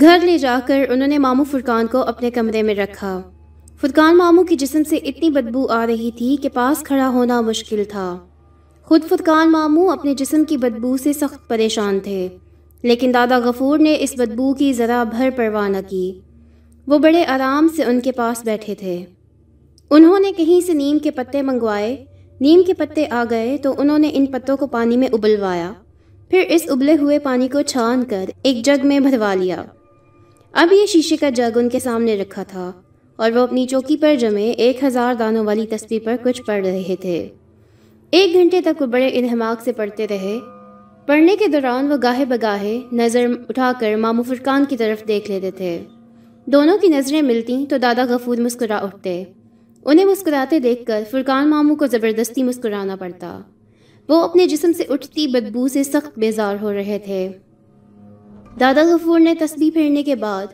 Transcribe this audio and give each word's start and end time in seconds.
گھر 0.00 0.18
لے 0.22 0.38
جا 0.38 0.58
کر 0.66 0.84
انہوں 0.88 1.08
نے 1.08 1.18
ماموں 1.18 1.44
فرقان 1.50 1.86
کو 1.86 1.98
اپنے 1.98 2.30
کمرے 2.30 2.62
میں 2.62 2.74
رکھا۔ 2.74 3.22
فرقان 3.80 4.16
ماموں 4.16 4.44
کی 4.44 4.56
جسم 4.56 4.82
سے 4.88 4.96
اتنی 4.96 5.30
بدبو 5.30 5.66
آ 5.70 5.86
رہی 5.86 6.10
تھی 6.10 6.36
کہ 6.42 6.48
پاس 6.48 6.82
کھڑا 6.82 7.08
ہونا 7.08 7.40
مشکل 7.40 7.82
تھا۔ 7.88 8.18
خود 8.82 9.00
فرقان 9.08 9.52
ماموں 9.52 9.88
اپنے 9.88 10.14
جسم 10.14 10.44
کی 10.44 10.56
بدبو 10.56 10.96
سے 10.96 11.12
سخت 11.12 11.48
پریشان 11.48 12.00
تھے، 12.00 12.28
لیکن 12.82 13.14
دادا 13.14 13.38
غفور 13.38 13.78
نے 13.78 13.96
اس 14.00 14.14
بدبو 14.18 14.54
کی 14.54 14.72
ذرا 14.72 15.04
بھر 15.04 15.30
پرواہ 15.36 15.68
نہ 15.68 15.76
کی۔ 15.88 16.20
وہ 16.86 16.98
بڑے 16.98 17.24
آرام 17.24 17.68
سے 17.76 17.84
ان 17.84 18.00
کے 18.00 18.12
پاس 18.12 18.44
بیٹھے 18.44 18.74
تھے۔ 18.74 19.04
انہوں 19.90 20.20
نے 20.20 20.32
کہیں 20.32 20.66
سے 20.66 20.72
نیم 20.72 20.98
کے 20.98 21.10
پتے 21.10 21.42
منگوائے، 21.42 22.04
نیم 22.40 22.62
کے 22.66 22.74
پتے 22.74 23.06
آ 23.10 23.24
گئے 23.30 23.56
تو 23.56 23.74
انہوں 23.78 23.98
نے 23.98 24.10
ان 24.12 24.26
پتوں 24.26 24.56
کو 24.56 24.66
پانی 24.66 24.96
میں 24.96 25.08
ابلوایا۔ 25.12 25.72
پھر 26.30 26.44
اس 26.48 26.62
ابلے 26.68 26.96
ہوئے 27.00 27.18
پانی 27.18 27.48
کو 27.48 27.62
چھان 27.62 28.04
کر 28.04 28.24
ایک 28.42 28.64
جگ 28.64 28.86
میں 28.86 29.00
بھروا 29.00 29.34
لیا۔ 29.34 29.64
اب 30.52 30.72
یہ 30.72 30.86
شیشے 30.86 31.16
کا 31.16 31.30
جگ 31.30 31.58
ان 31.58 31.68
کے 31.68 31.78
سامنے 31.78 32.16
رکھا 32.16 32.42
تھا 32.42 32.72
اور 33.16 33.30
وہ 33.30 33.40
اپنی 33.40 33.66
چوکی 33.66 33.96
پر 33.96 34.14
جمے 34.14 34.50
ایک 34.50 34.84
ہزار 34.84 35.14
دانوں 35.14 35.44
والی 35.44 35.66
تصویر 35.66 36.00
پر 36.04 36.16
کچھ 36.22 36.42
پڑھ 36.42 36.66
رہے 36.66 36.96
تھے۔ 37.00 37.28
ایک 38.10 38.32
گھنٹے 38.32 38.60
تک 38.60 38.82
وہ 38.82 38.86
بڑے 38.86 39.10
انہماک 39.12 39.62
سے 39.62 39.72
پڑھتے 39.72 40.08
رہے۔ 40.08 40.38
پڑھنے 41.06 41.36
کے 41.36 41.46
دوران 41.46 41.92
وہ 41.92 41.96
گاہے 42.02 42.24
بگاہے 42.24 42.80
نظر 42.92 43.26
اٹھا 43.48 43.72
کر 43.80 43.96
مامو 43.96 44.22
فرقان 44.22 44.64
کی 44.64 44.76
طرف 44.76 45.08
دیکھ 45.08 45.30
لیتے 45.30 45.50
تھے۔ 45.50 45.84
دونوں 46.46 46.78
کی 46.78 46.88
نظریں 46.88 47.22
ملتی 47.22 47.66
تو 47.68 47.78
دادا 47.78 48.04
غفور 48.08 48.36
مسکرا 48.36 48.76
اٹھتے۔ 48.76 49.24
انہیں 49.84 50.06
مسکراتے 50.06 50.58
دیکھ 50.58 50.84
کر 50.84 51.02
فرقان 51.10 51.50
ماموں 51.50 51.76
کو 51.76 51.86
زبردستی 51.86 52.42
مسکرانا 52.42 52.96
پڑتا۔ 52.96 53.40
وہ 54.08 54.22
اپنے 54.22 54.46
جسم 54.46 54.72
سے 54.72 54.84
اٹھتی 54.88 55.26
بدبو 55.26 55.68
سے 55.68 55.84
سخت 55.84 56.18
بیزار 56.18 56.56
ہو 56.62 56.72
رہے 56.72 56.98
تھے۔ 57.04 57.28
دادا 58.50 58.82
غفور 58.82 59.20
نے 59.20 59.34
تسبیح 59.34 59.70
پھیرنے 59.70 60.02
کے 60.02 60.14
بعد 60.14 60.46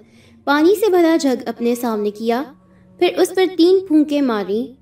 پانی 0.45 0.75
سے 0.75 0.91
بھرا 0.91 1.17
جھگ 1.17 1.43
اپنے 1.47 1.75
سامنے 1.75 2.11
کیا، 2.11 2.43
پھر 2.99 3.09
اس 3.17 3.35
پر 3.35 3.45
تین 3.57 3.79
پھونکے 3.87 4.21
ماری۔ 4.21 4.73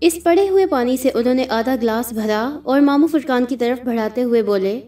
اس 0.00 0.18
پڑے 0.24 0.48
ہوئے 0.48 0.66
پانی 0.66 0.96
سے 0.96 1.10
انہوں 1.14 1.34
نے 1.34 1.44
آدھا 1.48 1.74
گلاس 1.82 2.12
بھرا 2.12 2.58
اور 2.62 2.80
مامو 2.80 3.06
فرقان 3.06 3.44
کی 3.44 3.56
طرف 3.56 3.86
بڑھاتے 3.86 4.22
ہوئے 4.22 4.42
بولے، 4.42 4.80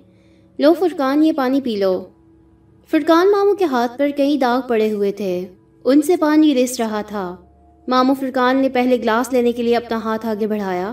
لو 0.58 0.72
فرقان، 0.74 1.24
یہ 1.24 1.32
پانی 1.32 1.60
پی 1.60 1.76
لو۔ 1.76 2.04
فرقان 2.90 3.30
مامو 3.30 3.54
کے 3.54 3.64
ہاتھ 3.64 3.98
پر 3.98 4.08
کئی 4.16 4.38
داغ 4.38 4.60
پڑے 4.68 4.92
ہوئے 4.92 5.12
تھے، 5.12 5.46
ان 5.84 6.02
سے 6.02 6.16
پانی 6.16 6.54
رس 6.54 6.80
رہا 6.80 7.02
تھا۔ 7.02 7.36
مامو 7.88 8.14
فرقان 8.14 8.56
نے 8.56 8.68
پہلے 8.68 8.96
گلاس 8.96 9.32
لینے 9.32 9.52
کے 9.52 9.62
لیے 9.62 9.76
اپنا 9.76 9.98
ہاتھ 9.98 10.26
آگے 10.26 10.46
بڑھایا، 10.46 10.92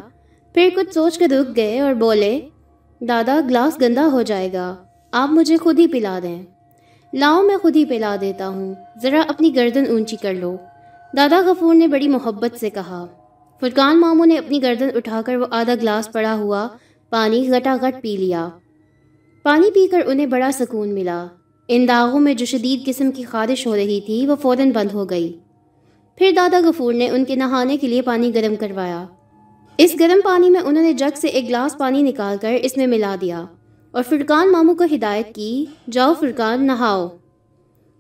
پھر 0.54 0.70
کچھ 0.76 0.94
سوچ 0.94 1.18
کر 1.18 1.28
رک 1.32 1.56
گئے 1.56 1.80
اور 1.80 1.94
بولے، 1.94 2.40
دادا، 3.02 3.40
گلاس 3.50 3.82
گندا 3.82 4.08
ہو 4.12 4.22
جائے 4.22 4.54
گا، 4.54 4.76
آپ 5.12 5.30
مجھے 5.32 5.58
خود 5.58 5.80
ہی 5.80 5.88
پلا 5.88 6.20
دیں۔ 6.24 6.42
لاؤ 7.14 7.44
میں 7.44 7.58
خود 7.58 7.76
ہی 7.76 7.86
پلا 7.86 8.16
دیتا 8.22 8.48
ہوں۔ 8.48 8.74
ذرا 9.02 9.22
اپنی 9.28 9.56
گردن 9.56 9.84
اونچی 9.90 10.16
کر 10.16 10.34
لو۔ 10.34 10.58
دادا 11.18 11.42
غفور 11.46 11.76
نے 11.76 11.88
بڑی 11.88 12.08
محبت 12.08 12.60
سے 12.60 12.70
کہا۔ 12.70 13.06
فرقان 13.60 14.00
ماموں 14.00 14.26
نے 14.26 14.38
اپنی 14.38 14.62
گردن 14.62 14.88
اٹھا 14.96 15.22
کر 15.26 15.36
وہ 15.36 15.46
آدھا 15.52 15.76
گلاس 15.76 16.12
پڑا 16.12 16.36
ہوا 16.36 16.68
پانی 17.10 17.50
گٹا 17.50 17.76
گٹ 17.82 18.02
پی 18.02 18.18
لیا۔ 18.18 18.50
پانی 19.44 19.72
پی 19.72 19.88
کر 19.88 20.02
انہیں 20.06 20.26
بڑا 20.26 20.52
سکون 20.54 20.94
ملا۔ 20.94 21.26
ان 21.68 21.88
داغوں 21.88 22.20
میں 22.20 22.34
جو 22.34 22.46
شدید 22.46 22.86
قسم 22.86 23.12
کی 23.12 23.24
خارش 23.24 23.68
ہو 23.68 23.76
رہی 23.76 24.02
تھی، 24.02 24.28
وہ 24.28 24.36
فوراً 24.36 24.72
بند 24.72 24.94
ہو 24.94 25.10
گئی۔ 25.10 25.40
پھر 26.16 26.32
دادا 26.36 26.60
غفور 26.64 26.94
نے 26.94 27.10
ان 27.10 27.26
کے 27.26 27.36
نہانے 27.36 27.78
کے 27.78 27.88
لیے 27.88 28.02
پانی 28.02 28.36
گرم 28.36 28.56
کروایا۔ 28.56 29.06
اس 29.78 29.96
گرم 30.00 30.20
پانی 30.24 30.50
میں 30.50 30.62
انہوں 30.62 30.84
نے 30.84 30.94
جگ 30.94 31.16
سے 31.16 31.28
ایک 31.28 31.48
گلاس 31.48 31.78
پانی 31.78 32.02
نکال 32.02 32.38
کر 32.42 32.54
اس 32.64 32.78
میں 32.78 32.88
ملا 32.88 33.16
دیا۔ 33.22 33.46
اور 33.94 34.04
فرقان 34.10 34.52
ماموں 34.52 34.76
کو 34.76 34.84
ہدایت 34.96 35.36
کی، 35.36 35.66
جاؤ 35.92 36.14
فرقان، 36.20 36.68
نہاؤ۔ 36.68 37.08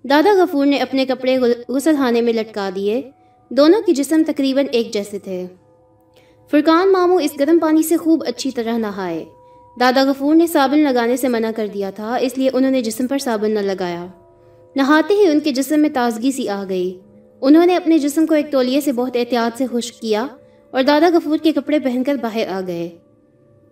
دادا 0.03 0.43
غفور 0.43 0.65
نے 0.65 0.77
اپنے 0.77 1.05
کپڑے 1.05 1.37
غسل 1.69 1.95
خانے 1.97 2.21
میں 2.21 2.33
لٹکا 2.33 2.69
دیے۔ 2.75 3.01
دونوں 3.49 3.81
کی 3.81 3.93
جسم 3.93 4.21
تقریباً 4.27 4.65
ایک 4.71 4.93
جیسے 4.93 5.19
تھے۔ 5.19 5.47
فرقان 6.51 6.91
ماموں 6.91 7.21
اس 7.21 7.31
گرم 7.39 7.59
پانی 7.59 7.83
سے 7.83 7.97
خوب 7.97 8.23
اچھی 8.27 8.51
طرح 8.51 8.77
نہائے۔ 8.77 9.25
دادا 9.79 10.03
غفور 10.03 10.35
نے 10.35 10.47
صابن 10.47 10.79
لگانے 10.79 11.17
سے 11.17 11.27
منع 11.27 11.51
کر 11.55 11.67
دیا 11.67 11.89
تھا، 11.89 12.15
اس 12.15 12.37
لیے 12.37 12.49
انہوں 12.53 12.71
نے 12.71 12.81
جسم 12.81 13.07
پر 13.07 13.17
صابن 13.17 13.51
نہ 13.51 13.59
لگایا۔ 13.59 14.05
نہاتے 14.75 15.13
ہی 15.13 15.27
ان 15.27 15.39
کے 15.39 15.51
جسم 15.51 15.79
میں 15.79 15.89
تازگی 15.93 16.31
سی 16.31 16.49
آ 16.49 16.63
گئی۔ 16.69 16.99
انہوں 17.41 17.65
نے 17.65 17.75
اپنے 17.75 17.99
جسم 17.99 18.25
کو 18.25 18.35
ایک 18.35 18.51
تولیے 18.51 18.81
سے 18.81 18.91
بہت 18.91 19.15
احتیاط 19.15 19.57
سے 19.57 19.65
خشک 19.71 20.01
کیا 20.01 20.27
اور 20.71 20.83
دادا 20.83 21.09
غفور 21.13 21.37
کے 21.37 21.51
کپڑے 21.51 21.79
پہن 21.79 22.03
کر 22.03 22.15
باہر 22.15 22.47
آ 22.47 22.61
گئے۔ 22.67 22.89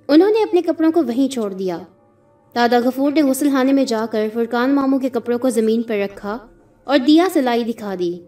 انہوں 0.07 0.29
نے 0.29 0.43
اپنے 0.43 0.61
کپڑوں 0.61 0.91
کو 0.91 1.03
وہیں 1.03 1.27
چھوڑ 1.27 1.53
دیا۔ 1.53 1.77
دادا 2.55 2.79
غفور 2.79 3.11
نے 3.11 3.21
غسل 3.21 3.49
خانے 3.51 3.73
میں 3.73 3.85
جا 3.85 4.05
کر 4.11 4.27
فرقان 4.33 4.75
ماموں 4.75 4.99
کے 4.99 5.09
کپڑوں 5.09 5.39
کو 5.39 5.49
زمین 5.49 5.81
پر 5.81 5.97
رکھا 5.97 6.37
اور 6.83 6.97
دیا 6.97 7.27
سلائی 7.33 7.63
دکھا 7.63 7.95
دی۔ 7.99 8.19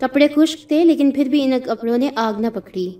کپڑے 0.00 0.28
خشک 0.36 0.68
تھے 0.68 0.84
لیکن 0.84 1.10
پھر 1.10 1.24
بھی 1.24 1.44
ان 1.44 1.52
کپڑوں 1.64 1.98
نے 1.98 2.10
آگ 2.14 2.40
نہ 2.40 2.46
پکڑی۔ 2.54 2.90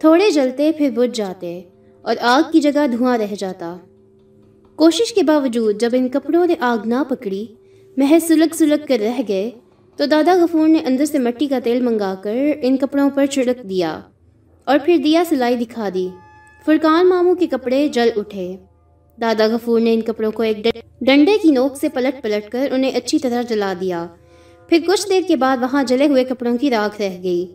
تھوڑے 0.00 0.30
جلتے 0.30 0.72
پھر 0.78 0.90
بجھ 0.90 1.16
جاتے 1.16 1.62
اور 2.02 2.16
آگ 2.20 2.50
کی 2.52 2.60
جگہ 2.60 2.86
دھواں 2.92 3.18
رہ 3.18 3.34
جاتا۔ 3.38 3.76
کوشش 4.76 5.14
کے 5.14 5.22
باوجود 5.22 5.80
جب 5.80 5.90
ان 5.92 6.08
کپڑوں 6.08 6.46
نے 6.46 6.54
آگ 6.60 6.78
نہ 6.84 7.02
پکڑی، 7.08 7.46
محض 7.96 8.28
سلگ 8.28 8.54
سلگ 8.54 8.86
کر 8.88 8.96
رہ 9.00 9.20
گئے، 9.28 9.50
تو 9.96 10.06
دادا 10.06 10.34
غفور 10.42 10.68
نے 10.68 10.78
اندر 10.78 11.04
سے 11.04 11.18
مٹی 11.18 11.46
کا 11.46 11.58
تیل 11.64 11.80
منگا 11.80 12.14
کر 12.22 12.36
ان 12.62 12.76
کپڑوں 12.76 13.10
پر 13.14 13.26
چھڑک 13.26 13.68
دیا 13.68 14.00
اور 14.64 14.78
پھر 14.84 14.96
دیا 14.96 15.22
سلائی 15.28 15.56
دکھا 15.56 15.88
دی۔ 15.94 16.08
فرقان 16.64 17.08
ماموں 17.08 17.34
کے 17.34 17.46
کپڑے 17.46 17.88
جل 17.88 18.08
اٹھے۔ 18.16 18.56
دادا 19.20 19.46
غفور 19.46 19.80
نے 19.80 19.94
ان 19.94 20.00
کپڑوں 20.00 20.30
کو 20.30 20.42
ایک 20.42 20.56
ڈنڈے 21.00 21.32
کی 21.42 21.50
نوک 21.50 21.76
سے 21.76 21.88
پلٹ 21.88 22.22
پلٹ 22.22 22.50
کر 22.50 22.68
انہیں 22.72 22.90
اچھی 22.94 23.18
طرح 23.18 23.42
جلا 23.42 23.72
دیا۔ 23.80 24.06
پھر 24.68 24.78
کچھ 24.86 25.08
دیر 25.08 25.20
کے 25.28 25.36
بعد 25.36 25.56
وہاں 25.60 25.84
جلے 25.84 26.06
ہوئے 26.06 26.24
کپڑوں 26.24 26.56
کی 26.56 26.70
راکھ 26.70 27.00
رہ 27.00 27.22
گئی۔ 27.22 27.54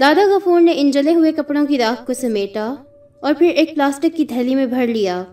دادا 0.00 0.36
غفور 0.36 0.60
نے 0.60 0.72
ان 0.76 0.90
جلے 0.90 1.14
ہوئے 1.14 1.32
کپڑوں 1.32 1.66
کی 1.66 1.78
راکھ 1.78 2.06
کو 2.06 2.12
سمیٹا 2.12 2.74
اور 3.20 3.34
پھر 3.38 3.48
ایک 3.48 3.74
پلاسٹک 3.74 4.16
کی 4.16 4.24
تھیلی 4.24 4.54
میں 4.54 4.66
بھر 4.66 4.86
لیا۔ 4.86 5.24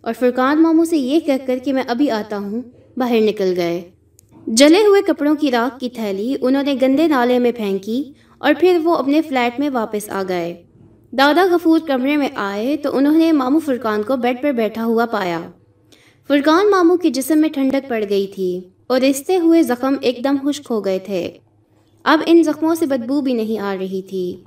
اور 0.00 0.12
فرقان 0.18 0.62
ماموں 0.62 0.84
سے 0.84 0.96
یہ 0.96 1.20
کہہ 1.20 1.46
کر 1.46 1.58
کہ 1.64 1.72
میں 1.72 1.82
ابھی 1.88 2.10
آتا 2.10 2.38
ہوں، 2.38 2.62
باہر 2.96 3.20
نکل 3.20 3.54
گئے۔ 3.56 3.80
جلے 4.46 4.86
ہوئے 4.86 5.02
کپڑوں 5.02 5.34
کی 5.34 5.50
راکھ 5.50 5.78
کی 5.78 5.88
تھیلی 5.88 6.34
انہوں 6.40 6.62
نے 6.62 6.74
گندے 6.82 7.06
نالے 7.06 7.38
میں 7.38 7.52
پھینکی 7.52 8.12
اور 8.38 8.54
پھر 8.60 8.78
وہ 8.84 8.96
اپنے 8.96 9.22
فلیٹ 9.22 9.60
میں 9.60 9.70
واپس 9.72 10.10
آ 10.10 10.22
گئے۔ 10.28 10.62
دادا 11.18 11.46
غفور 11.50 11.78
کمرے 11.86 12.16
میں 12.16 12.28
آئے 12.34 12.76
تو 12.76 12.96
انہوں 12.96 13.18
نے 13.18 13.32
ماموں 13.32 13.60
فرقان 13.60 14.02
کو 14.02 14.16
بیڈ 14.16 14.42
پر 14.42 14.52
بیٹھا 14.52 14.84
ہوا 14.84 15.06
پایا۔ 15.06 15.40
فرقان 16.28 16.70
ماموں 16.70 16.96
کے 16.96 17.10
جسم 17.10 17.38
میں 17.38 17.48
ٹھنڈک 17.48 17.88
پڑ 17.88 18.04
گئی 18.10 18.26
تھی 18.26 18.60
اور 18.86 19.00
رستے 19.00 19.38
ہوئے 19.38 19.62
زخم 19.62 19.94
ایک 20.00 20.24
دم 20.24 20.36
خشک 20.42 20.66
ہو 20.70 20.84
گئے 20.84 20.98
تھے۔ 20.98 21.30
اب 22.04 22.20
ان 22.26 22.42
زخموں 22.42 22.74
سے 22.74 22.86
بدبو 22.86 23.20
بھی 23.20 23.32
نہیں 23.32 23.58
آ 23.58 23.76
رہی 23.80 24.02
تھی۔ 24.02 24.42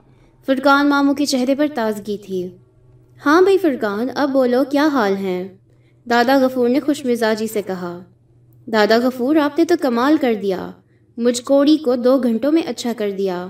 فرقان 0.45 0.89
ماموں 0.89 1.13
کے 1.13 1.25
چہرے 1.25 1.55
پر 1.55 1.67
تازگی 1.75 2.17
تھی۔ 2.17 2.49
ہاں 3.25 3.41
بھائی 3.41 3.57
فرقان، 3.57 4.07
اب 4.15 4.29
بولو 4.29 4.63
کیا 4.71 4.87
حال 4.87 5.15
ہیں 5.15 5.47
دادا 6.09 6.37
غفور 6.37 6.69
نے 6.69 6.79
خوش 6.79 7.05
مزاجی 7.05 7.47
سے 7.47 7.61
کہا۔ 7.61 7.99
دادا 8.67 8.97
غفور، 8.97 9.35
آپ 9.35 9.59
نے 9.59 9.65
تو 9.65 9.75
کمال 9.81 10.17
کر 10.17 10.33
دیا۔ 10.41 10.71
مجھ 11.17 11.41
کوڑی 11.41 11.77
کو 11.77 11.95
دو 11.95 12.17
گھنٹوں 12.17 12.51
میں 12.51 12.61
اچھا 12.67 12.93
کر 12.97 13.11
دیا۔ 13.11 13.47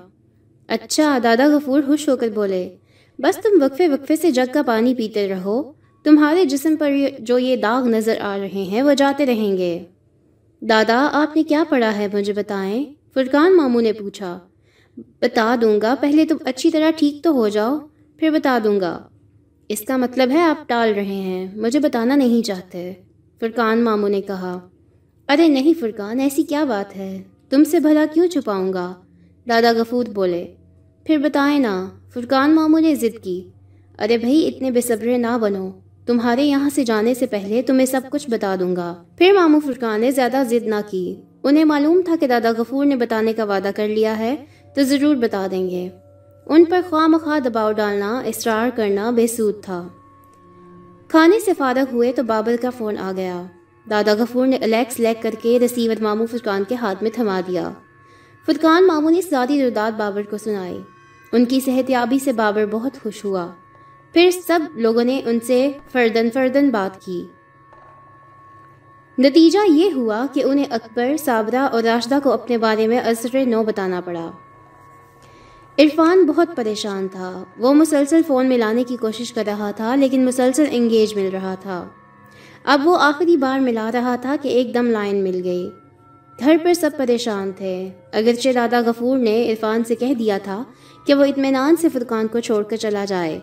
اچھا 0.68 1.18
دادا 1.24 1.48
غفور 1.48 1.82
خوش 1.86 2.10
ہو 2.10 2.18
کر 2.18 2.30
بولے۔ 2.30 2.76
بس 3.20 3.36
تم 3.36 3.64
وقفے 3.64 3.88
وقفے 3.88 4.16
سے 4.16 4.32
جگ 4.32 4.54
کا 4.54 4.62
پانی 4.62 4.96
پیتے 4.96 5.28
رہو۔ 5.28 5.72
تمہارے 6.04 6.46
جسم 6.46 6.76
پر 6.76 6.92
جو 7.20 7.40
یہ 7.40 7.56
داغ 7.56 7.88
نظر 7.88 8.14
آ 8.22 8.38
رہے 8.38 8.48
ہیں، 8.48 8.82
وہ 8.82 8.94
جاتے 8.94 9.26
رہیں 9.26 9.58
گے۔ 9.58 9.84
دادا، 10.62 11.10
آپ 11.12 11.36
نے 11.36 11.44
کیا 11.44 11.64
پڑھا 11.70 11.98
ہے 11.98 12.08
مجھے 12.14 12.34
بتائیں؟ 12.34 12.86
فرقان 13.14 13.58
ماموں 13.58 13.82
نے 13.82 13.94
پوچھا۔ 13.94 14.40
بتا 14.98 15.56
دوں 15.62 15.82
گا، 15.82 15.96
پہلے 16.00 16.26
تم 16.26 16.38
اچھی 16.46 16.72
طرح 16.72 16.92
ٹھیک 16.92 17.24
تو 17.24 17.32
ہو 17.32 17.48
جاؤ، 17.48 17.80
پھر 18.18 18.30
بتا 18.30 18.60
دوں 18.64 18.80
گا۔ 18.82 19.04
اس 19.70 19.82
کا 19.82 19.98
مطلب 19.98 20.32
ہے 20.32 20.42
آپ 20.42 20.70
ٹال 20.70 20.94
رہے 20.94 21.04
ہیں، 21.04 21.48
مجھے 21.56 21.80
بتانا 21.80 22.16
نہیں 22.16 22.46
چاہتے۔ 22.46 22.94
فرقان 23.40 23.84
ماموں 23.84 24.10
نے 24.10 24.22
کہا۔ 24.22 24.70
ارے 25.28 25.48
نہیں 25.48 25.80
فرقان، 25.80 26.20
ایسی 26.20 26.44
کیا 26.44 26.64
بات 26.64 26.96
ہے؟ 26.96 27.24
تم 27.50 27.64
سے 27.64 27.80
بھلا 27.80 28.06
کیوں 28.14 28.28
چھپاؤں 28.28 28.74
گا؟ 28.74 28.94
دادا 29.50 29.72
غفور 29.72 30.06
بولے۔ 30.06 30.54
پھر 31.04 31.18
بتائیں 31.18 31.60
نا۔ 31.60 31.90
فرقان 32.14 32.56
ماموں 32.56 32.82
نے 32.82 32.96
ضد 32.96 33.24
کی۔ 33.24 33.50
ارے 34.00 34.18
بھائی، 34.18 34.48
اتنے 34.48 34.72
بے 34.72 34.82
صبرے 34.82 35.18
نہ 35.18 35.38
بنو۔ 35.42 35.70
تمہارے 36.06 36.44
یہاں 36.44 36.70
سے 36.76 36.84
جانے 36.84 37.14
سے 37.14 37.26
پہلے 37.26 37.62
تمہیں 37.62 37.86
سب 37.86 38.02
کچھ 38.12 38.30
بتا 38.30 38.56
دوں 38.60 38.76
گا۔ 38.76 39.04
پھر 39.18 39.32
ماموں 39.32 39.60
فرقان 39.66 40.02
نے 40.02 40.12
زیادہ 40.12 40.44
ضد 40.50 40.68
نہ 40.68 40.76
کی۔ 40.90 41.16
انہیں 41.44 41.66
معلوم 41.66 42.02
تھا 42.06 42.16
کہ 42.20 42.28
دادا 42.28 42.52
غفور 42.58 42.86
نے 42.86 42.96
بتانے 42.96 43.34
کا 43.34 43.44
وعدہ 43.44 43.70
کر 43.76 43.88
لیا 43.88 44.20
ہے، 44.20 44.36
تو 44.76 44.84
ضرور 44.84 45.16
بتا 45.16 45.48
دیں 45.52 45.70
گے۔ 45.70 45.90
ان 46.46 46.66
پر 46.66 46.82
خواہ 46.90 47.08
مخواہ 47.08 47.40
دباؤ 47.40 47.72
ڈالنا، 47.72 48.20
اصرار 48.20 48.70
کرنا 48.76 49.10
بے 49.10 49.28
سود 49.28 49.64
تھا۔ 49.64 49.88
کھانے 51.08 51.40
سے 51.40 51.52
فارغ 51.58 51.96
ہوئے 51.96 52.12
تو 52.12 52.24
بابل 52.24 52.56
کا 52.62 52.70
فون 52.70 52.98
آ 52.98 53.12
گیا۔ 53.16 53.44
دادا 53.90 54.14
غفور 54.14 54.48
نے 54.48 54.56
الیکس 54.56 55.00
لیک 55.00 55.24
کر 55.24 55.34
کے 55.42 55.60
رسیور 55.60 55.96
ماموں 56.02 56.28
فرقان 56.28 56.64
کے 56.68 56.76
ہاتھ 56.76 57.04
میں 57.04 57.12
تھما 57.14 57.42
دیا۔ 57.48 57.72
فرقان 58.46 58.88
ماموں 58.88 59.12
نے 59.12 59.22
ساری 59.22 59.68
رداد 59.68 59.92
بابر 59.92 60.22
کو 60.30 60.38
سنائی۔ 60.38 60.80
ان 61.34 61.46
کی 61.46 61.60
صحت 61.60 61.90
یابی 61.90 62.20
سے 62.20 62.32
بابر 62.32 62.66
بہت 62.66 62.98
خوش 63.04 63.26
ہوا۔ 63.26 63.52
پھر 64.14 64.30
سب 64.48 64.60
لوگوں 64.76 65.04
نے 65.04 65.22
ان 65.26 65.40
سے 65.40 65.72
فردن 65.92 66.30
فردن 66.34 66.70
بات 66.70 67.02
کی۔ 67.02 67.28
نتیجہ 69.20 69.60
یہ 69.72 69.92
ہوا 69.96 70.26
کہ 70.34 70.44
انہیں 70.44 70.66
اکبر، 70.70 71.18
صابرہ 71.18 71.68
اور 71.72 71.84
راشدہ 71.84 72.20
کو 72.24 72.32
اپنے 72.32 72.58
بارے 72.58 72.88
میں 72.88 73.00
اثر 73.00 73.46
نو 73.46 73.64
بتانا 73.64 74.02
پڑا۔ 74.02 74.32
عرفان 75.80 76.26
بہت 76.26 76.50
پریشان 76.56 77.08
تھا۔ 77.08 77.44
وہ 77.58 77.74
مسلسل 77.74 78.22
فون 78.28 78.50
ملانے 78.50 78.84
کی 78.84 78.98
کوشش 78.98 79.34
کر 79.34 79.44
رہا 79.48 79.72
تھا، 79.72 79.96
لیکن 79.96 80.26
مسلسل 80.26 80.66
انگیج 80.72 81.16
مل 81.16 81.30
رہا 81.34 81.56
تھا۔ 81.56 81.88
اب 82.64 82.88
وہ 82.88 82.98
آخری 83.00 83.38
بار 83.38 83.60
ملا 83.60 83.92
رہا 83.94 84.16
تھا 84.16 84.36
کہ 84.42 84.48
ایک 84.48 84.74
دم 84.74 84.88
لائن 84.88 85.24
مل 85.24 85.42
گئی۔ 85.44 85.70
گھر 86.40 86.58
پر 86.64 86.74
سب 86.74 86.92
پریشان 86.98 87.52
تھے۔ 87.58 87.76
اگرچہ 88.12 88.54
دادا 88.56 88.80
غفور 88.86 89.18
نے 89.18 89.36
عرفان 89.52 89.84
سے 89.84 89.96
کہہ 89.96 90.14
دیا 90.14 90.38
تھا 90.44 90.64
کہ 91.08 91.14
وہ 91.14 91.24
اطمینان 91.24 91.76
سے 91.76 91.90
فرقان 91.90 92.28
کو 92.28 92.40
چھوڑ 92.40 92.62
کر 92.64 92.78
چلا 92.78 93.04
جائے، 93.06 93.40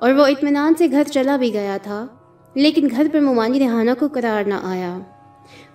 اور 0.00 0.12
وہ 0.12 0.26
اطمینان 0.26 0.74
سے 0.78 0.86
گھر 0.90 1.12
چلا 1.12 1.36
بھی 1.36 1.52
گیا 1.52 1.76
تھا، 1.82 2.06
لیکن 2.56 2.88
گھر 2.90 3.06
پر 3.12 3.20
ممانی 3.20 3.60
رہانہ 3.60 3.90
کو 3.98 4.08
قرار 4.14 4.44
نہ 4.44 4.60
آیا۔ 4.64 4.98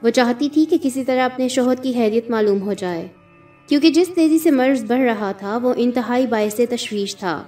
وہ 0.03 0.09
چاہتی 0.09 0.49
تھی 0.49 0.65
کہ 0.65 0.77
کسی 0.83 1.03
طرح 1.03 1.25
اپنے 1.25 1.47
شوہر 1.47 1.81
کی 1.83 1.93
حیریت 1.95 2.29
معلوم 2.29 2.61
ہو 2.61 2.73
جائے، 2.73 3.07
کیونکہ 3.69 3.89
جس 3.89 4.09
تیزی 4.15 4.39
سے 4.39 4.51
مرض 4.51 4.83
بڑھ 4.83 5.01
رہا 5.01 5.31
تھا، 5.31 5.57
وہ 5.63 5.73
انتہائی 5.77 6.27
باعث 6.27 6.59
تشویش 6.69 7.15
تھا۔ 7.15 7.41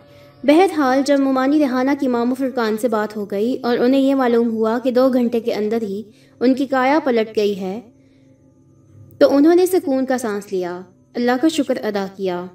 بہرحال، 0.44 1.02
جب 1.06 1.20
ممانی 1.20 1.60
رہانہ 1.60 1.92
کی 2.00 2.08
مامو 2.08 2.36
فرقان 2.36 2.78
سے 2.78 2.88
بات 2.88 3.16
ہو 3.18 3.26
گئی 3.26 3.56
اور 3.64 3.78
انہیں 3.78 4.02
یہ 4.02 4.16
معلوم 4.16 4.50
ہوا 4.50 4.78
کہ 4.84 4.92
دو 4.92 5.08
گھنٹے 5.10 5.40
کے 5.40 5.54
اندر 5.54 5.82
ہی 5.82 6.02
ان 6.42 6.54
کی 6.54 6.66
کایا 6.66 7.00
پلٹ 7.04 7.36
گئی 7.38 7.60
ہے 7.60 7.80
تو 9.20 9.36
انہوں 9.36 9.56
نے 9.56 9.66
سکون 9.66 10.06
کا 10.06 10.18
سانس 10.18 10.54
لیا، 10.54 10.82
اللہ 11.16 11.32
کا 11.42 11.48
شکر 11.48 11.78
ادا 11.84 12.06
کیا۔ 12.16 12.46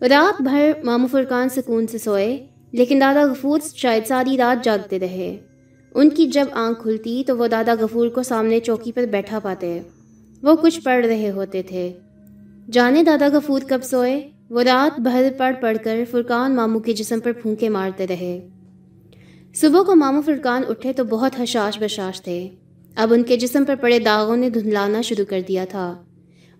رات 0.00 0.42
بھر 0.42 0.72
مامو 0.84 1.06
فرقان 1.06 1.48
سکون 1.48 1.86
سے 1.86 1.98
سوئے، 1.98 2.46
لیکن 2.72 3.00
دادا 3.00 3.22
غفور 3.22 3.60
شاید 3.74 4.06
ساری 4.06 4.36
رات 4.36 4.64
جاگتے 4.64 4.98
رہے۔ 4.98 5.38
ان 5.94 6.10
کی 6.10 6.26
جب 6.26 6.44
آنکھ 6.52 6.82
کھلتی 6.82 7.22
تو 7.26 7.38
وہ 7.38 7.46
دادا 7.46 7.74
غفور 7.80 8.08
کو 8.08 8.22
سامنے 8.22 8.60
چوکی 8.60 8.92
پر 8.92 9.06
بیٹھا 9.06 9.38
پاتے۔ 9.38 9.80
وہ 10.42 10.54
کچھ 10.62 10.80
پڑھ 10.80 11.06
رہے 11.06 11.30
ہوتے 11.30 11.62
تھے۔ 11.62 11.92
جانے 12.72 13.02
دادا 13.02 13.28
غفور 13.32 13.60
کب 13.68 13.80
سوئے؟ 13.84 14.30
وہ 14.50 14.62
رات 14.62 15.00
بھر 15.00 15.28
پڑھ 15.38 15.56
پڑھ 15.60 15.78
کر 15.84 15.98
فرقان 16.10 16.56
ماموں 16.56 16.80
کے 16.80 16.92
جسم 16.92 17.20
پر 17.20 17.32
پھونکے 17.32 17.68
مارتے 17.68 18.06
رہے۔ 18.06 18.48
صبح 19.54 19.82
کو 19.82 19.94
ماموں 19.94 20.22
فرقان 20.22 20.62
اٹھے 20.68 20.92
تو 20.92 21.04
بہت 21.04 21.40
حشاش 21.40 21.78
بشاش 21.78 22.22
تھے۔ 22.22 22.48
اب 22.96 23.12
ان 23.12 23.22
کے 23.22 23.36
جسم 23.36 23.64
پر 23.64 23.74
پڑے 23.74 23.98
داغوں 23.98 24.36
نے 24.36 24.50
دھندلانا 24.50 25.00
شروع 25.00 25.24
کر 25.24 25.40
دیا 25.48 25.64
تھا۔ 25.64 26.04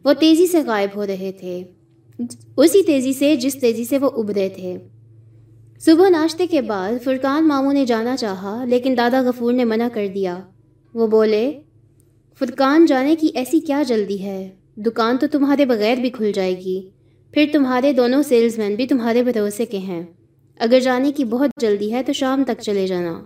وہ 0.05 0.13
تیزی 0.13 0.47
سے 0.47 0.63
غائب 0.67 0.89
ہو 0.97 1.07
رہے 1.07 1.33
تھے۔ 1.41 1.65
اسی 2.57 2.83
تیزی 2.83 3.13
سے، 3.13 3.37
جس 3.37 3.57
تیزی 3.61 3.85
سے 3.85 3.99
وہ 3.99 4.11
ابھرے 4.15 4.49
تھے۔ 4.49 4.79
صبح 5.81 6.09
ناشتے 6.09 6.47
کے 6.47 6.63
بعد 6.63 6.93
فرقان 7.05 7.49
ماموں 7.49 7.73
نے 7.73 7.87
جانا 7.87 8.17
چاہا، 8.17 8.65
لیکن 8.65 8.95
دادا 8.97 9.21
غفور 9.21 9.53
نے 9.53 9.65
منع 9.65 9.89
کر 9.93 10.07
دیا۔ 10.15 10.39
وہ 10.95 11.07
بولے، 11.07 11.53
فرقان 12.39 12.87
جانے 12.87 13.17
کی 13.17 13.29
ایسی 13.35 13.61
کیا 13.61 13.83
جلدی 13.83 14.23
ہے؟ 14.23 14.51
دکان 14.77 15.17
تو 15.17 15.27
تمہارے 15.33 15.67
بغیر 15.67 15.97
بھی 15.97 16.11
کھل 16.11 16.33
جائے 16.33 16.59
گی۔ 16.59 16.89
پھر 17.33 17.47
تمہارے 17.53 17.93
دونوں 17.93 18.23
سیلز 18.23 18.59
مین 18.59 18.75
بھی 18.75 18.87
تمہارے 18.87 19.23
بھروسے 19.23 19.67
کے 19.67 19.79
ہیں۔ 19.79 20.03
اگر 20.59 20.81
جانے 20.81 21.13
کی 21.13 21.25
بہت 21.25 21.51
جلدی 21.61 21.93
ہے 21.93 22.03
تو 22.03 22.13
شام 22.13 22.45
تک 22.45 22.63
چلے 22.63 22.87
جانا۔ 22.87 23.23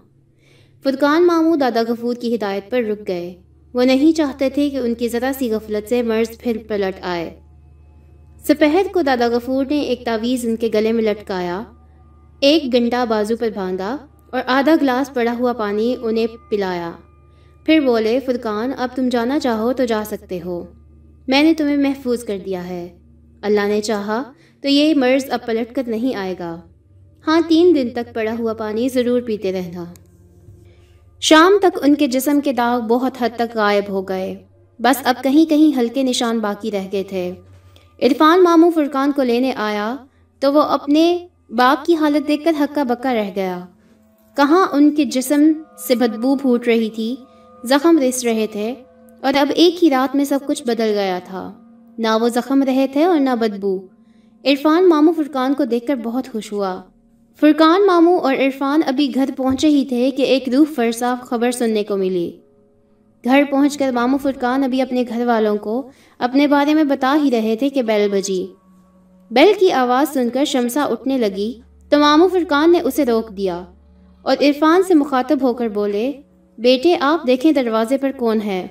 فرقان 0.85 1.27
ماموں 1.27 1.57
دادا 1.57 1.83
غفور 1.89 2.15
کی 2.15 2.35
ہدایت 2.35 2.71
پر 2.71 2.83
رک 2.83 3.09
گئے۔ 3.09 3.35
وہ 3.75 3.85
نہیں 3.85 4.17
چاہتے 4.17 4.51
تھے 4.51 4.71
کہ 4.71 4.77
ان 4.77 4.95
کی 4.95 5.09
ذرا 5.09 5.33
سی 5.39 5.51
غفلت 5.51 5.89
سے 5.89 6.03
مرض 6.03 6.39
پھر 6.39 6.57
پلٹ 6.69 6.99
آئے۔ 7.01 7.41
سپہر 8.49 8.83
کو 8.93 9.03
دادا 9.03 9.29
غفور 9.29 9.65
نے 9.71 9.81
ایک 9.81 10.05
تعویذ 10.05 10.47
ان 10.47 10.57
کے 10.57 10.69
گلے 10.75 10.93
میں 10.93 11.03
لٹکایا۔ 11.03 11.63
ایک 12.41 12.73
گھنٹہ 12.73 13.05
بازو 13.09 13.37
پر 13.37 13.49
باندھا 13.55 13.97
اور 14.31 14.41
آدھا 14.47 14.75
گلاس 14.83 15.15
پڑا 15.15 15.37
ہوا 15.39 15.53
پانی 15.53 15.97
انہیں 16.03 16.27
پلایا۔ 16.51 16.93
پھر 17.65 17.81
بولے 17.81 18.21
فرقان 18.27 18.73
اب 18.79 18.89
تم 18.95 19.09
جانا 19.09 19.39
چاہو 19.39 19.73
تو 19.73 19.85
جا 19.85 20.03
سکتے 20.07 20.39
ہو۔ 20.45 20.65
میں 21.29 21.43
نے 21.43 21.55
تمہیں 21.55 21.77
محفوظ 21.77 22.25
کر 22.25 22.39
دیا 22.47 22.69
ہے۔ 22.69 22.89
اللہ 23.43 23.67
نے 23.67 23.81
چاہا 23.81 24.23
تو 24.63 24.69
یہ 24.69 24.95
مرض 24.95 25.25
اب 25.31 25.47
پلٹ 25.47 25.75
کر 25.75 25.83
نہیں 25.87 26.15
آئے 26.15 26.35
گا۔ 26.39 26.61
ہاں 27.27 27.41
تین 27.49 27.75
دن 27.75 27.89
تک 27.95 28.15
پڑا 28.15 28.35
ہوا 28.39 28.53
پانی 28.53 28.89
ضرور 28.89 29.21
پیتے 29.21 29.53
رہنا۔ 29.53 29.85
شام 31.21 31.53
تک 31.63 31.79
ان 31.83 31.95
کے 31.95 32.07
جسم 32.07 32.41
کے 32.41 32.53
داغ 32.53 32.81
بہت 32.81 33.13
حد 33.21 33.29
تک 33.37 33.57
غائب 33.57 33.85
ہو 33.89 34.03
گئے۔ 34.03 34.35
بس 34.79 34.97
اب 35.05 35.15
کہیں 35.23 35.51
کہیں 35.51 35.79
ہلکے 35.79 36.03
نشان 36.03 36.39
باقی 36.39 36.71
رہ 36.71 36.87
گئے 36.93 37.03
تھے۔ 37.03 37.33
عرفان 38.03 38.43
ماموں 38.43 38.71
فرقان 38.71 39.13
کو 39.13 39.23
لینے 39.23 39.53
آیا 39.57 39.97
تو 40.41 40.53
وہ 40.53 40.63
اپنے 40.63 41.27
باپ 41.51 41.85
کی 41.85 41.95
حالت 41.95 42.29
دیکھ 42.29 42.45
کر 42.45 42.53
ہکا 42.61 42.83
بکا 42.83 43.15
رہ 43.15 43.31
گیا۔ 43.37 43.61
کہاں 44.37 44.67
ان 44.73 44.95
کے 44.95 45.05
جسم 45.05 45.53
سے 45.89 45.95
بدبو 45.95 46.37
پھوٹ 46.37 46.67
رہی 46.67 46.91
تھی، 46.91 47.17
زخم 47.65 47.99
رس 47.99 48.25
رہے 48.25 48.47
تھے 48.53 48.75
اور 49.21 49.35
اب 49.35 49.49
ایک 49.55 49.85
ہی 49.85 49.91
رات 49.91 50.17
میں 50.17 50.25
سب 50.25 50.39
کچھ 50.47 50.63
بدل 50.63 50.93
گیا 50.95 51.19
تھا۔ 51.25 51.53
نہ 51.99 52.09
وہ 52.21 52.29
زخم 52.29 52.63
رہے 52.63 52.87
تھے 52.93 53.05
اور 53.05 53.21
نہ 53.21 53.31
بدبو۔ 53.41 53.79
عرفان 54.45 54.89
ماموں 54.89 55.13
فرقان 55.17 55.55
کو 55.55 55.65
دیکھ 55.65 55.87
کر 55.87 55.97
بہت 55.97 56.29
خوش 56.33 56.53
ہوا۔ 56.53 56.83
فرقان 57.41 57.87
ماموں 57.87 58.19
اور 58.19 58.35
عرفان 58.35 58.81
ابھی 58.87 59.15
گھر 59.15 59.31
پہنچے 59.37 59.69
ہی 59.69 59.85
تھے 59.89 60.11
کہ 60.11 60.23
ایک 60.23 60.49
روح 60.49 60.65
فرسا 60.75 61.15
خبر 61.23 61.51
سننے 61.51 61.85
کو 61.85 61.97
ملی۔ 61.97 62.33
گھر 63.25 63.43
پہنچ 63.51 63.79
کر 63.79 63.91
مامو 63.91 64.17
فرقان 64.17 64.65
ابھی 64.65 64.83
اپنے 64.83 65.05
گھر 65.09 65.27
والوں 65.27 65.57
کو 65.57 65.89
اپنے 66.19 66.47
بارے 66.47 66.75
میں 66.75 66.85
بتا 66.85 67.17
ہی 67.25 67.31
رہے 67.31 67.57
تھے 67.57 67.69
کہ 67.69 67.83
بیل 67.83 68.09
بجی۔ 68.11 68.47
بیل 69.31 69.53
کی 69.61 69.73
آواز 69.73 70.13
سن 70.15 70.29
کر 70.31 70.45
شمسا 70.45 70.83
اٹھنے 70.85 71.19
لگی 71.19 71.61
تو 71.89 71.99
مامو 71.99 72.29
فرقان 72.29 72.73
نے 72.73 72.81
اسے 72.81 73.05
روک 73.05 73.37
دیا 73.37 73.65
اور 74.23 74.37
عرفان 74.41 74.83
سے 74.83 74.95
مخاطب 74.95 75.39
ہو 75.43 75.55
کر 75.55 75.69
بولے، 75.69 76.13
بیٹے، 76.59 76.97
آپ 77.01 77.27
دیکھیں 77.27 77.53
دروازے 77.53 77.99
پر 77.99 78.11
کون 78.17 78.41
ہے۔ 78.43 78.67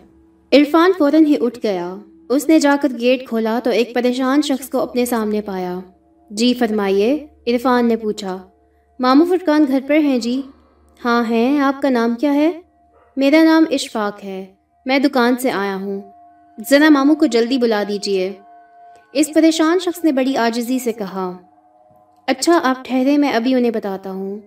عرفان 0.52 0.92
فوراً 0.98 1.26
ہی 1.26 1.36
اٹھ 1.42 1.60
گیا۔ 1.64 1.96
اس 2.30 2.50
نے 2.50 2.60
جا 2.60 2.76
کر 2.82 2.90
گیٹ 3.00 3.28
کھولا 3.28 3.60
تو 3.64 3.70
ایک 3.70 3.96
پریشان 3.96 4.42
شخص 4.42 4.70
کو 4.70 4.80
اپنے 4.80 5.06
سامنے 5.06 5.42
پایا۔ 5.42 5.80
جی 6.30 6.54
فرمائیے 6.54 7.28
عرفان 7.48 7.88
نے 7.88 7.96
پوچھا۔ 7.96 8.44
مامو 9.00 9.26
فرقان 9.26 9.66
گھر 9.68 9.80
پر 9.88 9.98
ہیں 9.98 10.20
جی۔ 10.20 10.42
ہاں 11.06 11.24
ہیں، 11.30 11.60
آپ 11.60 11.82
کا 11.82 11.90
نام 11.90 12.16
کیا 12.16 12.34
ہے؟ 12.34 12.52
میرا 13.18 13.44
نام 13.44 13.66
اشفاق 13.72 14.24
ہے۔ 14.24 14.46
میں 14.86 15.00
دکان 15.00 15.36
سے 15.36 15.52
آیا 15.52 15.76
ہوں۔ 15.76 16.02
ذرا 16.70 16.90
ماموں 16.90 17.16
کو 17.16 17.26
جلدی 17.26 17.58
بلا 17.58 17.84
دیجیے۔ 17.88 18.34
اس 19.14 19.30
پریشان 19.34 19.80
شخص 19.80 20.04
نے 20.04 20.12
بڑی 20.12 20.38
آجزی 20.38 20.80
سے 20.80 20.94
کہا۔ 20.94 21.38
اچھا 22.28 22.60
آپ 22.64 22.86
ٹھہرے، 22.86 23.18
میں 23.18 23.34
ابھی 23.34 23.54
انہیں 23.54 23.72
بتاتا 23.72 24.12
ہوں۔ 24.12 24.40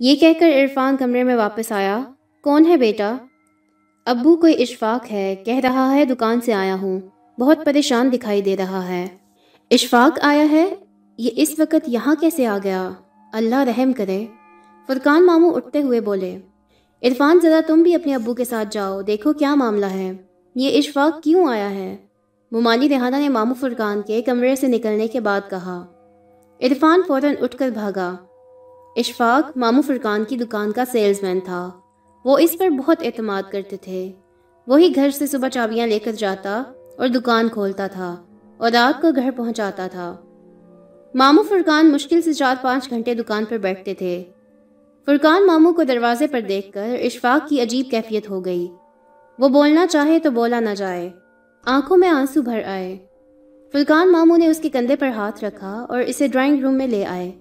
یہ 0.00 0.16
کہہ 0.16 0.40
کر 0.40 0.48
عرفان 0.48 0.96
کمرے 0.96 1.22
میں 1.24 1.34
واپس 1.34 1.72
آیا۔ 1.72 2.00
کون 2.42 2.66
ہے 2.66 2.76
بیٹا؟ 2.76 3.16
ابو 4.06 4.36
کوئی 4.36 4.62
اشفاق 4.62 5.12
ہے، 5.12 5.34
کہہ 5.44 5.58
رہا 5.58 5.94
ہے 5.94 6.04
دکان 6.04 6.40
سے 6.40 6.52
آیا 6.52 6.74
ہوں۔ 6.74 7.00
بہت 7.38 7.58
پریشان 7.64 8.12
دکھائی 8.12 8.42
دے 8.42 8.56
رہا 8.56 8.88
ہے۔ 8.88 9.08
اشفاق 9.70 10.18
آیا 10.22 10.50
ہے؟ 10.50 10.74
یہ 11.18 11.30
اس 11.36 11.54
وقت 11.58 11.74
یہاں 11.86 12.14
کیسے 12.14 12.46
آ 12.46 12.58
گیا؟ 12.64 12.90
اللہ 13.32 13.54
رحم 13.54 13.92
کرے۔ 13.92 14.26
فرقان 14.86 15.26
ماموں 15.26 15.54
اٹھتے 15.54 15.82
ہوئے 15.82 16.00
بولے، 16.00 16.38
عرفان 17.02 17.38
ذرا 17.42 17.60
تم 17.66 17.82
بھی 17.82 17.94
اپنے 17.94 18.14
ابو 18.14 18.34
کے 18.34 18.44
ساتھ 18.44 18.68
جاؤ، 18.70 19.02
دیکھو 19.02 19.32
کیا 19.32 19.54
معاملہ 19.54 19.86
ہے۔ 19.86 20.12
یہ 20.54 20.78
اشفاق 20.78 21.22
کیوں 21.22 21.48
آیا 21.48 21.70
ہے؟ 21.70 21.96
ممالی 22.52 22.88
ریحانہ 22.88 23.16
نے 23.16 23.28
مامو 23.28 23.54
فرقان 23.54 24.02
کے 24.02 24.22
کمرے 24.22 24.56
سے 24.56 24.66
نکلنے 24.66 25.06
کے 25.06 25.20
بعد 25.20 25.40
کہا۔ 25.50 25.86
عرفان 26.62 27.00
فوراً 27.08 27.34
اٹھ 27.40 27.56
کر 27.56 27.70
بھاگا۔ 27.70 28.16
اشفاق 28.96 29.56
مامو 29.56 29.82
فرقان 29.82 30.24
کی 30.24 30.36
دکان 30.36 30.72
کا 30.72 30.84
سیلز 30.92 31.22
مین 31.22 31.40
تھا۔ 31.40 31.70
وہ 32.24 32.38
اس 32.38 32.58
پر 32.58 32.68
بہت 32.68 32.96
اعتماد 33.02 33.42
کرتے 33.52 33.76
تھے۔ 33.76 34.12
وہی 34.66 34.94
گھر 34.94 35.10
سے 35.10 35.26
صبح 35.26 35.48
چابیاں 35.48 35.86
لے 35.86 35.98
کر 35.98 36.12
جاتا 36.12 36.62
اور 36.98 37.08
دکان 37.08 37.48
کھولتا 37.48 37.86
تھا 37.86 38.22
اور 38.56 38.70
رات 38.70 39.02
کو 39.02 39.10
گھر 39.16 39.30
پہنچاتا 39.36 39.86
تھا۔ 39.86 40.16
مامو 41.14 41.42
فرقان 41.42 41.92
مشکل 41.92 42.22
سے 42.22 42.32
چار 42.32 42.54
پانچ 42.62 42.90
گھنٹے 42.90 43.14
دکان 43.14 43.44
پر 43.44 43.58
بیٹھتے 43.58 43.94
تھے۔ 43.94 44.24
فرقان 45.06 45.46
ماموں 45.46 45.72
کو 45.72 45.82
دروازے 45.82 46.26
پر 46.26 46.40
دیکھ 46.40 46.72
کر 46.72 46.96
اشفاق 47.04 47.48
کی 47.48 47.60
عجیب 47.60 47.90
کیفیت 47.90 48.30
ہو 48.30 48.44
گئی۔ 48.44 48.68
وہ 49.38 49.48
بولنا 49.48 49.86
چاہے 49.86 50.18
تو 50.18 50.30
بولا 50.30 50.60
نہ 50.60 50.70
جائے۔ 50.76 51.10
آنکھوں 51.66 51.96
میں 51.96 52.08
آنسو 52.08 52.42
بھر 52.42 52.62
آئے۔ 52.64 52.98
فرقان 53.72 54.12
ماموں 54.12 54.38
نے 54.38 54.46
اس 54.46 54.58
کے 54.58 54.68
کندھے 54.68 54.96
پر 54.96 55.08
ہاتھ 55.08 55.44
رکھا 55.44 55.86
اور 55.88 56.00
اسے 56.00 56.28
ڈرائنگ 56.28 56.64
روم 56.64 56.74
میں 56.74 56.86
لے 56.86 57.04
آئے۔ 57.04 57.32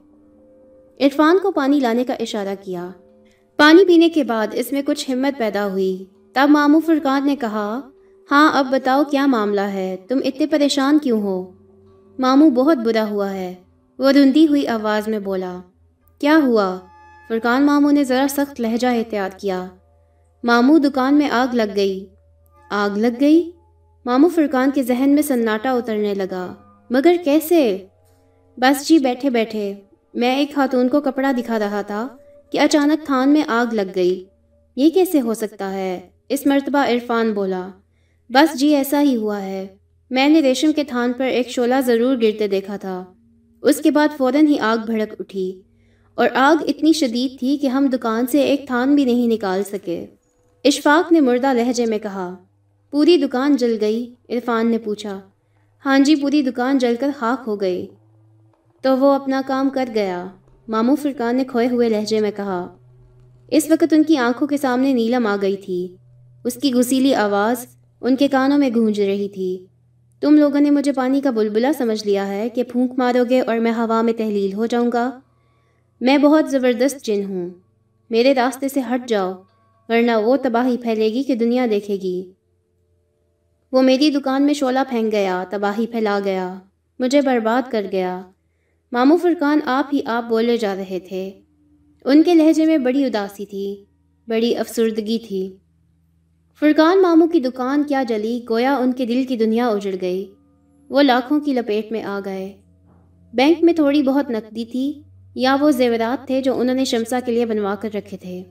عرفان 0.99 1.37
کو 1.39 1.51
پانی 1.51 1.79
لانے 1.79 2.03
کا 2.03 2.13
اشارہ 2.13 2.55
کیا۔ 2.61 2.89
پانی 3.57 3.85
پینے 3.85 4.09
کے 4.09 4.23
بعد 4.23 4.47
اس 4.53 4.71
میں 4.71 4.81
کچھ 4.85 5.11
ہمت 5.11 5.39
پیدا 5.39 5.67
ہوئی۔ 5.67 6.05
تب 6.33 6.47
ماموں 6.49 6.81
فرقان 6.85 7.25
نے 7.25 7.35
کہا 7.35 7.79
ہاں 8.31 8.51
اب 8.53 8.67
بتاؤ 8.71 9.03
کیا 9.03 9.25
معاملہ 9.25 9.61
ہے؟ 9.61 9.97
تم 10.07 10.19
اتنے 10.25 10.45
پریشان 10.45 10.99
کیوں 10.99 11.21
ہو؟ 11.21 11.60
ماموں 12.19 12.49
بہت 12.49 12.77
برا 12.77 13.09
ہوا 13.09 13.33
ہے۔ 13.33 13.55
وہ 13.99 14.11
رندی 14.11 14.47
ہوئی 14.47 14.67
آواز 14.67 15.07
میں 15.07 15.19
بولا، 15.19 15.59
کیا 16.19 16.39
ہوا؟ 16.43 16.79
فرقان 17.27 17.63
ماموں 17.63 17.91
نے 17.91 18.03
ذرا 18.03 18.25
سخت 18.29 18.61
لہجہ 18.61 18.87
احتیاط 18.87 19.39
کیا۔ 19.39 19.67
ماموں 20.43 20.79
دکان 20.79 21.13
میں 21.13 21.29
آگ 21.29 21.55
لگ 21.55 21.75
گئی۔ 21.75 22.05
آگ 22.69 22.97
لگ 22.97 23.21
گئی؟ 23.21 23.51
ماموں 24.05 24.29
فرقان 24.29 24.71
کے 24.71 24.83
ذہن 24.83 25.09
میں 25.09 25.21
سناٹا 25.21 25.71
اترنے 25.71 26.13
لگا۔ 26.13 26.53
مگر 26.89 27.15
کیسے؟ 27.23 27.85
بس 28.57 28.87
جی 28.87 28.99
بیٹھے 28.99 29.29
بیٹھے۔ 29.29 29.73
میں 30.13 30.35
ایک 30.35 30.55
خاتون 30.55 30.89
کو 30.89 31.01
کپڑا 31.01 31.31
دکھا 31.37 31.59
رہا 31.59 31.81
تھا 31.81 32.07
کہ 32.51 32.59
اچانک 32.59 33.05
تھان 33.05 33.29
میں 33.29 33.43
آگ 33.47 33.73
لگ 33.73 33.91
گئی۔ 33.95 34.25
یہ 34.75 34.89
کیسے 34.89 35.21
ہو 35.21 35.33
سکتا 35.33 35.73
ہے؟ 35.73 35.99
اس 36.29 36.47
مرتبہ 36.47 36.79
عرفان 36.79 37.33
بولا، 37.33 37.67
بس 38.29 38.59
جی 38.59 38.75
ایسا 38.75 39.01
ہی 39.01 39.15
ہوا 39.15 39.41
ہے۔ 39.41 39.67
میں 40.11 40.29
نے 40.29 40.39
ریشم 40.39 40.71
کے 40.75 40.83
تھان 40.83 41.13
پر 41.17 41.25
ایک 41.25 41.49
شولہ 41.49 41.75
ضرور 41.85 42.17
گرتے 42.21 42.47
دیکھا 42.47 42.77
تھا۔ 42.77 43.05
اس 43.61 43.77
کے 43.77 43.91
بعد 43.91 44.07
فوراً 44.17 44.47
ہی 44.47 44.59
آگ 44.59 44.77
بھڑک 44.85 45.15
اٹھی 45.19 45.61
اور 46.15 46.29
آگ 46.35 46.63
اتنی 46.67 46.93
شدید 46.93 47.39
تھی 47.39 47.57
کہ 47.57 47.67
ہم 47.67 47.87
دکان 47.93 48.27
سے 48.27 48.41
ایک 48.41 48.67
تھان 48.67 48.95
بھی 48.95 49.05
نہیں 49.05 49.27
نکال 49.27 49.63
سکے۔ 49.63 50.05
اشفاق 50.63 51.11
نے 51.11 51.19
مردہ 51.19 51.53
لہجے 51.53 51.85
میں 51.85 51.99
کہا، 51.99 52.35
پوری 52.91 53.17
دکان 53.17 53.55
جل 53.55 53.77
گئی، 53.81 54.15
عرفان 54.29 54.71
نے 54.71 54.77
پوچھا۔ 54.77 55.19
ہاں 55.85 55.99
جی 55.99 56.15
پوری 56.15 56.41
دکان 56.41 56.77
جل 56.77 56.95
کر 56.99 57.09
خاک 57.19 57.43
ہو 57.47 57.61
گئی۔ 57.61 57.87
تو 58.81 58.97
وہ 58.97 59.11
اپنا 59.11 59.41
کام 59.47 59.69
کر 59.69 59.89
گیا۔ 59.95 60.27
ماموں 60.67 60.95
فرقان 60.95 61.35
نے 61.35 61.43
کھوئے 61.43 61.67
ہوئے 61.67 61.89
لہجے 61.89 62.19
میں 62.19 62.31
کہا، 62.35 62.77
اس 63.47 63.69
وقت 63.69 63.93
ان 63.93 64.03
کی 64.03 64.17
آنکھوں 64.17 64.47
کے 64.47 64.57
سامنے 64.57 64.93
نیلم 64.93 65.27
آ 65.27 65.35
گئی 65.41 65.55
تھی۔ 65.55 65.95
اس 66.45 66.53
کی 66.53 66.73
گسیلی 66.73 67.13
آواز 67.15 67.65
ان 68.01 68.15
کے 68.15 68.27
کانوں 68.27 68.57
میں 68.57 68.69
گونج 68.75 69.01
رہی 69.01 69.29
تھی۔ 69.29 69.65
تم 70.21 70.37
لوگوں 70.37 70.59
نے 70.59 70.69
مجھے 70.69 70.91
پانی 70.91 71.21
کا 71.21 71.31
بلبلا 71.31 71.71
سمجھ 71.77 72.07
لیا 72.07 72.27
ہے 72.27 72.49
کہ 72.49 72.63
پھونک 72.63 72.91
مارو 72.97 73.23
گے 73.29 73.41
اور 73.41 73.57
میں 73.57 73.71
ہوا 73.71 74.01
میں 74.01 74.13
تحلیل 74.13 74.53
ہو 74.53 74.65
جاؤں 74.65 74.91
گا۔ 74.93 75.19
میں 76.01 76.17
بہت 76.17 76.51
زبردست 76.51 77.05
جن 77.05 77.23
ہوں۔ 77.23 77.49
میرے 78.09 78.33
راستے 78.33 78.69
سے 78.69 78.79
ہٹ 78.79 79.07
جاؤ، 79.07 79.31
ورنہ 79.89 80.11
وہ 80.11 80.37
تباہی 80.37 80.77
پھیلے 80.77 81.09
گی 81.09 81.23
کہ 81.23 81.35
دنیا 81.35 81.65
دیکھے 81.69 81.95
گی۔ 81.95 82.31
وہ 83.71 83.81
میری 83.81 84.09
دکان 84.09 84.43
میں 84.43 84.53
شعلہ 84.53 84.79
پھینک 84.89 85.11
گیا، 85.11 85.43
تباہی 85.49 85.87
پھیلا 85.87 86.19
گیا، 86.23 86.59
مجھے 86.99 87.21
برباد 87.21 87.71
کر 87.71 87.85
گیا۔ 87.91 88.21
ماموں 88.91 89.17
فرقان 89.17 89.59
آپ 89.65 89.85
ہی 89.93 89.99
آپ 90.05 90.25
بولے 90.29 90.57
جا 90.57 90.75
رہے 90.75 90.99
تھے۔ 90.99 91.31
ان 92.05 92.23
کے 92.23 92.33
لہجے 92.33 92.65
میں 92.65 92.77
بڑی 92.77 93.05
اداسی 93.05 93.45
تھی، 93.45 93.85
بڑی 94.27 94.57
افسردگی 94.57 95.17
تھی۔ 95.27 95.55
فرقان 96.61 97.01
ماموں 97.01 97.27
کی 97.27 97.39
دکان 97.39 97.83
کیا 97.83 98.03
جلی، 98.07 98.41
گویا 98.49 98.75
ان 98.75 98.91
کے 98.91 99.05
دل 99.05 99.23
کی 99.23 99.37
دنیا 99.37 99.67
اجڑ 99.67 99.95
گئی۔ 100.01 100.33
وہ 100.89 101.01
لاکھوں 101.01 101.39
کی 101.39 101.53
لپیٹ 101.53 101.91
میں 101.91 102.03
آ 102.03 102.19
گئے۔ 102.25 102.53
بینک 103.33 103.57
میں 103.61 103.73
تھوڑی 103.73 104.03
بہت 104.03 104.29
نقدی 104.29 104.65
تھی، 104.65 105.01
یا 105.35 105.57
وہ 105.61 105.71
زیورات 105.71 106.27
تھے 106.27 106.41
جو 106.41 106.59
انہوں 106.59 106.75
نے 106.75 106.85
شمسا 106.85 107.19
کے 107.25 107.31
لیے 107.31 107.45
بنوا 107.45 107.75
کر 107.75 107.89
رکھے 107.93 108.17
تھے۔ 108.17 108.43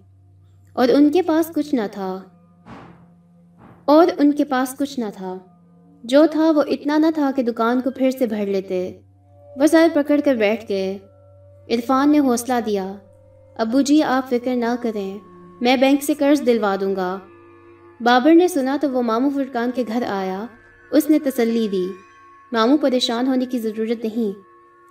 اور 0.73 0.89
ان 0.89 1.13
کے 1.13 1.23
پاس 1.23 1.51
کچھ 1.55 1.75
نہ 1.75 1.81
تھا۔ 1.93 2.21
اور 3.85 4.07
ان 4.19 4.33
کے 4.33 4.45
پاس 4.45 4.75
کچھ 4.79 5.01
نہ 5.01 5.05
تھا۔ 5.15 5.39
جو 6.05 6.27
تھا 6.31 6.51
وہ 6.51 6.63
اتنا 6.67 6.99
نہ 6.99 7.07
تھا 7.15 7.31
کہ 7.37 7.43
دکان 7.43 7.81
کو 7.81 7.91
پھر 7.91 8.11
سے 8.11 8.27
بھر 8.27 8.47
لیتے۔ 8.47 9.01
وہ 9.57 9.67
سر 9.67 9.89
پکڑ 9.95 10.21
کر 10.25 10.35
بیٹھ 10.35 10.65
گئے۔ 10.69 10.99
عرفان 11.71 12.13
نے 12.13 12.19
حوصلہ 12.19 12.61
دیا۔ 12.67 12.95
ابو 13.57 13.81
جی 13.81 14.03
آپ 14.03 14.31
فکر 14.31 14.57
نہ 14.57 14.75
کریں، 14.83 15.19
میں 15.61 15.77
بینک 15.77 16.05
سے 16.05 16.15
قرض 16.15 16.47
دلوا 16.47 16.77
دوں 16.81 16.97
گا۔ 16.97 17.19
بابر 18.01 18.35
نے 18.35 18.49
سنا 18.49 18.77
تو 18.81 18.91
وہ 18.91 19.03
ماموں 19.03 19.31
فرقان 19.31 19.71
کے 19.75 19.85
گھر 19.89 20.03
آیا، 20.09 20.47
اس 20.91 21.11
نے 21.11 21.19
تسلی 21.19 21.69
دی۔ 21.69 21.89
ماموں 22.53 22.79
پریشان 22.79 23.27
ہونے 23.27 23.47
کی 23.47 23.59
ضرورت 23.59 24.05
نہیں، 24.05 24.39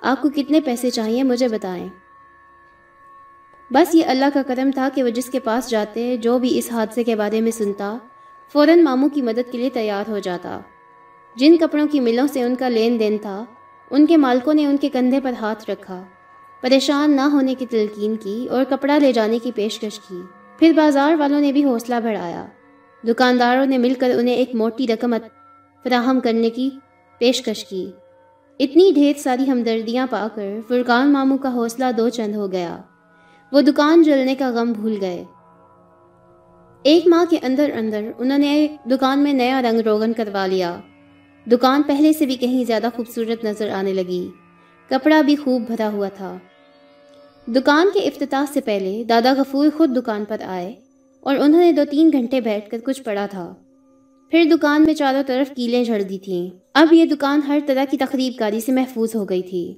آپ 0.01 0.22
کو 0.22 0.30
کتنے 0.30 0.62
پیسے 0.62 0.89
چاہیے 0.89 1.24
مجھے 1.24 1.48
بتائیں۔ 1.48 1.88
بس 3.72 3.96
یہ 3.96 4.06
اللہ 4.06 4.25
کا 4.34 4.42
کرم 4.48 4.72
تھا 4.72 4.89
کہ 4.96 5.04
وہ 5.04 5.10
جس 5.10 5.30
کے 5.30 5.39
پاس 5.39 5.70
جاتے، 5.70 6.18
جو 6.18 6.39
بھی 6.39 6.58
اس 6.58 6.72
حادثے 6.72 7.04
کے 7.04 7.16
بارے 7.16 7.42
میں 7.42 7.51
سنتا، 7.51 7.98
فوراً 8.54 8.84
ماموں 8.84 9.10
کی 9.10 9.22
مدد 9.22 9.51
کے 9.51 9.58
لیے 9.58 9.70
تیار 9.70 10.10
ہو 10.10 10.20
جاتا۔ 10.20 10.60
جن 11.36 11.58
کپڑوں 11.58 11.88
کی 11.88 12.00
ملوں 12.00 12.28
سے 12.34 12.42
ان 12.42 12.56
کا 12.56 12.70
لین 12.70 13.00
دین 13.00 13.18
تھا، 13.18 13.46
ان 13.92 14.06
کے 14.06 14.18
مالکوں 14.18 14.54
نے 14.54 14.66
ان 14.66 14.78
کے 14.78 14.89
کندھے 14.89 15.20
پر 15.20 15.34
ہاتھ 15.42 15.70
رکھا۔ 15.70 16.04
پریشان 16.62 17.12
نہ 17.12 17.22
ہونے 17.22 17.56
کی 17.56 17.66
تلقین 17.66 18.16
کی 18.16 18.48
اور 18.50 18.63
کپڑا 18.70 18.98
لے 18.98 19.13
جانے 19.13 19.39
کی 19.39 19.51
پیشکش 19.51 20.00
کی۔ 20.00 20.22
پھر 20.60 20.74
بازار 20.75 21.13
والوں 21.20 21.39
نے 21.39 21.51
بھی 21.51 21.66
حوصلہ 21.66 21.96
بڑھایا۔ 22.04 22.48
دکانداروں 23.08 23.65
نے 23.65 23.77
مل 23.77 23.94
کر 23.94 24.12
انہیں 24.18 24.36
ایک 24.36 24.56
موٹی 24.56 24.88
رقم 24.88 25.15
فراہم 25.84 26.20
کرنے 26.20 26.50
کی 26.50 26.70
پیشکش 27.18 27.65
کی۔ 27.65 27.91
اتنی 28.60 28.91
ڈھیر 28.94 29.18
ساری 29.18 29.51
ہمدردیاں 29.51 30.08
پا 30.10 30.27
کر 30.36 30.58
فرقان 30.68 31.13
ماموں 31.13 31.38
کا 31.38 31.53
حوصلہ 31.53 31.86
دو 31.98 32.10
چند 32.10 32.36
ہو 32.36 32.51
گیا۔ 32.51 32.77
وہ 33.51 33.62
دکان 33.62 34.03
جلنے 34.03 34.36
کا 34.36 34.51
غم 34.51 34.72
بھول 34.72 34.98
گئے۔ 35.01 35.24
ایک 36.84 37.08
ماہ 37.08 37.25
کے 37.29 37.38
اندر 37.41 37.70
اندر 37.75 38.12
انہوں 38.18 38.38
نے 38.38 38.68
دکان 38.91 39.20
میں 39.20 39.34
نیا 39.34 39.62
رنگ 39.62 39.79
روغن 39.79 40.13
کروا 40.13 40.46
لیا۔ 40.46 40.79
دکان 41.51 41.82
پہلے 41.82 42.13
سے 42.13 42.25
بھی 42.25 42.36
کہیں 42.36 42.63
زیادہ 42.63 42.88
خوبصورت 42.96 43.44
نظر 43.44 43.70
آنے 43.70 43.94
لگی۔ 43.94 44.29
کپڑا 44.89 45.22
بھی 45.22 45.36
خوب 45.36 45.62
بھرا 45.68 45.89
ہوا 45.94 46.10
تھا۔ 46.10 46.38
دکان 47.48 47.89
کے 47.94 48.00
افتتاح 48.00 48.46
سے 48.53 48.62
پہلے 48.62 49.03
دادا 49.03 49.34
غفور 49.38 49.68
خود 49.77 49.98
دکان 49.98 50.25
پر 50.25 50.41
آئے۔ 50.41 50.88
اور 51.30 51.38
انہوں 51.38 51.62
نے 51.62 51.72
دو 51.72 51.82
تین 51.92 52.10
گھنٹے 52.12 52.42
بیٹھ 52.42 52.70
کر 52.70 52.78
کچھ 52.84 53.04
پڑھا 53.04 53.26
تھا۔ 53.26 53.54
پھر 54.32 54.44
دکان 54.52 54.86
میں 54.86 54.94
چاروں 54.94 55.24
طرف 55.28 55.56
کیلیں 55.56 55.84
جھڑ 55.84 56.02
دی 56.02 56.18
تھیں۔ 56.20 56.50
اب 56.74 56.94
یہ 56.94 57.06
دکان 57.06 57.42
ہر 57.48 57.60
طرح 57.66 57.84
کی 57.92 57.98
تقریب 57.98 58.34
کاری 58.40 58.60
سے 58.60 58.72
محفوظ 58.72 59.16
ہو 59.16 59.26
گئی 59.26 59.42
تھی۔ 59.42 59.74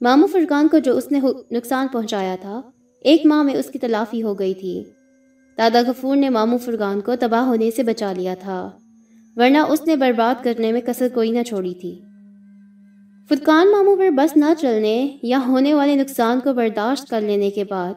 مامو 0.00 0.26
فرقان 0.26 0.68
کو 0.68 0.78
جو 0.78 0.96
اس 0.96 1.12
نے 1.12 1.20
نقصان 1.50 1.86
پہنچایا 1.92 2.36
تھا، 2.40 2.60
ایک 3.00 3.26
ماہ 3.26 3.42
میں 3.42 3.54
اس 3.54 3.66
کی 3.66 3.78
تلافی 3.78 4.22
ہو 4.22 4.38
گئی 4.38 4.54
تھی۔ 4.54 4.84
دادا 5.58 5.80
غفور 5.86 6.16
نے 6.16 6.28
مامو 6.28 6.56
فرقان 6.56 7.00
کو 7.00 7.16
تباہ 7.20 7.44
ہونے 7.44 7.70
سے 7.70 7.82
بچا 7.82 8.12
لیا 8.12 8.34
تھا، 8.40 8.70
ورنہ 9.36 9.58
اس 9.58 9.86
نے 9.86 9.96
برباد 9.96 10.44
کرنے 10.44 10.72
میں 10.72 10.80
کسر 10.80 11.08
کوئی 11.14 11.30
نہ 11.30 11.42
چھوڑی 11.42 11.74
تھی۔ 11.74 12.00
فتقان 13.28 13.72
ماموں 13.72 13.96
پر 13.96 14.10
بس 14.10 14.36
نہ 14.36 14.52
چلنے 14.60 15.16
یا 15.22 15.38
ہونے 15.46 15.74
والے 15.74 15.94
نقصان 15.94 16.40
کو 16.40 16.52
برداشت 16.52 17.08
کر 17.08 17.20
لینے 17.20 17.50
کے 17.50 17.64
بعد 17.64 17.94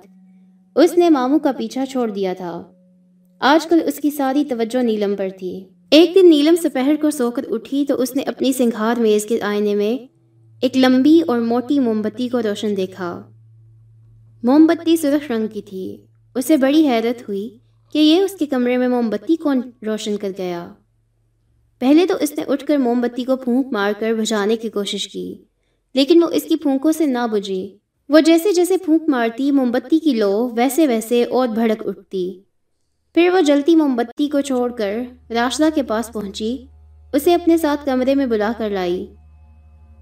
اس 0.75 0.97
نے 0.97 1.09
ماموں 1.09 1.39
کا 1.39 1.51
پیچھا 1.51 1.85
چھوڑ 1.85 2.09
دیا 2.09 2.33
تھا۔ 2.33 2.63
آج 3.39 3.67
کل 3.67 3.79
اس 3.85 3.95
کی 3.95 4.11
ساری 4.11 4.43
توجہ 4.45 4.83
نیلم 4.83 5.15
پر 5.15 5.27
تھی۔ 5.39 5.65
ایک 5.91 6.15
دن 6.15 6.29
نیلم 6.29 6.55
سپہر 6.55 6.95
کو 7.01 7.11
سو 7.11 7.31
کر 7.31 7.43
اٹھی 7.49 7.85
تو 7.85 8.01
اس 8.01 8.15
نے 8.15 8.23
اپنی 8.23 8.53
سنگھار 8.53 8.99
میز 8.99 9.25
کے 9.25 9.41
آئینے 9.41 9.75
میں 9.75 10.07
ایک 10.61 10.77
لمبی 10.77 11.21
اور 11.27 11.39
موٹی 11.39 11.79
موم 11.79 12.01
بتی 12.01 12.27
کو 12.27 12.41
روشن 12.41 12.77
دیکھا۔ 12.77 13.29
موم 14.43 14.65
بتی 14.65 14.97
سرخ 14.97 15.31
رنگ 15.31 15.47
کی 15.47 15.61
تھی۔ 15.61 15.97
اسے 16.35 16.57
بڑی 16.57 16.87
حیرت 16.87 17.21
ہوئی 17.21 17.57
کہ 17.93 17.99
یہ 17.99 18.21
اس 18.21 18.31
کے 18.31 18.45
کمرے 18.45 18.77
میں 18.77 18.87
موم 18.87 19.09
بتی 19.09 19.35
کون 19.35 19.61
روشن 19.85 20.17
کر 20.17 20.31
گیا۔ 20.37 20.73
پہلے 21.79 22.05
تو 22.05 22.13
اس 22.19 22.31
نے 22.37 22.43
اٹھ 22.47 22.65
کر 22.65 22.77
موم 22.77 23.01
بتی 23.01 23.23
کو 23.23 23.35
پھونک 23.35 23.67
مار 23.71 23.91
کر 23.99 24.13
بجھانے 24.13 24.55
کی 24.55 24.69
کوشش 24.69 25.07
کی، 25.07 25.35
لیکن 25.93 26.23
وہ 26.23 26.29
اس 26.29 26.43
کی 26.43 26.55
پھونکوں 26.55 26.91
سے 26.91 27.05
نہ 27.05 27.27
بجھی۔ 27.31 27.78
وہ 28.09 28.19
جیسے 28.19 28.53
جیسے 28.53 28.77
پھونک 28.77 29.01
مارتی 29.07 29.51
موم 29.51 29.71
بتی 29.71 29.99
کی 29.99 30.13
لو، 30.13 30.49
ویسے 30.55 30.87
ویسے 30.87 31.23
اور 31.23 31.47
بھڑک 31.47 31.87
اٹھتی۔ 31.87 32.39
پھر 33.13 33.29
وہ 33.33 33.41
جلتی 33.41 33.75
موم 33.75 33.95
بتی 33.95 34.29
کو 34.29 34.41
چھوڑ 34.41 34.71
کر 34.71 34.93
راشدہ 35.29 35.65
کے 35.75 35.83
پاس 35.83 36.13
پہنچی۔ 36.13 36.57
اسے 37.13 37.33
اپنے 37.33 37.57
ساتھ 37.57 37.85
کمرے 37.85 38.15
میں 38.15 38.25
بلا 38.25 38.51
کر 38.57 38.69
لائی۔ 38.69 39.13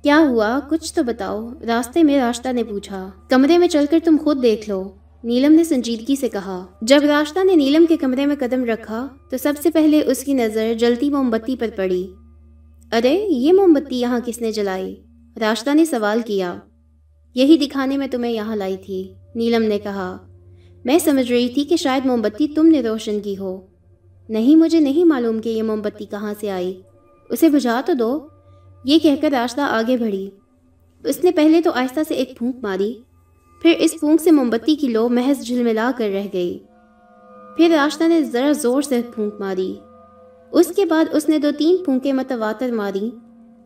کیا 0.04 0.20
ہوا؟ 0.30 0.60
کچھ 0.70 0.94
تو 0.94 1.04
بتاؤ۔ 1.04 1.50
راستے 1.68 2.04
میں 2.04 2.20
راشدہ 2.20 2.54
نے 2.54 2.64
پوچھا۔ 2.64 3.10
کمرے 3.30 3.58
میں 3.58 3.68
چل 3.68 3.86
کر 3.90 4.00
تم 4.04 4.18
خود 4.24 4.44
دیکھ 4.44 4.70
لو۔ 4.70 4.92
نیلم 5.24 5.52
نے 5.52 5.64
سنجیدگی 5.64 6.16
سے 6.16 6.30
کہا۔ 6.30 6.66
جب 6.82 7.00
راشتہ 7.08 7.44
نے 7.44 7.56
نیلم 7.56 7.86
کے 7.86 7.98
کمرے 7.98 8.26
میں 8.26 8.36
قدم 8.40 8.64
رکھا، 8.64 9.08
تو 9.30 9.38
سب 9.38 9.54
سے 9.64 9.72
پہلے 9.72 10.02
اس 10.06 10.24
کی 10.24 10.34
نظر 10.34 10.74
جلتی 10.74 11.10
موم 11.10 11.30
بتی 11.30 11.56
پر 11.56 11.68
پڑی۔ 11.76 12.08
ارے، 12.92 13.26
یہ 13.30 13.54
موم 13.54 13.74
بتی 13.74 14.00
یہاں 14.00 14.20
کس 14.26 14.42
نے 14.42 14.52
جلائی؟ 14.52 14.96
راشتہ 15.40 15.70
نے 15.74 15.86
سوال 15.86 16.22
کیا۔ 16.26 16.60
یہی 17.38 17.58
دکھانے 17.58 17.98
میں 17.98 18.08
تمہیں 18.08 18.32
یہاں 18.32 18.56
لائی 18.56 18.78
تھی۔ 18.78 19.14
نیلم 19.36 19.64
نے 19.64 19.80
کہا، 19.80 20.18
میں 20.86 21.00
سمجھ 21.00 21.32
رہی 21.32 21.50
تھی 21.50 21.64
کہ 21.64 21.76
شاید 21.76 22.06
موم 22.06 22.22
بتی 22.22 22.48
تم 22.48 22.66
نے 22.66 22.82
روشن 22.82 23.20
کی 23.20 23.38
ہو۔ 23.38 23.62
نہیں، 24.30 24.56
مجھے 24.56 24.80
نہیں 24.80 25.04
معلوم 25.04 25.40
کہ 25.40 25.50
یہ 25.50 25.64
موم 25.64 25.82
بتی 25.82 26.06
کہاں 26.06 26.34
سے 26.40 26.52
آئی۔ 26.52 26.82
اسے 27.30 27.50
بجھا 27.50 27.82
تو 27.86 27.94
دو۔ 27.94 28.28
یہ 28.84 29.00
کہہ 29.00 29.16
کر 29.22 29.30
راشتہ 29.32 29.62
آگے 29.62 29.98
بڑھی۔ 29.98 30.30
اس 31.04 31.24
نے 31.24 31.32
پہلے 31.32 31.62
تو 31.62 31.72
آہستہ 31.72 32.00
سے 32.08 32.14
ایک 32.14 32.38
پھونک 32.38 32.56
ماری، 32.62 32.94
پھر 33.62 33.74
اس 33.80 33.92
پھونک 34.00 34.22
سے 34.22 34.32
موم 34.32 34.50
بتی 34.50 34.76
کی 34.76 34.88
لو 34.88 35.10
محض 35.10 35.42
جھلملا 35.42 35.92
کر 35.98 36.10
رہ 36.14 36.26
گئی۔ 36.34 36.60
پھر 37.58 37.70
راشتہ 37.70 38.04
نے 38.04 38.24
ذرا 38.24 38.52
زور 38.52 38.82
سے 38.82 39.02
پھونک 39.16 39.34
ماری۔ 39.40 39.76
اس 40.52 40.68
کے 40.76 40.86
بعد 40.86 41.06
اس 41.12 41.30
نے 41.30 41.40
دو 41.40 41.48
تین 41.58 41.78
پھونکیں 41.84 42.14
متواتر 42.14 42.72
ماری، 42.72 43.10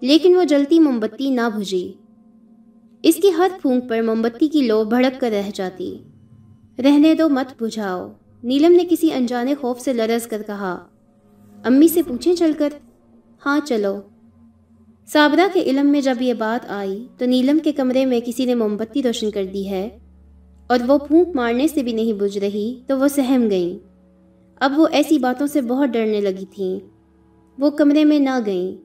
لیکن 0.01 0.35
وہ 0.35 0.43
جلتی 0.43 0.79
موم 0.79 0.99
بتی 0.99 1.29
نہ 1.29 1.49
بھجی۔ 1.55 1.93
اس 3.03 3.15
کی 3.15 3.31
ہر 3.37 3.51
پھونک 3.61 3.89
پر 3.89 4.01
موم 4.01 4.21
بتی 4.21 4.47
کی 4.47 4.67
لو 4.67 4.83
بھڑک 4.83 5.21
کر 5.21 5.29
رہ 5.31 5.49
جاتی۔ 5.53 5.97
رہنے 6.83 7.13
دو 7.13 7.29
مت 7.29 7.63
بجھاؤ۔ 7.63 8.11
نیلم 8.43 8.71
نے 8.71 8.83
کسی 8.89 9.13
انجانے 9.13 9.55
خوف 9.55 9.79
سے 9.79 9.93
لرز 9.93 10.27
کر 10.27 10.41
کہا۔ 10.47 10.87
امی 11.63 11.87
سے 11.87 12.03
پوچھیں 12.03 12.35
چل 12.35 12.51
کر؟ 12.57 12.69
ہاں 13.45 13.59
چلو۔ 13.65 14.01
صابرہ 15.07 15.47
کے 15.53 15.61
علم 15.61 15.87
میں 15.87 16.01
جب 16.01 16.15
یہ 16.21 16.33
بات 16.33 16.65
آئی 16.71 17.07
تو 17.17 17.25
نیلم 17.25 17.59
کے 17.59 17.71
کمرے 17.71 18.05
میں 18.05 18.19
کسی 18.25 18.45
نے 18.45 18.55
موم 18.55 18.77
بتی 18.77 19.03
روشن 19.03 19.31
کر 19.31 19.45
دی 19.45 19.69
ہے۔ 19.69 19.89
اور 20.67 20.79
وہ 20.87 20.97
پھونک 20.97 21.27
مارنے 21.35 21.67
سے 21.67 21.83
بھی 21.83 21.93
نہیں 21.93 22.13
بجھ 22.13 22.37
رہی 22.37 22.81
تو 22.87 22.99
وہ 22.99 23.07
سہم 23.07 23.49
گئیں۔ 23.49 23.87
اب 24.59 24.79
وہ 24.79 24.87
ایسی 24.91 25.17
باتوں 25.19 25.47
سے 25.47 25.61
بہت 25.61 25.89
ڈرنے 25.89 26.21
لگی 26.21 26.45
تھیں۔ 26.55 26.79
وہ 27.59 27.69
کمرے 27.69 28.05
میں 28.05 28.19
نہ 28.19 28.39
گئیں۔ 28.45 28.77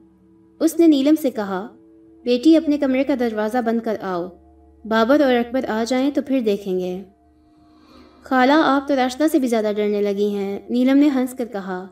اس 0.59 0.79
نے 0.79 0.87
نیلم 0.87 1.15
سے 1.21 1.31
کہا 1.31 1.67
بیٹی 2.27 2.57
اپنے 2.57 2.77
کمرے 2.77 3.03
کا 3.03 3.13
دروازہ 3.19 3.57
بند 3.65 3.79
کر 3.85 3.97
آؤ۔ 4.01 4.27
بابر 4.85 5.21
اور 5.21 5.33
اکبر 5.33 5.65
آ 5.67 5.83
جائیں 5.87 6.11
تو 6.11 6.21
پھر 6.21 6.39
دیکھیں 6.39 6.79
گے۔ 6.79 7.03
خالہ 8.23 8.53
آپ 8.55 8.87
تو 8.87 8.95
راستہ 8.95 9.23
سے 9.31 9.39
بھی 9.39 9.47
زیادہ 9.47 9.71
ڈرنے 9.75 10.01
لگی 10.01 10.29
ہیں، 10.29 10.59
نیلم 10.69 10.97
نے 10.97 11.09
ہنس 11.15 11.33
کر 11.37 11.45
کہا۔ 11.45 11.87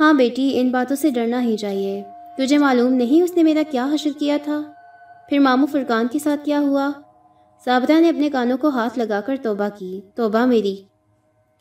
ہاں 0.00 0.12
بیٹی، 0.12 0.60
ان 0.60 0.70
باتوں 0.70 0.96
سے 0.96 1.10
ڈرنا 1.10 1.42
ہی 1.42 1.56
چاہیے۔ 1.56 2.02
تجھے 2.38 2.58
معلوم 2.58 2.92
نہیں 2.92 3.22
اس 3.22 3.36
نے 3.36 3.42
میرا 3.42 3.62
کیا 3.70 3.88
حشر 3.94 4.10
کیا 4.18 4.38
تھا؟ 4.44 4.62
پھر 5.28 5.38
ماموں 5.38 5.66
فرقان 5.66 6.06
کے 6.12 6.18
ساتھ 6.18 6.44
کیا 6.44 6.60
ہوا؟ 6.60 6.90
صابرہ 7.64 8.00
نے 8.00 8.08
اپنے 8.08 8.30
کانوں 8.30 8.58
کو 8.58 8.68
ہاتھ 8.68 8.98
لگا 8.98 9.20
کر 9.20 9.36
توبہ 9.42 9.68
کی۔ 9.78 10.00
توبہ 10.14 10.46
میری۔ 10.46 10.76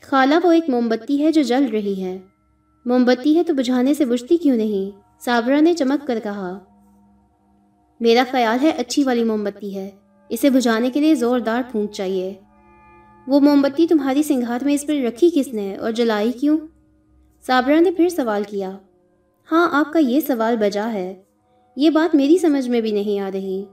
خالہ 0.01 0.35
وہ 0.43 0.51
ایک 0.51 0.69
موم 0.69 0.87
بتی 0.87 1.23
ہے 1.23 1.31
جو 1.31 1.41
جل 1.41 1.65
رہی 1.71 2.03
ہے۔ 2.03 2.19
موم 2.85 3.05
بتی 3.05 3.37
ہے 3.37 3.43
تو 3.43 3.53
بجھانے 3.53 3.93
سے 3.93 4.05
بجھتی 4.05 4.37
کیوں 4.37 4.57
نہیں؟ 4.57 4.99
صابرہ 5.25 5.61
نے 5.61 5.73
چمک 5.73 6.07
کر 6.07 6.19
کہا۔ 6.23 6.59
میرا 8.01 8.23
خیال 8.31 8.57
ہے 8.61 8.69
اچھی 8.77 9.03
والی 9.03 9.23
موم 9.23 9.43
بتی 9.43 9.75
ہے۔ 9.75 9.89
اسے 10.29 10.49
بجھانے 10.49 10.89
کے 10.89 10.99
لیے 10.99 11.15
زوردار 11.15 11.61
پھونک 11.71 11.91
چاہیے۔ 11.91 12.33
وہ 13.27 13.39
موم 13.39 13.61
بتی 13.61 13.87
تمہاری 13.87 14.23
سنگھات 14.23 14.63
میں 14.63 14.73
اس 14.73 14.87
پر 14.87 14.93
رکھی 14.93 15.29
کس 15.33 15.53
نے 15.53 15.75
اور 15.75 15.91
جلائی 15.91 16.31
کیوں؟ 16.31 16.57
صابرہ 17.47 17.79
نے 17.79 17.91
پھر 17.91 18.09
سوال 18.09 18.43
کیا۔ 18.43 18.77
ہاں 19.51 19.69
آپ 19.71 19.93
کا 19.93 19.99
یہ 19.99 20.19
سوال 20.19 20.57
بجا 20.57 20.93
ہے۔ 20.93 21.15
یہ 21.75 21.89
بات 21.89 22.15
میری 22.15 22.37
سمجھ 22.37 22.69
میں 22.69 22.81
بھی 22.81 22.91
نہیں 22.91 23.19
آ 23.19 23.29
رہی۔ 23.33 23.65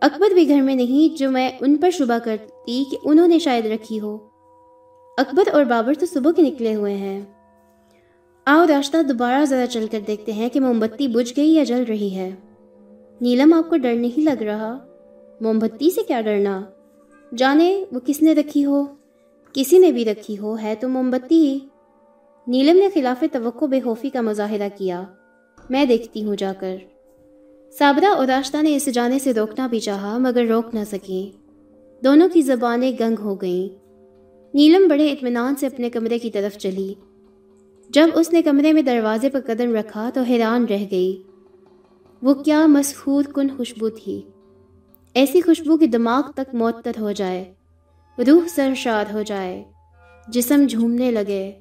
اکبر 0.00 0.34
بھی 0.34 0.48
گھر 0.48 0.60
میں 0.60 0.74
نہیں، 0.74 1.18
جو 1.18 1.30
میں 1.30 1.50
ان 1.60 1.76
پر 1.76 1.90
شبہ 1.90 2.18
کرتی 2.24 2.84
کہ 2.90 2.96
انہوں 3.04 3.28
نے 3.28 3.38
شاید 3.38 3.66
رکھی 3.66 4.00
ہو۔ 4.00 4.18
اکبر 5.18 5.44
اور 5.52 5.64
بابر 5.64 5.94
تو 5.94 6.06
صبح 6.06 6.32
کے 6.32 6.42
نکلے 6.42 6.74
ہوئے 6.74 6.94
ہیں۔ 6.94 7.20
آؤ، 8.44 8.66
راستہ 8.66 9.02
دوبارہ 9.02 9.44
ذرا 9.44 9.66
چل 9.66 9.86
کر 9.90 10.00
دیکھتے 10.06 10.32
ہیں 10.32 10.48
کہ 10.48 10.60
موم 10.60 10.78
بتی 10.78 11.08
بجھ 11.08 11.32
گئی 11.36 11.50
یا 11.50 11.64
جل 11.64 11.84
رہی 11.88 12.16
ہے۔ 12.16 12.30
نیلم 13.20 13.52
آپ 13.52 13.70
کو 13.70 13.76
ڈر 13.76 13.94
نہیں 13.94 14.20
لگ 14.20 14.42
رہا؟ 14.42 14.78
موم 15.40 15.58
بتی 15.58 15.90
سے 15.90 16.00
کیا 16.02 16.20
ڈرنا؟ 16.20 16.62
جانے 17.36 17.84
وہ 17.92 18.00
کس 18.06 18.22
نے 18.22 18.32
رکھی 18.32 18.64
ہو؟ 18.64 18.84
کسی 19.52 19.78
نے 19.78 19.92
بھی 19.92 20.04
رکھی 20.04 20.38
ہو، 20.38 20.56
ہے 20.62 20.74
تو 20.80 20.88
موم 20.88 21.10
بتی 21.10 21.46
ہی 21.46 21.58
نیلم 22.46 22.76
نے 22.76 22.88
خلاف 22.94 23.24
توقع 23.32 23.64
بے 23.64 23.80
خوفی 23.80 24.10
کا 24.10 24.20
مظاہرہ 24.20 24.68
کیا۔ 24.78 25.02
میں 25.70 25.84
دیکھتی 25.84 26.24
ہوں 26.24 26.36
جا 26.36 26.52
کر۔ 26.60 26.76
صابرہ 27.78 28.06
اور 28.06 28.26
راشتہ 28.26 28.56
نے 28.62 28.76
اسے 28.76 28.92
جانے 28.92 29.18
سے 29.18 29.32
روکنا 29.32 29.66
بھی 29.66 29.80
چاہا، 29.80 30.18
مگر 30.18 30.46
روک 30.46 30.74
نہ 30.74 30.80
سکیں۔ 30.90 31.36
دونوں 32.04 32.28
کی 32.32 32.42
زبانیں 32.42 32.92
گنگ 33.00 33.20
ہو 33.20 33.34
گئیں۔ 33.34 33.84
نیلم 34.54 34.88
بڑے 34.88 35.08
اطمینان 35.08 35.56
سے 35.56 35.66
اپنے 35.66 35.90
کمرے 35.90 36.18
کی 36.18 36.30
طرف 36.30 36.58
چلی۔ 36.58 36.94
جب 37.90 38.06
اس 38.14 38.32
نے 38.32 38.42
کمرے 38.42 38.72
میں 38.72 38.82
دروازے 38.82 39.30
پر 39.30 39.40
قدم 39.46 39.74
رکھا 39.74 40.10
تو 40.14 40.20
حیران 40.20 40.64
رہ 40.64 40.84
گئی۔ 40.90 41.22
وہ 42.24 42.34
کیا 42.34 42.66
مسحور 42.66 43.24
کن 43.24 43.48
خوشبو 43.56 43.88
تھی۔ 43.88 44.22
ایسی 45.14 45.40
خوشبو 45.40 45.76
کی 45.76 45.86
دماغ 45.86 46.22
تک 46.30 46.54
معطر 46.54 46.92
ہو 47.00 47.12
جائے، 47.12 47.44
روح 48.18 48.46
سرشاد 48.54 49.12
ہو 49.12 49.22
جائے، 49.22 49.64
جسم 50.28 50.66
جھومنے 50.68 51.10
لگے، 51.10 51.52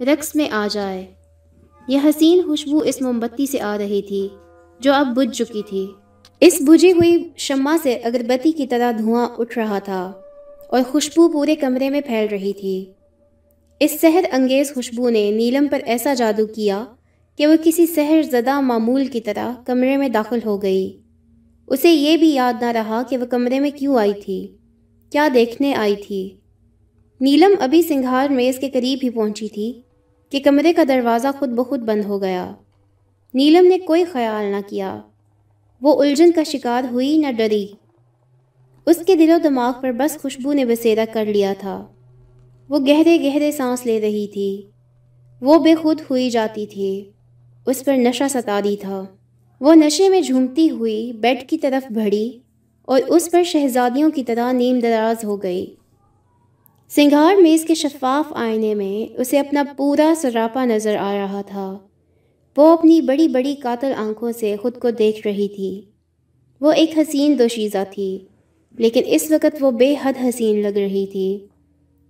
رقص 0.00 0.36
میں 0.36 0.50
آ 0.50 0.66
جائے۔ 0.70 1.06
یہ 1.88 1.98
حسین 2.04 2.42
خوشبو 2.46 2.78
اس 2.78 3.02
موم 3.02 3.18
بتی 3.18 3.46
سے 3.46 3.60
آ 3.60 3.78
رہی 3.78 4.02
تھی، 4.02 4.28
جو 4.80 4.92
اب 4.92 5.06
بجھ 5.06 5.36
چکی 5.36 5.62
تھی۔ 5.68 5.86
اس 6.40 6.54
بجھی 6.60 6.92
ہوئی 6.92 7.28
شمع 7.36 7.76
سے 7.82 7.94
اگربتی 7.94 8.52
کی 8.52 8.66
طرح 8.66 8.92
دھواں 8.98 9.28
اٹھ 9.38 9.58
رہا 9.58 9.78
تھا 9.78 10.12
اور 10.68 10.80
خوشبو 10.90 11.28
پورے 11.28 11.56
کمرے 11.56 11.90
میں 11.90 12.00
پھیل 12.00 12.26
رہی 12.30 12.52
تھی۔ 12.52 12.92
اس 13.80 14.00
سحر 14.00 14.24
انگیز 14.32 14.74
خوشبو 14.74 15.08
نے 15.08 15.30
نیلم 15.30 15.66
پر 15.70 15.78
ایسا 15.86 16.14
جادو 16.14 16.46
کیا 16.46 16.84
کہ 17.38 17.46
وہ 17.46 17.54
کسی 17.64 17.86
سحر 17.86 18.22
زدہ 18.22 18.60
معمول 18.60 19.06
کی 19.06 19.20
طرح 19.20 19.52
کمرے 19.66 19.96
میں 19.96 20.08
داخل 20.08 20.38
ہو 20.44 20.62
گئی۔ 20.62 20.98
اسے 21.66 21.90
یہ 21.90 22.16
بھی 22.16 22.34
یاد 22.34 22.62
نہ 22.62 22.66
رہا 22.66 23.02
کہ 23.02 23.16
وہ 23.16 23.26
کمرے 23.26 23.60
میں 23.60 23.70
کیوں 23.70 23.98
آئی 23.98 24.12
تھی، 24.24 24.56
کیا 25.10 25.28
دیکھنے 25.34 25.74
آئی 25.74 25.96
تھی۔ 25.96 26.36
نیلم 27.20 27.50
ابھی 27.60 27.82
سنگھار 27.82 28.28
میز 28.28 28.58
کے 28.58 28.70
قریب 28.70 28.98
ہی 29.02 29.10
پہنچی 29.10 29.48
تھی 29.48 29.80
کہ 30.30 30.40
کمرے 30.40 30.72
کا 30.72 30.82
دروازہ 30.88 31.28
خود 31.38 31.48
بخود 31.48 31.80
بند 31.80 32.04
ہو 32.04 32.22
گیا۔ 32.22 32.52
نیلم 33.34 33.66
نے 33.66 33.78
کوئی 33.78 34.04
خیال 34.04 34.44
نہ 34.44 34.68
کیا۔ 34.68 35.00
وہ 35.82 36.02
الجھن 36.02 36.32
کا 36.32 36.42
شکار 36.42 36.84
ہوئی 36.92 37.18
نہ 37.18 37.32
ڈری۔ 37.32 37.66
اس 38.86 38.96
کے 39.06 39.14
دل 39.14 39.30
و 39.30 39.38
دماغ 39.44 39.72
پر 39.80 39.92
بس 39.92 40.18
خوشبو 40.22 40.52
نے 40.52 40.64
بسیرا 40.64 41.04
کر 41.12 41.24
لیا 41.24 41.52
تھا۔ 41.58 41.86
وہ 42.68 42.78
گہرے 42.78 43.18
گہرے 43.24 43.52
سانس 43.52 43.86
لے 43.86 44.00
رہی 44.00 44.26
تھی۔ 44.26 44.62
وہ 45.40 45.58
بے 45.58 45.74
خود 45.74 46.00
ہوئی 46.10 46.30
جاتی 46.30 46.66
تھی۔ 46.66 47.10
اس 47.68 47.84
پر 47.84 47.96
نشہ 47.96 48.24
ستاری 48.30 48.76
تھا۔ 48.80 49.04
وہ 49.60 49.74
نشے 49.74 50.08
میں 50.08 50.20
جھومتی 50.20 50.70
ہوئی 50.70 51.12
بیڈ 51.12 51.48
کی 51.48 51.58
طرف 51.58 51.92
بڑھی 51.92 52.38
اور 52.82 53.00
اس 53.08 53.30
پر 53.30 53.42
شہزادیوں 53.42 54.10
کی 54.10 54.24
طرح 54.24 54.52
نیم 54.52 54.78
دراز 54.78 55.24
ہو 55.24 55.42
گئی۔ 55.42 55.74
سنگھار 56.88 57.42
میز 57.42 57.64
کے 57.64 57.74
شفاف 57.74 58.32
آئینے 58.36 58.74
میں 58.74 59.20
اسے 59.20 59.38
اپنا 59.38 59.62
پورا 59.76 60.12
سراپا 60.16 60.64
نظر 60.64 60.96
آ 60.96 61.14
رہا 61.14 61.42
تھا۔ 61.42 61.78
وہ 62.56 62.66
اپنی 62.66 63.00
بڑی 63.00 63.28
بڑی 63.28 63.54
قاتل 63.54 63.92
آنکھوں 63.96 64.32
سے 64.32 64.56
خود 64.62 64.78
کو 64.78 64.90
دیکھ 64.90 65.26
رہی 65.26 65.48
تھی۔ 65.48 65.82
وہ 66.60 66.72
ایک 66.72 66.98
حسین 66.98 67.38
دوشیزہ 67.38 67.84
تھی، 67.90 68.18
لیکن 68.78 69.02
اس 69.06 69.30
وقت 69.30 69.56
وہ 69.60 69.70
بے 69.70 69.94
حد 70.02 70.12
حسین 70.24 70.62
لگ 70.62 70.78
رہی 70.78 71.06
تھی۔ 71.06 71.46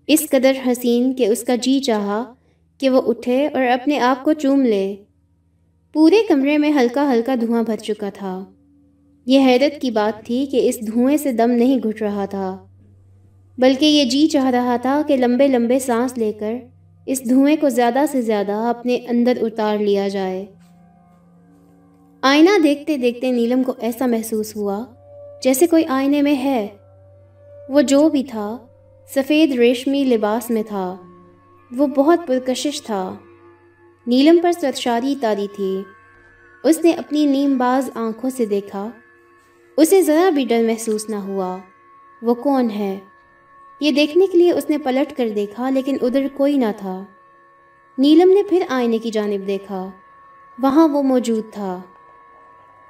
اس 0.06 0.26
قدر 0.30 0.52
حسین 0.66 1.14
کہ 1.14 1.26
اس 1.26 1.42
کا 1.42 1.56
جی 1.56 1.80
چاہا 1.80 2.34
کہ 2.78 2.90
وہ 2.90 3.02
اٹھے 3.06 3.48
اور 3.48 3.62
اپنے 3.62 4.00
آپ 4.00 4.24
کو 4.24 4.32
چوم 4.32 4.60
لے۔ 4.62 4.96
پورے 5.94 6.16
کمرے 6.28 6.58
میں 6.58 6.70
ہلکا 6.72 7.12
ہلکا 7.12 7.34
دھواں 7.40 7.62
بھر 7.62 7.76
چکا 7.76 8.08
تھا۔ 8.14 8.44
یہ 9.26 9.40
حیرت 9.40 9.80
کی 9.80 9.90
بات 9.90 10.26
تھی 10.26 10.46
کہ 10.46 10.68
اس 10.68 10.86
دھوئیں 10.86 11.16
سے 11.16 11.32
دم 11.32 11.50
نہیں 11.50 11.78
گھٹ 11.78 12.02
رہا 12.02 12.24
تھا، 12.24 12.66
بلکہ 13.58 13.86
یہ 13.86 14.04
جی 14.04 14.26
چاہ 14.28 14.50
رہا 14.50 14.76
تھا 14.76 15.02
کہ 15.06 15.16
لمبے 15.16 15.48
لمبے 15.48 15.78
سانس 15.78 16.18
لے 16.18 16.32
کر 16.32 16.52
اس 17.06 17.30
دھوئیں 17.30 17.56
کو 17.60 17.68
زیادہ 17.68 18.04
سے 18.12 18.22
زیادہ 18.22 18.52
اپنے 18.52 18.94
اندر 18.94 19.38
اتار 19.40 19.78
لیا 19.78 20.08
جائے۔ 20.08 20.46
آئینہ 22.22 22.50
دیکھتے 22.62 22.96
دیکھتے 22.96 23.30
نیلم 23.30 23.62
کو 23.62 23.72
ایسا 23.78 24.06
محسوس 24.06 24.56
ہوا 24.56 24.84
جیسے 25.42 25.66
کوئی 25.66 25.84
آئینے 25.88 26.22
میں 26.22 26.34
ہے۔ 26.34 26.66
وہ 27.68 27.82
جو 27.82 28.08
بھی 28.08 28.24
تھا، 28.24 28.56
سفید 29.14 29.52
ریشمی 29.52 30.04
لباس 30.04 30.50
میں 30.50 30.62
تھا۔ 30.68 30.96
وہ 31.76 31.86
بہت 31.86 32.20
پرکشش 32.26 32.82
تھا۔ 32.82 33.14
نیلم 34.08 34.38
پر 34.42 34.52
سرشاری 34.52 35.14
تاری 35.20 35.46
تھی۔ 35.52 35.82
اس 36.64 36.84
نے 36.84 36.90
اپنی 36.90 37.26
نیم 37.26 37.58
باز 37.58 37.90
آنکھوں 37.94 38.30
سے 38.30 38.46
دیکھا۔ 38.46 38.90
اسے 39.76 40.02
ذرا 40.02 40.28
بھی 40.30 40.44
ڈر 40.44 40.62
محسوس 40.66 41.08
نہ 41.08 41.16
ہوا۔ 41.16 41.58
وہ 42.22 42.34
کون 42.34 42.70
ہے؟ 42.70 42.98
یہ 43.80 43.90
دیکھنے 43.90 44.26
کے 44.26 44.38
لیے 44.38 44.52
اس 44.52 44.70
نے 44.70 44.78
پلٹ 44.78 45.16
کر 45.16 45.28
دیکھا، 45.28 45.70
لیکن 45.70 45.96
ادھر 46.02 46.26
کوئی 46.34 46.56
نہ 46.56 46.66
تھا۔ 46.76 47.04
نیلم 47.98 48.28
نے 48.30 48.42
پھر 48.42 48.64
آئینے 48.68 48.98
کی 48.98 49.10
جانب 49.10 49.46
دیکھا۔ 49.46 49.90
وہاں 50.58 50.88
وہ 50.88 51.02
موجود 51.02 51.52
تھا۔ 51.52 51.80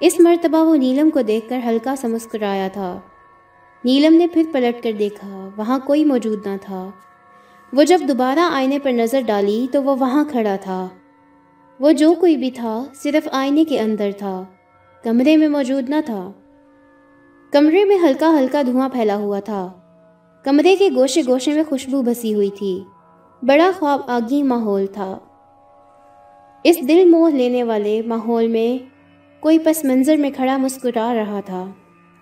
اس 0.01 0.21
مرتبہ 0.21 0.65
وہ 0.65 0.77
نیلم 0.77 1.11
کو 1.11 1.21
دیکھ 1.21 1.49
کر 1.49 1.59
ہلکا 1.65 1.97
سا 1.97 2.09
مسکرایا 2.09 2.69
تھا۔ 2.69 3.01
نیلم 3.85 4.15
نے 4.15 4.27
پھر 4.27 4.43
پلٹ 4.53 4.83
کر 4.83 4.93
دیکھا، 4.93 5.49
وہاں 5.57 5.79
کوئی 5.79 6.05
موجود 6.05 6.47
نہ 6.47 6.57
تھا۔ 6.63 6.91
وہ 7.73 7.83
جب 7.83 7.99
دوبارہ 8.09 8.51
آئینے 8.53 8.79
پر 8.79 8.93
نظر 8.93 9.21
ڈالی 9.21 9.67
تو 9.73 9.83
وہ 9.83 9.97
وہاں 10.01 10.25
کھڑا 10.25 10.57
تھا۔ 10.57 10.89
وہ 11.81 11.93
جو 11.93 12.15
کوئی 12.15 12.37
بھی 12.37 12.51
تھا 12.51 12.85
صرف 12.95 13.29
آئینے 13.33 13.65
کے 13.65 13.81
اندر 13.81 14.11
تھا، 14.19 14.45
کمرے 15.05 15.37
میں 15.37 15.49
موجود 15.49 15.91
نہ 15.91 15.95
تھا۔ 16.07 16.33
کمرے 17.53 17.85
میں 17.85 17.97
ہلکا 17.99 18.39
ہلکا 18.39 18.63
دھواں 18.63 18.89
پھیلا 18.89 19.17
ہوا 19.17 19.41
تھا۔ 19.41 19.73
کمرے 20.45 20.77
کے 20.77 20.89
گوشے 20.97 21.23
گوشے 21.29 21.55
میں 21.55 21.63
خوشبو 21.69 22.03
بسی 22.03 22.35
ہوئی 22.35 22.51
تھی۔ 22.51 22.85
بڑا 23.43 23.71
خواب 23.79 24.01
آگی 24.07 24.43
ماحول 24.43 24.87
تھا۔ 24.87 25.19
اس 26.65 26.77
دل 26.89 27.09
موہ 27.09 27.31
لینے 27.31 27.63
والے 27.63 28.03
ماحول 28.07 28.49
میں 28.49 28.85
کوئی 29.41 29.59
پس 29.59 29.85
منظر 29.85 30.17
میں 30.17 30.31
کھڑا 30.31 30.57
مسکرا 30.57 31.15
رہا 31.15 31.41
تھا۔ 31.41 31.67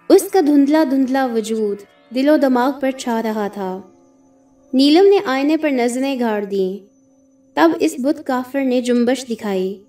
اس 0.09 0.31
کا 0.31 0.41
دھندلا 0.41 0.85
دھندلا 0.91 1.27
وجود 1.27 1.77
دل 2.15 2.29
و 2.29 2.37
دماغ 2.37 2.73
پر 2.81 2.91
چھا 2.91 3.23
رہا 3.23 3.49
تھا۔ 3.49 3.81
نیلم 4.73 5.05
نے 5.09 5.19
آئینے 5.27 5.57
پر 5.57 5.71
نظریں 5.71 6.21
گاڑ 6.21 6.45
دیں۔ 6.45 6.96
تب 7.57 7.71
اس 7.81 7.95
بت 7.99 8.27
کافر 8.27 8.65
نے 8.65 8.81
جنبش 8.81 9.27
دکھائی۔ 9.31 9.83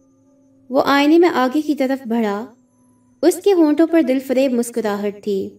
وہ 0.69 0.81
آئینے 0.85 1.19
میں 1.19 1.29
آگے 1.29 1.61
کی 1.61 1.75
طرف 1.75 2.07
بڑھا۔ 2.07 2.45
اس 3.21 3.39
کے 3.43 3.53
ہونٹوں 3.53 3.87
پر 3.87 4.01
دل 4.01 4.19
فریب 4.19 4.51
مسکراہٹ 4.53 5.23
تھی 5.23 5.49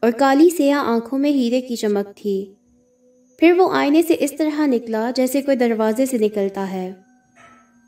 اور 0.00 0.10
کالی 0.10 0.50
سیاہ 0.50 0.78
آنکھوں 0.78 1.18
میں 1.18 1.30
ہیرے 1.30 1.60
کی 1.60 1.76
چمک 1.76 2.16
تھی۔ 2.16 2.52
پھر 3.38 3.52
وہ 3.52 3.68
آئینے 3.72 4.02
سے 4.02 4.16
اس 4.18 4.32
طرح 4.38 4.66
نکلا 4.66 5.10
جیسے 5.16 5.42
کوئی 5.42 5.56
دروازے 5.56 6.06
سے 6.06 6.18
نکلتا 6.18 6.70
ہے۔ 6.70 6.92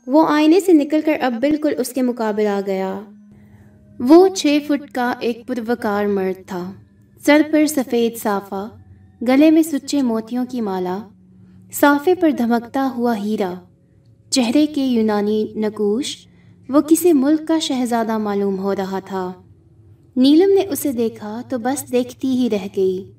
وہ 0.07 0.25
آئینے 0.29 0.59
سے 0.59 0.73
نکل 0.73 1.01
کر 1.05 1.17
اب 1.21 1.33
بالکل 1.41 1.73
اس 1.77 1.89
کے 1.89 2.01
مقابل 2.01 2.47
آ 2.47 2.61
گیا۔ 2.65 2.99
وہ 3.99 4.27
چھ 4.27 4.57
فٹ 4.67 4.91
کا 4.91 5.13
ایک 5.19 5.47
پروکار 5.47 6.05
مرد 6.05 6.47
تھا۔ 6.47 6.71
سر 7.25 7.41
پر 7.51 7.65
سفید 7.65 8.17
صافہ، 8.17 8.69
گلے 9.27 9.51
میں 9.51 9.61
سچے 9.61 10.01
موتیوں 10.01 10.45
کی 10.49 10.61
مالا۔ 10.61 10.99
صافے 11.71 12.15
پر 12.15 12.31
دھمکتا 12.31 12.93
ہوا 12.97 13.17
ہیرا۔ 13.17 13.53
چہرے 14.29 14.65
کے 14.65 14.85
یونانی 14.85 15.45
نقوش 15.55 16.27
وہ 16.69 16.81
کسی 16.81 17.13
ملک 17.13 17.47
کا 17.47 17.59
شہزادہ 17.59 18.17
معلوم 18.17 18.59
ہو 18.59 18.75
رہا 18.75 18.99
تھا۔ 18.99 19.33
نیلم 20.15 20.53
نے 20.53 20.67
اسے 20.67 20.91
دیکھا 20.91 21.41
تو 21.49 21.57
بس 21.57 21.91
دیکھتی 21.91 22.27
ہی 22.27 22.49
رہ 22.49 22.67
گئی۔ 22.77 23.11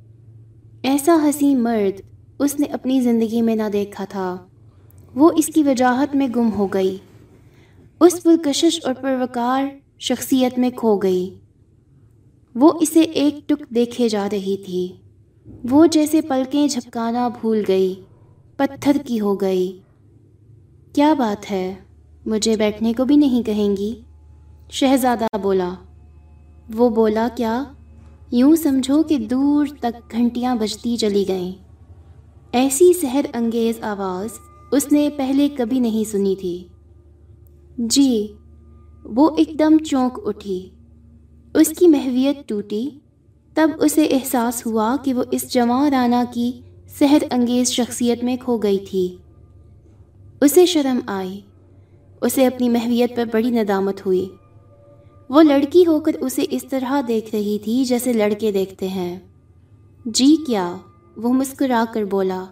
ایسا 0.82 1.16
حسین 1.28 1.62
مرد 1.62 2.00
اس 2.38 2.60
نے 2.60 2.66
اپنی 2.66 3.00
زندگی 3.00 3.42
میں 3.42 3.56
نہ 3.56 3.68
دیکھا 3.72 4.04
تھا۔ 4.04 4.36
وہ 5.14 5.30
اس 5.36 5.46
کی 5.46 5.62
وجاہت 5.62 6.14
میں 6.14 6.28
گم 6.36 6.52
ہو 6.52 6.66
گئی۔ 6.66 6.96
اس 8.00 8.22
پرکشش 8.22 8.80
اور 8.84 8.94
پروکار 8.94 9.64
شخصیت 9.98 10.58
میں 10.58 10.70
کھو 10.70 10.96
گئی۔ 10.96 11.38
وہ 12.54 12.72
اسے 12.80 13.00
ایک 13.00 13.48
ٹک 13.48 13.74
دیکھے 13.74 14.08
جا 14.08 14.28
رہی 14.32 14.56
تھی۔ 14.56 14.92
وہ 15.70 15.86
جیسے 15.86 16.20
پلکیں 16.20 16.68
جھپکانا 16.68 17.28
بھول 17.28 17.62
گئی۔ 17.68 17.94
پتھر 18.60 18.96
کی 19.06 19.20
ہو 19.20 19.40
گئی۔ 19.40 19.80
کیا 20.92 21.14
بات 21.14 21.50
ہے؟ 21.50 21.74
مجھے 22.26 22.56
بیٹھنے 22.56 22.92
کو 22.92 23.04
بھی 23.04 23.16
نہیں 23.16 23.42
کہیں 23.42 23.76
گی۔ 23.76 24.00
شہزادہ 24.70 25.36
بولا، 25.36 25.74
وہ 26.74 26.90
بولا، 26.90 27.28
کیا؟ 27.36 27.64
یوں 28.30 28.56
سمجھو 28.56 29.02
کہ 29.02 29.18
دور 29.18 29.66
تک 29.80 30.12
گھنٹیاں 30.12 30.54
بجتی 30.54 30.96
چلی 30.96 31.24
گئیں۔ 31.28 31.52
ایسی 32.52 32.92
سحر 32.92 33.26
انگیز 33.34 33.82
آواز 33.82 34.28
اس 34.72 34.92
نے 34.92 35.08
پہلے 35.16 35.48
کبھی 35.48 35.78
نہیں 35.78 36.10
سنی 36.10 36.36
تھی۔ 36.36 36.64
جی 37.78 38.32
وہ 39.04 39.30
ایک 39.36 39.58
دم 39.58 39.78
چونک 39.78 40.20
اٹھی۔ 40.24 40.70
اس 41.54 41.68
کی 41.68 41.88
محویت 41.88 42.48
ٹوٹی۔ 42.48 42.90
تب 43.54 43.70
اسے 43.80 44.04
احساس 44.04 44.66
ہوا 44.66 44.96
کہ 45.04 45.14
وہ 45.14 45.22
اس 45.30 45.52
جمع 45.52 45.90
رانا 45.90 46.24
کی 46.32 46.60
سحر 46.98 47.18
انگیز 47.30 47.68
شخصیت 47.70 48.24
میں 48.24 48.36
کھو 48.36 48.56
گئی 48.56 48.78
تھی۔ 48.78 49.16
اسے 50.40 50.66
شرم 50.66 50.98
آئی۔ 51.06 51.40
اسے 52.20 52.46
اپنی 52.46 52.68
محویت 52.68 53.16
پر 53.16 53.24
بڑی 53.32 53.50
ندامت 53.50 54.06
ہوئی۔ 54.06 54.28
وہ 55.28 55.42
لڑکی 55.42 55.86
ہو 55.86 56.00
کر 56.00 56.12
اسے 56.20 56.44
اس 56.50 56.64
طرح 56.70 57.00
دیکھ 57.08 57.34
رہی 57.34 57.58
تھی 57.58 57.84
جیسے 57.84 58.12
لڑکے 58.12 58.52
دیکھتے 58.52 58.88
ہیں۔ 58.88 59.18
جی 60.04 60.36
کیا؟ 60.46 60.76
وہ 61.16 61.32
مسکرا 61.32 61.84
کر 61.94 62.04
بولا۔ 62.04 62.44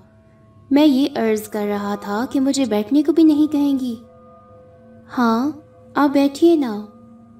میں 0.71 0.87
یہ 0.87 1.09
عرض 1.17 1.43
کر 1.43 1.67
رہا 1.69 1.95
تھا 1.95 2.25
کہ 2.33 2.41
مجھے 2.41 2.65
بیٹھنے 2.65 3.03
کو 3.03 3.13
بھی 3.13 3.23
نہیں 3.23 3.53
کہیں 3.53 3.79
گی۔ 3.79 3.97
ہاں 5.19 5.51
آپ 5.95 6.11
بیٹھیے 6.11 6.57
نا۔ 6.57 6.87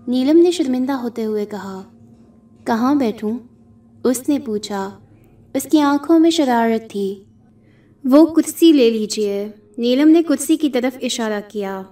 نیلم 0.07 0.39
نے 0.39 0.51
شرمندہ 0.51 0.93
ہوتے 0.93 1.25
ہوئے 1.25 1.47
کہا۔ 1.47 1.83
کہاں 2.65 2.95
بیٹھوں؟ 2.95 3.39
اس 4.05 4.29
نے 4.29 4.39
پوچھا۔ 4.39 4.99
اس 5.59 5.67
کی 5.71 5.81
آنکھوں 5.81 6.19
میں 6.19 6.31
شرارت 6.31 6.91
تھی۔ 6.91 7.25
وہ 8.05 8.27
کرسی 8.27 8.73
لے 8.73 8.91
لیجیے۔ 8.91 9.49
نیلم 9.79 10.09
نے 10.09 10.23
کرسی 10.23 10.57
کی 10.57 10.71
طرف 10.71 10.99
اشارہ 11.03 11.41
کیا۔ 11.49 11.83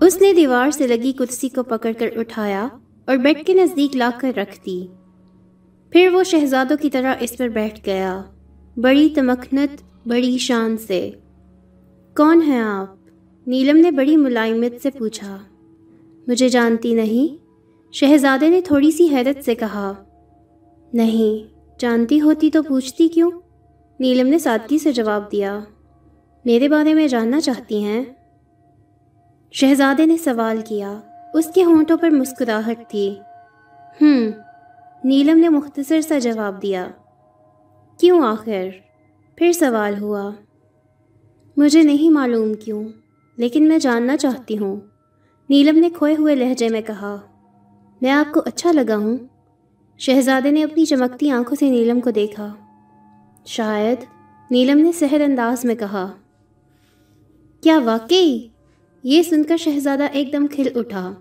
اس 0.00 0.20
نے 0.20 0.32
دیوار 0.32 0.70
سے 0.70 0.86
لگی 0.86 1.12
کرسی 1.12 1.48
کو 1.48 1.62
پکڑ 1.62 1.92
کر 1.98 2.08
اٹھایا 2.16 2.68
اور 3.04 3.16
بیڈ 3.16 3.46
کے 3.46 3.54
نزدیک 3.54 3.96
لا 3.96 4.10
کر 4.20 4.32
رکھ 4.36 4.66
دی۔ 4.66 4.86
پھر 5.90 6.08
وہ 6.12 6.22
شہزادوں 6.22 6.76
کی 6.82 6.90
طرح 6.90 7.14
اس 7.20 7.36
پر 7.36 7.48
بیٹھ 7.48 7.80
گیا۔ 7.86 8.22
بڑی 8.76 9.08
تمکنت، 9.14 9.82
بڑی 10.08 10.38
شان 10.38 10.76
سے۔ 10.76 11.10
کون 12.16 12.42
ہیں 12.42 12.60
آپ؟ 12.60 12.94
نیلم 13.48 13.76
نے 13.76 13.90
بڑی 13.90 14.16
ملائمت 14.16 14.82
سے 14.82 14.90
پوچھا۔ 14.90 15.38
مجھے 16.28 16.48
جانتی 16.48 16.94
نہیں؟ 16.94 17.44
شہزادے 17.92 18.48
نے 18.48 18.60
تھوڑی 18.60 18.90
سی 18.90 19.08
حیرت 19.12 19.44
سے 19.44 19.54
کہا۔ 19.54 19.92
نہیں۔ 20.92 21.57
جانتی 21.78 22.20
ہوتی 22.20 22.50
تو 22.50 22.62
پوچھتی 22.62 23.08
کیوں؟ 23.08 23.30
نیلم 24.00 24.26
نے 24.26 24.38
سادگی 24.38 24.78
سے 24.78 24.92
جواب 24.92 25.32
دیا، 25.32 25.60
میرے 26.44 26.68
بارے 26.68 26.94
میں 26.94 27.08
جاننا 27.08 27.40
چاہتی 27.40 27.84
ہیں۔ 27.84 28.04
شہزادے 29.52 30.06
نے 30.06 30.16
سوال 30.16 30.60
کیا، 30.68 31.00
اس 31.34 31.50
کے 31.54 31.64
ہونٹوں 31.64 31.96
پر 31.96 32.10
مسکراہٹ 32.10 32.90
تھی۔ 32.90 33.18
ہم 34.00 34.30
نیلم 35.04 35.38
نے 35.38 35.48
مختصر 35.48 36.00
سا 36.00 36.18
جواب 36.18 36.62
دیا۔ 36.62 36.88
کیوں 38.00 38.20
آخر؟ 38.26 38.64
پھر 39.36 39.52
سوال 39.52 39.98
ہوا۔ 39.98 40.30
مجھے 41.56 41.82
نہیں 41.82 42.10
معلوم 42.10 42.54
کیوں، 42.54 42.84
لیکن 43.36 43.68
میں 43.68 43.78
جاننا 43.78 44.16
چاہتی 44.16 44.58
ہوں۔ 44.58 44.80
نیلم 45.48 45.78
نے 45.78 45.90
کھوئے 45.90 46.14
ہوئے 46.18 46.34
لہجے 46.34 46.68
میں 46.68 46.80
کہا، 46.80 47.16
میں 48.02 48.10
آپ 48.10 48.34
کو 48.34 48.42
اچھا 48.46 48.72
لگا 48.72 48.96
ہوں۔ 48.96 49.16
شہزادے 49.98 50.50
نے 50.50 50.64
اپنی 50.64 50.84
چمکتی 50.84 51.30
آنکھوں 51.30 51.56
سے 51.56 51.70
نیلم 51.70 52.00
کو 52.00 52.10
دیکھا۔ 52.10 52.54
شاید 53.44 53.98
نیلم 54.50 54.78
نے 54.78 54.92
سحر 54.92 55.20
انداز 55.20 55.64
میں 55.64 55.74
کہا، 55.74 56.12
کیا 57.60 57.78
واقعی؟ 57.84 58.48
یہ 59.02 59.22
سن 59.22 59.44
کر 59.44 59.56
شہزادہ 59.56 60.02
ایک 60.12 60.32
دم 60.32 60.46
کھل 60.46 60.68
اٹھا۔ 60.74 61.14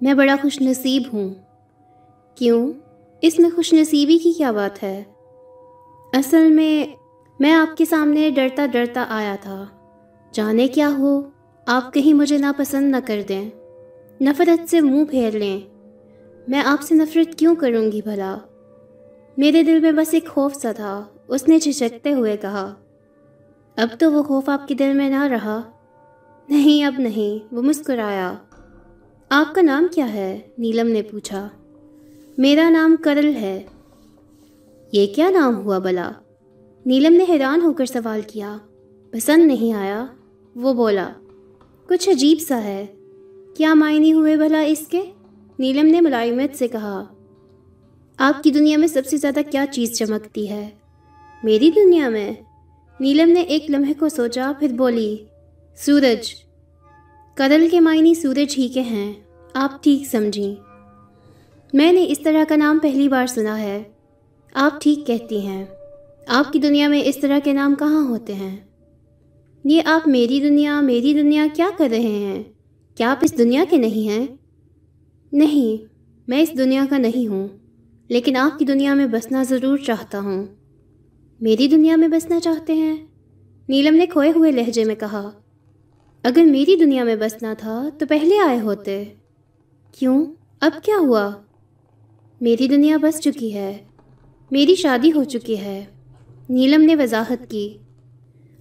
میں 0.00 0.14
بڑا 0.14 0.36
خوش 0.42 0.60
نصیب 0.60 1.02
ہوں۔ 1.12 1.34
کیوں؟ 2.34 2.72
اس 3.20 3.38
میں 3.38 3.50
خوش 3.54 3.72
نصیبی 3.72 4.18
کی 4.18 4.32
کیا 4.32 4.50
بات 4.50 4.82
ہے؟ 4.82 5.04
اصل 6.12 6.52
میں 6.52 6.96
میں 7.40 7.52
آپ 7.52 7.76
کے 7.76 7.84
سامنے 7.84 8.30
ڈرتا 8.30 8.66
ڈرتا 8.66 9.06
آیا 9.08 9.36
تھا۔ 9.40 9.66
جانے 10.32 10.68
کیا 10.68 10.90
ہو، 10.98 11.22
آپ 11.66 11.94
کہیں 11.94 12.14
مجھے 12.14 12.38
ناپسند 12.38 12.90
نہ 12.90 12.96
کر 13.06 13.22
دیں۔ 13.28 13.50
نفرت 14.20 14.70
سے 14.70 14.80
منہ 14.80 15.04
پھیر 15.04 15.30
لیں۔ 15.30 15.75
میں 16.48 16.62
آپ 16.64 16.82
سے 16.82 16.94
نفرت 16.94 17.38
کیوں 17.38 17.54
کروں 17.54 17.92
گی 17.92 18.02
بھلا؟ 18.02 18.36
میرے 19.36 19.62
دل 19.62 19.80
میں 19.80 19.92
بس 19.92 20.14
ایک 20.14 20.26
خوف 20.28 20.54
سا 20.54 20.72
تھا، 20.72 21.04
اس 21.28 21.48
نے 21.48 21.58
جھجکتے 21.58 22.12
ہوئے 22.12 22.36
کہا، 22.36 22.74
اب 23.76 23.88
تو 23.98 24.12
وہ 24.12 24.22
خوف 24.22 24.48
آپ 24.48 24.68
کے 24.68 24.74
دل 24.74 24.92
میں 24.92 25.10
نہ 25.10 25.22
رہا۔ 25.22 25.62
نہیں، 26.48 26.84
اب 26.84 26.94
نہیں، 26.98 27.54
وہ 27.54 27.62
مسکرایا۔ 27.62 28.34
آپ 29.28 29.54
کا 29.54 29.62
نام 29.62 29.86
کیا 29.94 30.12
ہے؟ 30.12 30.40
نیلم 30.58 30.88
نے 30.88 31.02
پوچھا۔ 31.02 31.48
میرا 32.38 32.70
نام 32.70 32.96
کرل 33.00 33.34
ہے۔ 33.34 33.62
یہ 34.92 35.06
کیا 35.06 35.30
نام 35.30 35.56
ہوا 35.56 35.78
بلا 35.78 36.12
نیلم 36.86 37.12
نے 37.12 37.24
حیران 37.28 37.60
ہو 37.60 37.72
کر 37.72 37.86
سوال 37.86 38.20
کیا۔ 38.26 38.58
پسند 39.10 39.46
نہیں 39.46 39.72
آیا؟ 39.72 40.06
وہ 40.56 40.74
بولا، 40.74 41.12
کچھ 41.88 42.08
عجیب 42.08 42.38
سا 42.40 42.64
ہے۔ 42.64 42.86
کیا 43.56 43.74
معنی 43.74 44.12
ہوئے 44.12 44.36
بھلا 44.36 44.60
اس 44.60 44.86
کے؟ 44.86 45.02
نیلم 45.58 45.86
نے 45.86 46.00
ملائمت 46.00 46.58
سے 46.58 46.68
کہا، 46.68 47.04
آپ 48.18 48.42
کی 48.42 48.50
دنیا 48.50 48.78
میں 48.78 48.88
سب 48.88 49.06
سے 49.06 49.16
زیادہ 49.16 49.40
کیا 49.50 49.64
چیز 49.70 49.98
چمکتی 49.98 50.50
ہے؟ 50.50 50.68
میری 51.42 51.70
دنیا 51.76 52.08
میں؟ 52.08 52.32
نیلم 53.00 53.28
نے 53.28 53.40
ایک 53.40 53.70
لمحے 53.70 53.94
کو 53.94 54.08
سوچا، 54.08 54.52
پھر 54.58 54.68
بولی، 54.68 55.16
سورج. 55.76 56.34
قدل 57.34 57.68
کے 57.70 57.80
معنی 57.80 58.14
سورج 58.14 58.54
ہی 58.58 58.68
کے 58.68 58.80
ہیں. 58.80 59.12
آپ 59.54 59.82
ٹھیک 59.82 60.06
سمجھیں. 60.06 60.54
میں 61.72 61.92
نے 61.92 62.06
اس 62.08 62.20
طرح 62.20 62.44
کا 62.48 62.56
نام 62.56 62.78
پہلی 62.78 63.08
بار 63.08 63.26
سنا 63.26 63.60
ہے۔ 63.60 63.82
آپ 64.54 64.82
ٹھیک 64.82 65.06
کہتی 65.06 65.46
ہیں۔ 65.46 65.64
آپ 66.26 66.52
کی 66.52 66.58
دنیا 66.58 66.88
میں 66.88 67.02
اس 67.04 67.18
طرح 67.20 67.38
کے 67.44 67.52
نام 67.52 67.74
کہاں 67.74 68.08
ہوتے 68.08 68.34
ہیں؟ 68.34 68.56
یہ 69.64 69.82
آپ 69.84 70.08
میری 70.08 70.40
دنیا 70.40 70.80
میری 70.80 71.14
دنیا 71.14 71.46
کیا 71.54 71.70
کر 71.78 71.88
رہے 71.90 71.98
ہیں؟ 71.98 72.42
کیا 72.94 73.10
آپ 73.10 73.18
اس 73.22 73.38
دنیا 73.38 73.64
کے 73.70 73.76
نہیں 73.76 74.08
ہیں؟ 74.08 74.35
نہیں، 75.32 75.84
میں 76.28 76.40
اس 76.40 76.58
دنیا 76.58 76.84
کا 76.90 76.98
نہیں 76.98 77.28
ہوں، 77.28 77.48
لیکن 78.08 78.36
آپ 78.36 78.58
کی 78.58 78.64
دنیا 78.64 78.94
میں 78.94 79.06
بسنا 79.06 79.42
ضرور 79.42 79.78
چاہتا 79.78 80.20
ہوں۔ 80.20 80.46
میری 81.40 81.68
دنیا 81.68 81.96
میں 81.96 82.08
بسنا 82.08 82.40
چاہتے 82.40 82.74
ہیں؟ 82.74 82.96
نیلم 83.68 83.94
نے 83.94 84.06
کھوئے 84.06 84.32
ہوئے 84.36 84.52
لہجے 84.52 84.84
میں 84.84 84.94
کہا، 84.94 85.30
اگر 86.22 86.44
میری 86.44 86.76
دنیا 86.76 87.04
میں 87.04 87.16
بسنا 87.16 87.54
تھا 87.58 87.88
تو 87.98 88.06
پہلے 88.06 88.38
آئے 88.38 88.60
ہوتے۔ 88.60 89.04
کیوں؟ 89.92 90.24
اب 90.60 90.72
کیا 90.82 90.94
ہوا؟ 90.98 91.30
میری 92.40 92.68
دنیا 92.68 92.96
بس 92.96 93.20
چکی 93.20 93.54
ہے، 93.54 93.78
میری 94.50 94.74
شادی 94.74 95.12
ہو 95.12 95.24
چکی 95.24 95.58
ہے۔ 95.58 95.84
نیلم 96.48 96.82
نے 96.82 96.96
وضاحت 96.96 97.50
کی 97.50 97.76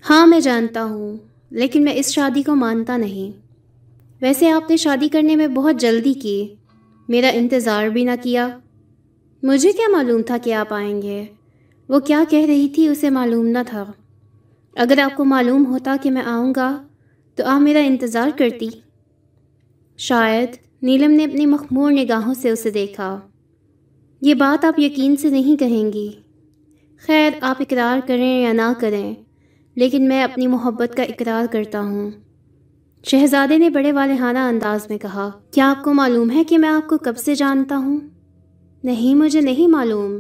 ہاں 0.10 0.28
میں 0.28 0.40
جانتا 0.40 0.84
ہوں، 0.84 1.18
لیکن 1.50 1.84
میں 1.84 1.94
اس 1.96 2.12
شادی 2.12 2.44
کو 2.44 2.56
مانتا 2.56 2.98
نہیں۔ 2.98 3.45
ویسے 4.22 4.50
آپ 4.50 4.70
نے 4.70 4.78
شادی 4.78 5.08
کرنے 5.08 5.36
میں 5.36 5.48
بہت 5.48 5.76
جلدی 5.76 6.14
کی۔ 6.14 6.56
میرا 7.08 7.28
انتظار 7.28 7.88
بھی 7.88 8.04
نہ 8.04 8.12
کیا۔ 8.24 8.58
مجھے 9.44 9.72
کیا 9.72 9.92
معلوم 9.92 10.22
تھا 10.22 10.38
کہ 10.38 10.54
آپ 10.54 10.74
آئیں 10.74 11.02
گے۔ 11.02 11.26
وہ 11.90 12.00
کیا 12.00 12.24
کہہ 12.30 12.46
رہی 12.46 12.70
تھی 12.70 12.88
اسے 12.88 13.10
معلوم 13.10 13.48
نہ 13.48 13.58
تھا۔ 13.68 13.92
اگر 14.76 15.00
آپ 15.00 15.18
کو 15.18 15.26
معلوم 15.26 15.66
ہوتا 15.66 15.96
کہ 16.02 16.12
میں 16.12 16.22
آؤں 16.22 16.54
گا، 16.56 16.84
تو 17.36 17.44
آپ 17.46 17.62
میرا 17.62 17.80
انتظار 17.80 18.30
کرتی۔ 18.38 18.70
شاید 19.98 20.50
نیلم 20.82 21.12
نے 21.12 21.24
اپنی 21.24 21.46
مخمور 21.46 21.92
نگاہوں 21.92 22.34
سے 22.34 22.50
اسے 22.50 22.70
دیکھا۔ 22.70 23.20
یہ 24.22 24.34
بات 24.34 24.66
آپ 24.66 24.80
یقین 24.80 25.16
سے 25.16 25.30
نہیں 25.30 25.58
کہیں 25.58 25.94
گی۔ 25.94 26.12
خیر، 27.06 27.32
آپ 27.42 27.56
اقرار 27.60 28.08
کریں 28.08 28.44
یا 28.44 28.54
نہ 28.54 28.74
کریں، 28.80 29.16
لیکن 29.76 30.08
میں 30.08 30.24
اپنی 30.24 30.48
محبت 30.48 30.98
کا 30.98 31.04
اقرار 31.04 31.54
کرتا 31.54 31.82
ہوں۔ 31.82 32.12
شہزادے 33.08 33.58
نے 33.58 33.70
بڑے 33.70 33.92
والہانہ 33.92 34.40
انداز 34.40 34.90
میں 34.90 34.98
کہا، 34.98 35.30
کیا 35.52 35.70
آپ 35.70 35.84
کو 35.84 35.94
معلوم 35.94 36.32
ہے 36.32 36.44
کہ 36.44 36.58
میں 36.58 36.70
آپ 36.70 36.90
کو 36.90 36.98
کب 36.98 37.18
سے 37.18 37.36
جانتا 37.36 37.78
ہوں؟ 37.78 38.00
نہیں، 38.84 39.16
مجھے 39.16 39.42
نہیں 39.42 39.68
معلوم۔ 39.68 40.20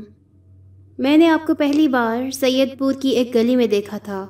میں 0.97 1.17
نے 1.17 1.29
آپ 1.29 1.47
کو 1.47 1.55
پہلی 1.55 1.87
بار 1.87 2.31
سید 2.31 2.77
پور 2.77 2.93
کی 2.93 3.09
ایک 3.09 3.35
گلی 3.35 3.55
میں 3.55 3.67
دیکھا 3.67 3.97
تھا۔ 3.97 4.27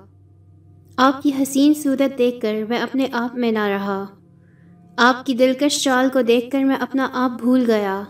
آپ 0.98 1.24
کی 1.24 1.32
حسین 1.42 1.74
صورت 1.74 2.18
دیکھ 2.18 2.42
کر 2.42 2.54
میں 2.70 2.80
اپنے 2.80 3.08
آپ 3.12 3.36
میں 3.36 3.52
نہ 3.52 3.64
رہا۔ 3.64 4.06
آپ 4.98 5.26
کی 5.26 5.34
دلکش 5.34 5.84
چال 5.84 6.08
کو 6.14 6.22
دیکھ 6.22 6.52
کر 6.52 6.64
میں 6.64 6.76
اپنا 6.76 7.08
آپ 7.14 7.32
بھول 7.40 7.64
گیا۔ 7.68 8.04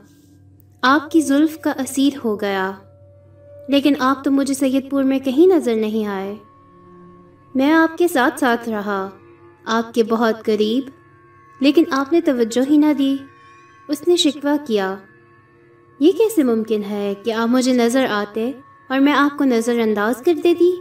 آپ 0.82 1.12
کی 1.12 1.22
زلف 1.22 1.58
کا 1.60 1.72
اسیر 1.80 2.18
ہو 2.26 2.42
گیا۔ 2.42 2.72
لیکن 3.68 3.94
آپ 4.00 4.24
تو 4.24 4.32
مجھے 4.32 4.54
سید 4.54 4.90
پور 4.90 5.04
میں 5.04 5.20
کہیں 5.20 5.56
نظر 5.56 5.76
نہیں 5.76 6.08
آئے۔ 6.08 6.36
میں 7.56 7.74
آپ 7.74 7.98
کے 7.98 8.08
ساتھ 8.08 8.40
ساتھ 8.40 8.70
رہا۔ 8.70 9.10
آپ 9.66 9.94
کے 9.94 10.04
بہت 10.04 10.46
قریب، 10.46 10.90
لیکن 11.60 11.84
آپ 11.92 12.14
نے 12.14 12.22
توجہ 12.22 12.72
ہی 12.72 12.78
نہ 12.78 12.94
دی۔ 12.98 13.18
اس 13.88 14.08
نے 14.08 14.16
شکوہ 14.16 14.66
کیا۔ 14.68 14.96
یہ 16.00 16.12
کیسے 16.12 16.44
ممکن 16.44 16.84
ہے 16.84 17.14
کہ 17.24 17.34
آپ 17.34 17.48
مجھے 17.48 17.74
نظر 17.74 18.06
آتے 18.10 18.52
اور 18.88 19.00
میں 19.00 19.14
آپ 19.14 19.38
کو 19.38 19.44
نظر 19.44 19.80
انداز 19.80 20.22
کر 20.26 20.34
دیتی 20.34 20.72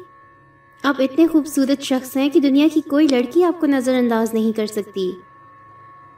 آپ 0.83 0.95
اتنے 0.99 1.27
خوبصورت 1.27 1.83
شخص 1.83 2.17
ہیں 2.17 2.29
کہ 2.29 2.41
دنیا 2.41 2.67
کی 2.75 2.81
کوئی 2.81 3.09
لڑکی 3.11 3.45
آپ 3.45 3.61
کو 3.61 3.67
نظر 3.67 3.95
انداز 3.95 4.35
نہیں 4.35 4.57
کر 4.57 4.67
سکتی۔ 4.67 5.13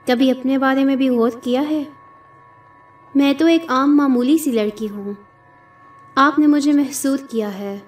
کبھی 0.07 0.31
اپنے 0.31 0.59
بارے 0.59 0.85
میں 0.85 0.96
بھی 0.96 1.09
غور 1.09 1.31
کیا 1.42 1.70
ہے؟ 1.70 1.85
میں 3.14 3.35
تو 3.35 3.46
ایک 3.46 3.64
عام 3.68 3.96
معمولی 3.96 4.38
سی 4.38 4.50
لڑکی 4.50 4.88
ہوں۔ 4.90 5.12
آپ 6.14 6.38
نے 6.38 6.46
مجھے 6.46 6.72
محسوس 6.72 7.20
کیا 7.31 7.59
ہے 7.59 7.79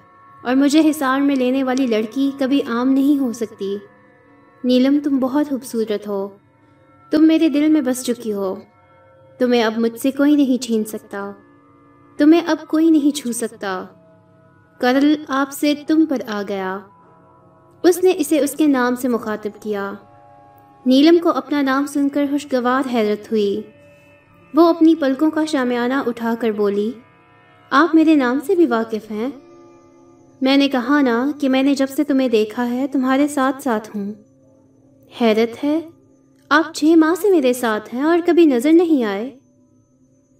اور 0.41 0.55
مجھے 0.55 0.89
حصار 0.89 1.19
میں 1.19 1.35
لینے 1.35 1.63
والی 1.63 1.87
لڑکی 1.87 2.31
کبھی 2.39 2.61
عام 2.67 2.89
نہیں 2.89 3.19
ہو 3.19 3.33
سکتی۔ 3.33 3.77
نیلم 4.63 4.99
تم 5.03 5.19
بہت 5.19 5.49
خوبصورت 5.49 6.07
ہو۔ 6.07 6.29
تم 7.11 7.27
میرے 7.27 7.49
دل 7.49 7.69
میں 7.69 7.81
بس 7.81 8.03
چکی 8.03 8.33
ہو۔ 8.33 8.55
تمہیں 9.39 9.63
اب 9.63 9.73
مجھ 9.77 9.99
سے 9.99 10.11
کوئی 10.11 10.35
نہیں 10.35 10.63
چھین 10.63 10.83
سکتا۔ 10.83 11.31
تمہیں 12.17 12.41
اب 12.47 12.57
کوئی 12.67 12.89
نہیں 12.89 13.15
چھو 13.15 13.31
سکتا۔ 13.31 13.85
کرل 14.79 15.15
آپ 15.27 15.51
سے 15.51 15.73
تم 15.87 16.05
پر 16.05 16.17
آ 16.27 16.41
گیا۔ 16.47 16.79
اس 17.83 18.03
نے 18.03 18.13
اسے 18.17 18.39
اس 18.39 18.51
کے 18.51 18.67
نام 18.67 18.95
سے 18.95 19.07
مخاطب 19.07 19.61
کیا۔ 19.61 19.93
نیلم 20.85 21.17
کو 21.23 21.29
اپنا 21.29 21.61
نام 21.61 21.85
سن 21.85 22.09
کر 22.09 22.25
خوشگوار 22.29 22.93
حیرت 22.93 23.31
ہوئی۔ 23.31 23.61
وہ 24.53 24.69
اپنی 24.69 24.95
پلکوں 24.95 25.31
کا 25.31 25.45
شامیانہ 25.45 25.93
اٹھا 26.07 26.33
کر 26.39 26.51
بولی، 26.51 26.91
آپ 27.69 27.95
میرے 27.95 28.15
نام 28.15 28.39
سے 28.47 28.55
بھی 28.55 28.65
واقف 28.65 29.11
ہیں؟ 29.11 29.29
میں 30.41 30.57
نے 30.57 30.69
کہا 30.69 31.01
نا 31.01 31.31
کہ 31.41 31.49
میں 31.49 31.63
نے 31.63 31.75
جب 31.75 31.87
سے 31.89 32.03
تمہیں 32.03 32.29
دیکھا 32.29 32.69
ہے، 32.69 32.87
تمہارے 32.87 33.27
ساتھ 33.27 33.63
ساتھ 33.63 33.95
ہوں۔ 33.95 34.13
حیرت 35.21 35.63
ہے، 35.63 35.79
آپ 36.49 36.73
چھ 36.73 36.85
ماہ 36.97 37.21
سے 37.21 37.29
میرے 37.29 37.53
ساتھ 37.53 37.95
ہیں 37.95 38.01
اور 38.01 38.19
کبھی 38.25 38.45
نظر 38.45 38.71
نہیں 38.71 39.03
آئے۔ 39.03 39.35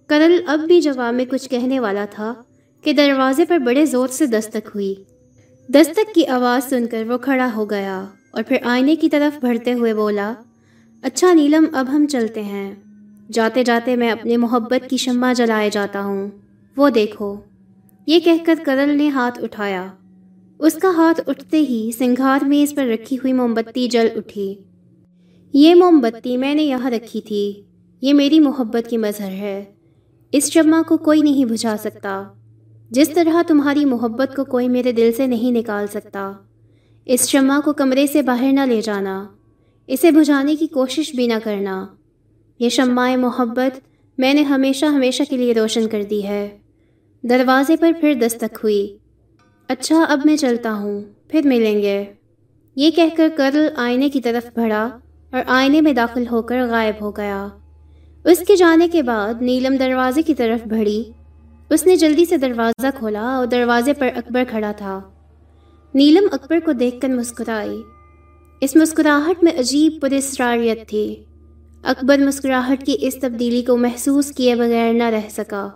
کرل 0.06 0.36
اب 0.46 0.60
بھی 0.60 0.80
جواب 0.80 1.14
میں 1.14 1.24
کچھ 1.24 1.48
کہنے 1.48 1.80
والا 1.80 2.04
تھا 2.10 2.34
کہ 2.84 2.92
دروازے 2.92 3.44
پر 3.44 3.58
بڑے 3.58 3.86
زور 3.86 4.08
سے 4.08 4.26
دستک 4.26 4.68
ہوئی۔ 4.74 4.94
دستک 5.68 6.14
کی 6.14 6.26
آواز 6.26 6.70
سن 6.70 6.86
کر 6.86 7.04
وہ 7.08 7.18
کھڑا 7.18 7.48
ہو 7.56 7.70
گیا 7.70 8.04
اور 8.30 8.42
پھر 8.48 8.56
آئینے 8.64 8.96
کی 8.96 9.08
طرف 9.08 9.44
بڑھتے 9.44 9.72
ہوئے 9.72 9.94
بولا 9.94 10.34
اچھا 11.02 11.32
نیلم، 11.32 11.64
اب 11.72 11.86
ہم 11.90 12.06
چلتے 12.06 12.42
ہیں۔ 12.42 12.74
جاتے 13.32 13.64
جاتے 13.64 13.96
میں 13.96 14.10
اپنے 14.10 14.36
محبت 14.36 14.90
کی 14.90 14.96
شمع 14.96 15.32
جلائے 15.32 15.70
جاتا 15.70 16.02
ہوں۔ 16.02 16.30
وہ 16.76 16.90
دیکھو۔ 16.90 17.34
یہ 18.06 18.20
کہہ 18.20 18.44
کر 18.46 18.54
کرل 18.64 18.98
نے 18.98 19.08
ہاتھ 19.08 19.44
اٹھایا۔ 19.44 19.86
اس 20.60 20.74
کا 20.74 20.88
ہاتھ 20.96 21.20
اٹھتے 21.26 21.60
ہی 21.60 21.90
سنگھار 21.98 22.44
میز 22.44 22.74
پر 22.74 22.86
رکھی 22.86 23.16
ہوئی 23.16 23.32
موم 23.32 23.54
بتی 23.54 23.88
جل 23.88 24.08
اٹھی۔ 24.16 24.54
یہ 25.52 25.74
موم 25.74 25.98
بتی 25.98 26.36
میں 26.36 26.54
نے 26.54 26.62
یہاں 26.62 26.90
رکھی 26.90 27.20
تھی۔ 27.20 27.62
یہ 28.00 28.14
میری 28.14 28.40
محبت 28.40 28.90
کی 28.90 28.96
مظہر 28.96 29.30
ہے۔ 29.30 29.64
اس 30.32 30.52
شمع 30.52 30.82
کو 30.82 30.96
کوئی 30.96 31.20
نہیں 31.20 31.44
بجھا 31.44 31.76
سکتا۔ 31.78 32.22
جس 32.90 33.08
طرح 33.08 33.42
تمہاری 33.46 33.84
محبت 33.84 34.36
کو 34.36 34.44
کوئی 34.44 34.68
میرے 34.68 34.92
دل 34.92 35.10
سے 35.16 35.26
نہیں 35.26 35.50
نکال 35.50 35.86
سکتا۔ 35.86 36.32
اس 37.04 37.28
شمع 37.28 37.60
کو 37.60 37.72
کمرے 37.72 38.06
سے 38.06 38.22
باہر 38.22 38.52
نہ 38.52 38.60
لے 38.60 38.80
جانا۔ 38.80 39.28
اسے 39.86 40.10
بجھانے 40.10 40.56
کی 40.56 40.66
کوشش 40.66 41.14
بھی 41.14 41.26
نہ 41.26 41.34
کرنا۔ 41.44 41.86
یہ 42.58 42.68
شمع 42.68 43.16
محبت 43.16 43.80
میں 44.18 44.34
نے 44.34 44.42
ہمیشہ 44.42 44.86
ہمیشہ 44.86 45.22
کے 45.30 45.36
لیے 45.36 45.52
روشن 45.52 45.88
کر 45.88 46.02
دی 46.02 46.24
ہے۔ 46.24 46.58
دروازے 47.22 47.76
پر 47.76 47.92
پھر 48.00 48.14
دستک 48.14 48.58
ہوئی۔ 48.62 48.96
اچھا 49.70 50.04
اب 50.08 50.20
میں 50.24 50.36
چلتا 50.36 50.72
ہوں، 50.72 51.02
پھر 51.28 51.40
ملیں 51.44 51.82
گے۔ 51.82 52.04
یہ 52.76 52.90
کہہ 52.90 53.16
کر 53.16 53.28
کرل 53.36 53.68
آئینے 53.76 54.08
کی 54.08 54.20
طرف 54.20 54.58
بڑھا 54.58 54.98
اور 55.32 55.42
آئینے 55.46 55.80
میں 55.80 55.92
داخل 55.92 56.24
ہو 56.30 56.42
کر 56.42 56.66
غائب 56.70 56.94
ہو 57.00 57.10
گیا۔ 57.10 57.48
اس 58.24 58.38
کے 58.46 58.56
جانے 58.56 58.88
کے 58.88 59.02
بعد 59.02 59.34
نیلم 59.42 59.76
دروازے 59.76 60.22
کی 60.22 60.34
طرف 60.34 60.68
بڑھی۔ 60.68 61.04
اس 61.70 61.86
نے 61.86 61.96
جلدی 61.96 62.24
سے 62.24 62.36
دروازہ 62.36 62.86
کھولا 62.98 63.36
اور 63.36 63.46
دروازے 63.46 63.92
پر 63.92 64.08
اکبر 64.16 64.44
کھڑا 64.50 64.72
تھا۔ 64.76 65.00
نیلم 65.94 66.28
اکبر 66.32 66.58
کو 66.64 66.72
دیکھ 66.72 67.00
کر 67.00 67.08
مسکرائی۔ 67.08 67.82
اس 68.60 68.76
مسکراہٹ 68.76 69.44
میں 69.44 69.52
عجیب 69.58 69.92
پرسراریت 70.00 70.88
تھی۔ 70.88 71.24
اکبر 71.82 72.18
مسکراہٹ 72.18 72.86
کی 72.86 72.96
اس 73.00 73.14
تبدیلی 73.20 73.62
کو 73.62 73.76
محسوس 73.76 74.32
کیے 74.32 74.54
بغیر 74.54 74.92
نہ 74.92 75.04
رہ 75.04 75.28
سکا۔ 75.30 75.68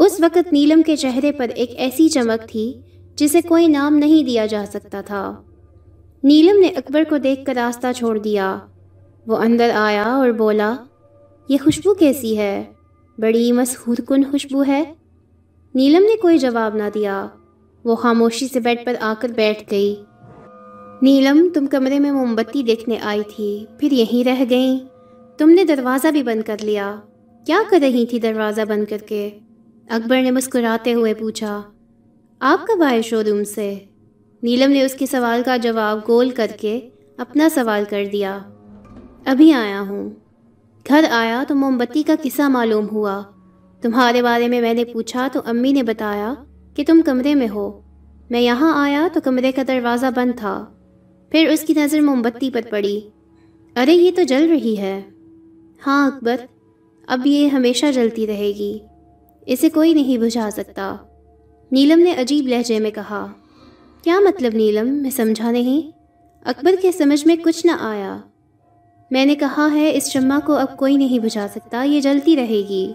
اس 0.00 0.20
وقت 0.20 0.52
نیلم 0.52 0.82
کے 0.82 0.96
چہرے 0.96 1.32
پر 1.32 1.46
ایک 1.54 1.70
ایسی 1.76 2.08
چمک 2.08 2.48
تھی 2.48 2.80
جسے 3.16 3.40
کوئی 3.42 3.66
نام 3.66 3.98
نہیں 3.98 4.22
دیا 4.22 4.46
جا 4.46 4.64
سکتا 4.72 5.00
تھا۔ 5.00 5.42
نیلم 6.22 6.60
نے 6.60 6.66
اکبر 6.66 7.02
کو 7.08 7.18
دیکھ 7.18 7.44
کر 7.44 7.54
راستہ 7.56 7.86
چھوڑ 7.96 8.18
دیا۔ 8.18 8.58
وہ 9.26 9.36
اندر 9.36 9.70
آیا 9.74 10.02
اور 10.02 10.30
بولا، 10.30 10.76
یہ 11.48 11.56
خوشبو 11.64 11.94
کیسی 11.94 12.38
ہے؟ 12.38 12.64
بڑی 13.18 13.52
مسحور 13.52 13.96
کن 14.06 14.24
خوشبو 14.30 14.64
ہے۔ 14.66 14.94
نیلم 15.74 16.02
نے 16.02 16.16
کوئی 16.16 16.38
جواب 16.38 16.76
نہ 16.76 16.82
دیا۔ 16.94 17.26
وہ 17.84 17.96
خاموشی 17.96 18.48
سے 18.48 18.60
بیڈ 18.60 18.78
پر 18.84 18.94
آ 19.00 19.14
کر 19.20 19.28
بیٹھ 19.28 19.64
گئی۔ 19.70 19.96
نیلم، 21.02 21.48
تم 21.54 21.66
کمرے 21.66 21.98
میں 21.98 22.10
موم 22.10 22.34
بتی 22.34 22.62
دیکھنے 22.62 22.98
آئی 23.02 23.22
تھی، 23.36 23.66
پھر 23.78 23.92
یہیں 23.92 24.24
رہ 24.24 24.44
گئیں۔ 24.50 24.78
تم 25.38 25.50
نے 25.50 25.64
دروازہ 25.64 26.08
بھی 26.08 26.22
بند 26.22 26.42
کر 26.46 26.56
لیا۔ 26.60 26.96
کیا 27.46 27.58
کر 27.70 27.78
رہی 27.82 28.06
تھی 28.06 28.18
دروازہ 28.18 28.62
بند 28.68 28.90
کر 28.90 28.98
کے؟ 28.98 29.30
اکبر 29.90 30.22
نے 30.22 30.30
مسکراتے 30.30 30.94
ہوئے 30.94 31.14
پوچھا، 31.14 31.62
آپ 32.40 32.66
کب 32.66 32.82
آئے 32.82 33.02
شو 33.02 33.24
روم 33.24 33.44
سے؟ 33.44 33.74
نیلم 34.42 34.72
نے 34.72 34.84
اس 34.84 34.94
کے 34.94 35.06
سوال 35.06 35.42
کا 35.44 35.56
جواب 35.56 35.98
گول 36.08 36.30
کر 36.30 36.50
کے 36.60 36.88
اپنا 37.16 37.48
سوال 37.48 37.84
کر 37.90 38.04
دیا۔ 38.12 38.38
ابھی 39.24 39.52
آیا 39.52 39.80
ہوں۔ 39.80 40.10
گھر 40.88 41.04
آیا 41.10 41.44
تو 41.48 41.54
موم 41.54 41.78
بتی 41.78 42.02
کا 42.02 42.14
قصہ 42.22 42.42
معلوم 42.42 42.86
ہوا۔ 42.92 43.22
تمہارے 43.80 44.22
بارے 44.22 44.48
میں 44.48 44.60
میں 44.60 44.74
نے 44.74 44.84
پوچھا 44.84 45.28
تو 45.32 45.40
امی 45.44 45.72
نے 45.72 45.82
بتایا 45.82 46.34
کہ 46.74 46.84
تم 46.86 47.00
کمرے 47.04 47.34
میں 47.34 47.48
ہو۔ 47.48 47.80
میں 48.30 48.40
یہاں 48.40 48.84
آیا 48.84 49.08
تو 49.12 49.20
کمرے 49.24 49.52
کا 49.52 49.62
دروازہ 49.68 50.06
بند 50.14 50.38
تھا۔ 50.38 50.64
پھر 51.30 51.48
اس 51.48 51.60
کی 51.60 51.74
نظر 51.74 52.00
موم 52.00 52.22
بتی 52.22 52.50
پر 52.50 52.60
پڑی۔ 52.70 53.00
ارے، 53.76 53.92
یہ 53.92 54.10
تو 54.16 54.22
جل 54.22 54.48
رہی 54.50 54.78
ہے۔ 54.78 55.02
ہاں 55.86 56.06
اکبر، 56.06 56.36
اب 57.06 57.26
یہ 57.26 57.48
ہمیشہ 57.48 57.86
جلتی 57.94 58.26
رہے 58.26 58.52
گی۔ 58.58 58.78
اسے 59.46 59.70
کوئی 59.70 59.94
نہیں 59.94 60.18
بجھا 60.18 60.50
سکتا۔ 60.52 60.96
نیلم 61.72 61.98
نے 61.98 62.14
عجیب 62.18 62.48
لہجے 62.48 62.78
میں 62.78 62.90
کہا، 62.90 63.26
کیا 64.04 64.20
مطلب 64.20 64.54
نیلم؟ 64.54 64.88
میں 64.88 65.10
سمجھا 65.10 65.50
نہیں۔ 65.50 65.98
اکبر 66.44 66.74
کے 66.82 66.92
سمجھ 66.92 67.26
میں 67.26 67.36
کچھ 67.44 67.66
نہ 67.66 67.70
آیا۔ 67.80 68.18
میں 69.10 69.26
نے 69.26 69.34
کہا 69.34 69.68
ہے، 69.74 69.96
اس 69.96 70.12
شمع 70.12 70.38
کو 70.46 70.52
اب 70.52 70.76
کوئی 70.76 70.96
نہیں 70.96 71.18
بجھا 71.18 71.46
سکتا، 71.54 71.82
یہ 71.82 72.00
جلتی 72.00 72.36
رہے 72.36 72.62
گی۔ 72.68 72.92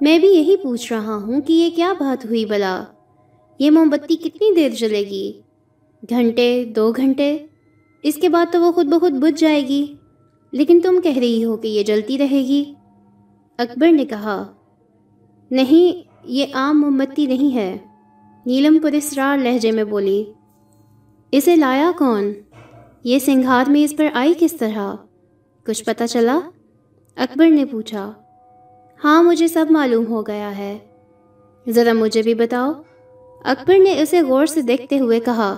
میں 0.00 0.18
بھی 0.18 0.28
یہی 0.28 0.56
پوچھ 0.56 0.92
رہا 0.92 1.14
ہوں 1.14 1.40
کہ 1.40 1.52
یہ 1.52 1.70
کیا 1.76 1.92
بات 1.92 2.24
ہوئی 2.24 2.46
بلا؟ 2.46 2.84
یہ 3.58 3.70
موم 3.70 3.88
بتی 3.88 4.16
کتنی 4.16 4.54
دیر 4.54 4.70
جلے 4.70 5.00
گی؟ 5.00 5.32
گھنٹے، 6.10 6.64
دو 6.76 6.92
گھنٹے؟ 6.92 7.38
اس 8.02 8.14
کے 8.14 8.28
بعد 8.28 8.46
تو 8.52 8.60
وہ 8.60 8.72
خود 8.72 8.86
بخود 8.86 9.12
بجھ 9.12 9.40
جائے 9.40 9.68
گی۔ 9.68 9.94
لیکن 10.52 10.80
تم 10.82 11.00
کہہ 11.00 11.18
رہی 11.18 11.44
ہو 11.44 11.56
کہ 11.56 11.68
یہ 11.68 11.82
جلتی 11.82 12.18
رہے 12.18 12.40
گی۔ 12.40 12.74
اکبر 13.58 13.92
نے 13.92 14.04
کہا 14.04 14.52
نہیں، 15.50 16.08
یہ 16.24 16.46
عام 16.54 16.80
موم 16.80 16.96
بتی 16.96 17.26
نہیں 17.26 17.54
ہے۔ 17.54 17.78
نیلم 18.46 18.78
پر 18.82 18.92
اسرار 18.92 19.38
لہجے 19.38 19.70
میں 19.70 19.84
بولی، 19.84 20.24
اسے 21.32 21.56
لایا 21.56 21.90
کون؟ 21.98 22.32
یہ 23.04 23.18
سنگھار 23.18 23.70
میں 23.70 23.84
اس 23.84 23.94
پر 23.96 24.06
آئی 24.14 24.34
کس 24.38 24.52
طرح؟ 24.52 24.94
کچھ 25.66 25.84
پتہ 25.84 26.04
چلا؟ 26.04 26.40
اکبر 27.16 27.48
نے 27.48 27.64
پوچھا 27.64 28.12
ہاں 29.04 29.22
مجھے 29.22 29.48
سب 29.48 29.66
معلوم 29.70 30.06
ہو 30.06 30.26
گیا 30.26 30.58
ہے۔ 30.58 30.78
ذرا 31.68 31.92
مجھے 31.92 32.22
بھی 32.22 32.34
بتاؤ۔ 32.34 32.72
اکبر 33.44 33.78
نے 33.78 34.02
اسے 34.02 34.22
غور 34.22 34.46
سے 34.46 34.62
دیکھتے 34.62 34.98
ہوئے 34.98 35.20
کہا، 35.20 35.56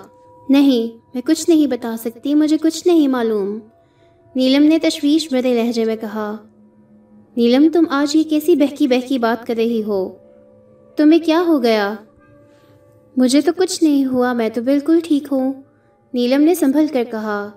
نہیں، 0.48 1.06
میں 1.14 1.22
کچھ 1.22 1.50
نہیں 1.50 1.66
بتا 1.66 1.96
سکتی، 1.96 2.34
مجھے 2.34 2.58
کچھ 2.58 2.86
نہیں 2.86 3.08
معلوم۔ 3.08 3.58
نیلم 4.36 4.62
نے 4.62 4.78
تشویش 4.78 5.28
بھرے 5.28 5.54
لہجے 5.54 5.84
میں 5.84 5.96
کہا 5.96 6.36
نیلم، 7.38 7.68
تم 7.72 7.84
آج 7.90 8.16
یہ 8.16 8.22
کیسی 8.22 8.54
بہکی 8.54 8.86
بہکی 8.86 9.18
بات 9.18 9.46
کر 9.46 9.54
رہی 9.56 9.82
ہو؟ 9.82 10.16
تمہیں 10.96 11.20
کیا 11.24 11.44
ہو 11.46 11.62
گیا؟ 11.62 11.94
مجھے 13.16 13.40
تو 13.40 13.52
کچھ 13.56 13.84
نہیں 13.84 14.04
ہوا، 14.04 14.32
میں 14.32 14.48
تو 14.48 14.62
بالکل 14.62 15.00
ٹھیک 15.04 15.28
ہوں، 15.32 15.52
نیلم 16.14 16.42
نے 16.42 16.54
سنبھل 16.54 16.86
کر 16.92 17.04
کہا۔ 17.10 17.50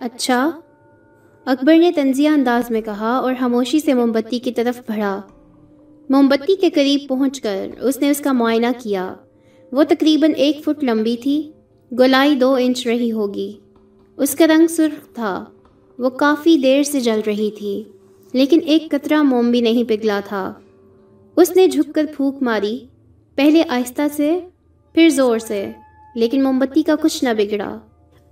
اچھا؟ 0.00 0.50
اکبر 1.44 1.74
نے 1.74 1.92
تنزیہ 1.92 2.28
انداز 2.28 2.70
میں 2.70 2.80
کہا 2.80 3.16
اور 3.16 3.34
خاموشی 3.40 3.80
سے 3.80 3.94
موم 3.94 4.12
بتی 4.12 4.38
کی 4.38 4.52
طرف 4.52 4.80
بڑھا۔ 4.88 5.20
موم 6.10 6.28
بتی 6.28 6.56
کے 6.56 6.70
قریب 6.70 7.00
پہنچ 7.08 7.40
کر 7.40 7.68
اس 7.80 8.00
نے 8.00 8.10
اس 8.10 8.18
کا 8.18 8.32
معائنہ 8.32 8.66
کیا۔ 8.82 9.14
وہ 9.72 9.82
تقریباً 9.88 10.32
ایک 10.36 10.60
فٹ 10.64 10.84
لمبی 10.84 11.16
تھی 11.16 11.52
گولائی 11.98 12.34
دو 12.34 12.54
انچ 12.54 12.86
رہی 12.86 13.12
ہوگی۔ 13.12 13.52
اس 14.16 14.34
کا 14.34 14.46
رنگ 14.46 14.66
سرخ 14.66 15.14
تھا، 15.14 15.44
وہ 15.98 16.10
کافی 16.10 16.56
دیر 16.56 16.82
سے 16.82 17.00
جل 17.00 17.20
رہی 17.26 17.50
تھی۔ 17.50 17.84
لیکن 18.32 18.60
ایک 18.66 18.90
قطرہ 18.90 19.22
موم 19.22 19.50
بھی 19.50 19.60
نہیں 19.60 19.84
پگھلا 19.84 20.20
تھا۔ 20.24 20.52
اس 21.36 21.56
نے 21.56 21.66
جھک 21.66 21.94
کر 21.94 22.06
پھونک 22.16 22.42
ماری، 22.42 22.86
پہلے 23.34 23.62
آہستہ 23.68 24.02
سے، 24.12 24.40
پھر 24.94 25.08
زور 25.08 25.38
سے، 25.38 25.72
لیکن 26.14 26.42
موم 26.42 26.58
بتی 26.58 26.82
کا 26.82 26.94
کچھ 27.02 27.24
نہ 27.24 27.28
بگڑا۔ 27.38 27.78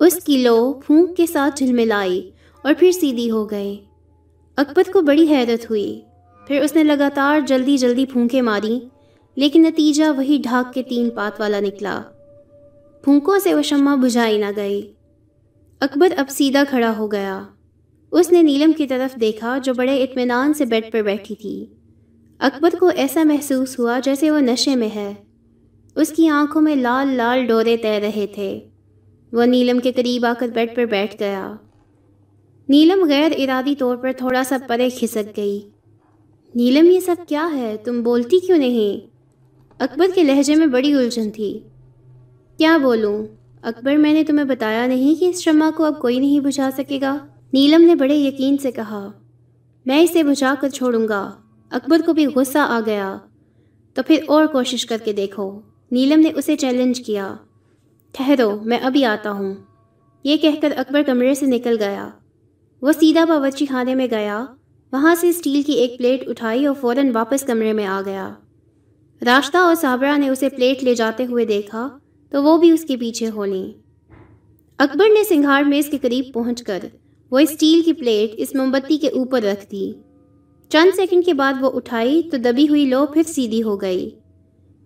اس 0.00 0.24
کی 0.24 0.38
لو 0.38 0.72
پھونک 0.86 1.16
کے 1.16 1.26
ساتھ 1.26 1.58
جھلملائی 1.58 2.30
اور 2.62 2.74
پھر 2.78 2.92
سیدھی 2.92 3.30
ہو 3.30 3.50
گئی۔ 3.50 3.80
اکبر 4.56 4.82
کو 4.92 5.02
بڑی 5.02 5.28
حیرت 5.28 5.70
ہوئی۔ 5.70 6.00
پھر 6.46 6.60
اس 6.60 6.76
نے 6.76 6.84
لگاتار 6.84 7.40
جلدی 7.40 7.76
جلدی 7.76 8.06
پھونکے 8.06 8.42
ماری، 8.42 8.80
لیکن 9.36 9.62
نتیجہ 9.62 10.04
وہی 10.16 10.38
ڈھاک 10.42 10.74
کے 10.74 10.82
تین 10.82 11.10
پات 11.10 11.40
والا 11.40 11.60
نکلا۔ 11.60 12.02
پھونکوں 13.02 13.38
سے 13.38 13.54
وہ 13.54 13.62
شمع 13.62 13.94
بجھائی 13.94 14.38
نہ 14.38 14.46
گئی۔ 14.56 14.92
اکبر 15.80 16.08
اب 16.16 16.30
سیدھا 16.30 16.64
کھڑا 16.68 16.96
ہو 16.96 17.12
گیا۔ 17.12 17.42
اس 18.10 18.32
نے 18.32 18.42
نیلم 18.42 18.72
کی 18.72 18.86
طرف 18.86 19.20
دیکھا 19.20 19.58
جو 19.58 19.74
بڑے 19.74 20.02
اطمینان 20.02 20.54
سے 20.54 20.64
بیڈ 20.64 20.92
پر 20.92 21.02
بیٹھی 21.02 21.34
تھی۔ 21.34 21.66
اکبر 22.38 22.70
کو 22.80 22.90
ایسا 22.96 23.22
محسوس 23.22 23.78
ہوا 23.78 23.98
جیسے 24.04 24.30
وہ 24.30 24.40
نشے 24.40 24.76
میں 24.76 24.88
ہے۔ 24.94 25.14
اس 25.94 26.08
کی 26.08 26.28
آنکھوں 26.28 26.62
میں 26.62 26.76
لال 26.76 27.08
لال 27.08 27.46
ڈورے 27.46 27.76
تیر 27.76 28.00
رہے 28.00 28.26
تھے۔ 28.34 28.60
وہ 29.32 29.44
نیلم 29.44 29.78
کے 29.78 29.92
قریب 29.92 30.26
آ 30.26 30.32
کر 30.38 30.48
بیڈ 30.48 30.76
پر 30.76 30.84
بیٹھ 30.84 31.16
گیا۔ 31.20 31.54
نیلم 32.68 33.08
غیر 33.08 33.32
ارادی 33.38 33.74
طور 33.74 33.96
پر 33.96 34.12
تھوڑا 34.16 34.44
سا 34.44 34.56
پرے 34.66 34.90
کھسک 34.90 35.36
گئی۔ 35.36 35.60
نیلم، 36.54 36.90
یہ 36.90 37.00
سب 37.00 37.16
کیا 37.28 37.48
ہے؟ 37.54 37.76
تم 37.84 38.02
بولتی 38.02 38.38
کیوں 38.38 38.58
نہیں؟ 38.58 39.06
اکبر 39.78 40.06
کے 40.14 40.22
لہجے 40.22 40.54
میں 40.54 40.66
بڑی 40.66 40.94
الجھن 40.94 41.30
تھی۔ 41.30 41.60
کیا 42.58 42.78
بولوں؟ 42.78 43.26
اکبر، 43.62 43.96
میں 43.96 44.12
نے 44.12 44.24
تمہیں 44.24 44.44
بتایا 44.44 44.86
نہیں 44.86 45.20
کہ 45.20 45.24
اس 45.24 45.42
شمع 45.42 45.70
کو 45.76 45.84
اب 45.84 46.00
کوئی 46.00 46.18
نہیں 46.18 46.40
بجھا 46.40 46.70
سکے 46.76 47.00
گا۔ 47.00 47.26
نیلم 47.52 47.84
نے 47.84 47.94
بڑے 47.94 48.16
یقین 48.16 48.58
سے 48.58 48.70
کہا، 48.70 49.12
میں 49.86 50.02
اسے 50.02 50.22
بجھا 50.22 50.54
کر 50.60 50.68
چھوڑوں 50.68 51.08
گا۔ 51.08 51.32
اکبر 51.70 52.00
کو 52.06 52.12
بھی 52.12 52.26
غصہ 52.26 52.58
آ 52.58 52.80
گیا۔ 52.86 53.18
تو 53.94 54.02
پھر 54.02 54.18
اور 54.26 54.46
کوشش 54.46 54.86
کر 54.86 54.96
کے 55.04 55.12
دیکھو۔ 55.12 55.60
نیلم 55.90 56.20
نے 56.20 56.32
اسے 56.36 56.56
چیلنج 56.56 57.00
کیا۔ 57.00 57.34
ٹھہرو، 58.12 58.60
میں 58.64 58.78
ابھی 58.78 59.04
آتا 59.04 59.30
ہوں۔ 59.30 59.54
یہ 60.24 60.36
کہہ 60.36 60.60
کر 60.62 60.72
اکبر 60.76 61.02
کمرے 61.02 61.34
سے 61.34 61.46
نکل 61.46 61.76
گیا۔ 61.80 62.08
وہ 62.82 62.92
سیدھا 62.92 63.24
باورچی 63.24 63.66
خانے 63.66 63.94
میں 63.94 64.06
گیا۔ 64.10 64.44
وہاں 64.92 65.14
سے 65.14 65.28
اسٹیل 65.28 65.62
کی 65.62 65.72
ایک 65.72 65.98
پلیٹ 65.98 66.28
اٹھائی 66.28 66.66
اور 66.66 66.74
فوراً 66.80 67.10
واپس 67.14 67.42
کمرے 67.42 67.72
میں 67.72 67.86
آ 67.86 68.02
گیا۔ 68.06 68.34
راشتہ 69.24 69.58
اور 69.58 69.74
صابرہ 69.74 70.16
نے 70.16 70.28
اسے 70.28 70.48
پلیٹ 70.48 70.84
لے 70.84 70.94
جاتے 70.94 71.26
ہوئے 71.26 71.44
دیکھا 71.44 71.98
تو 72.30 72.42
وہ 72.42 72.58
بھی 72.58 72.70
اس 72.70 72.84
کے 72.84 72.96
پیچھے 72.96 73.30
ہو 73.30 73.44
لیں۔ 73.44 73.72
اکبر 74.78 75.04
نے 75.04 75.24
سنگھار 75.24 75.62
میز 75.62 75.86
کے 75.86 75.98
قریب 75.98 76.24
پہنچ 76.34 76.62
کر 76.62 76.84
وہ 77.30 77.38
اسٹیل 77.38 77.82
کی 77.82 77.92
پلیٹ 77.92 78.34
اس 78.36 78.54
موم 78.54 78.70
بتی 78.70 78.96
کے 78.96 79.08
اوپر 79.08 79.42
رکھ 79.42 79.70
دی۔ 79.72 79.92
چند 80.68 80.96
سیکنڈ 80.96 81.24
کے 81.24 81.34
بعد 81.34 81.54
وہ 81.60 81.70
اٹھائی 81.74 82.22
تو 82.22 82.36
دبی 82.36 82.68
ہوئی 82.68 82.84
لو 82.84 83.06
پھر 83.06 83.22
سیدھی 83.22 83.62
ہو 83.62 83.80
گئی۔ 83.80 84.10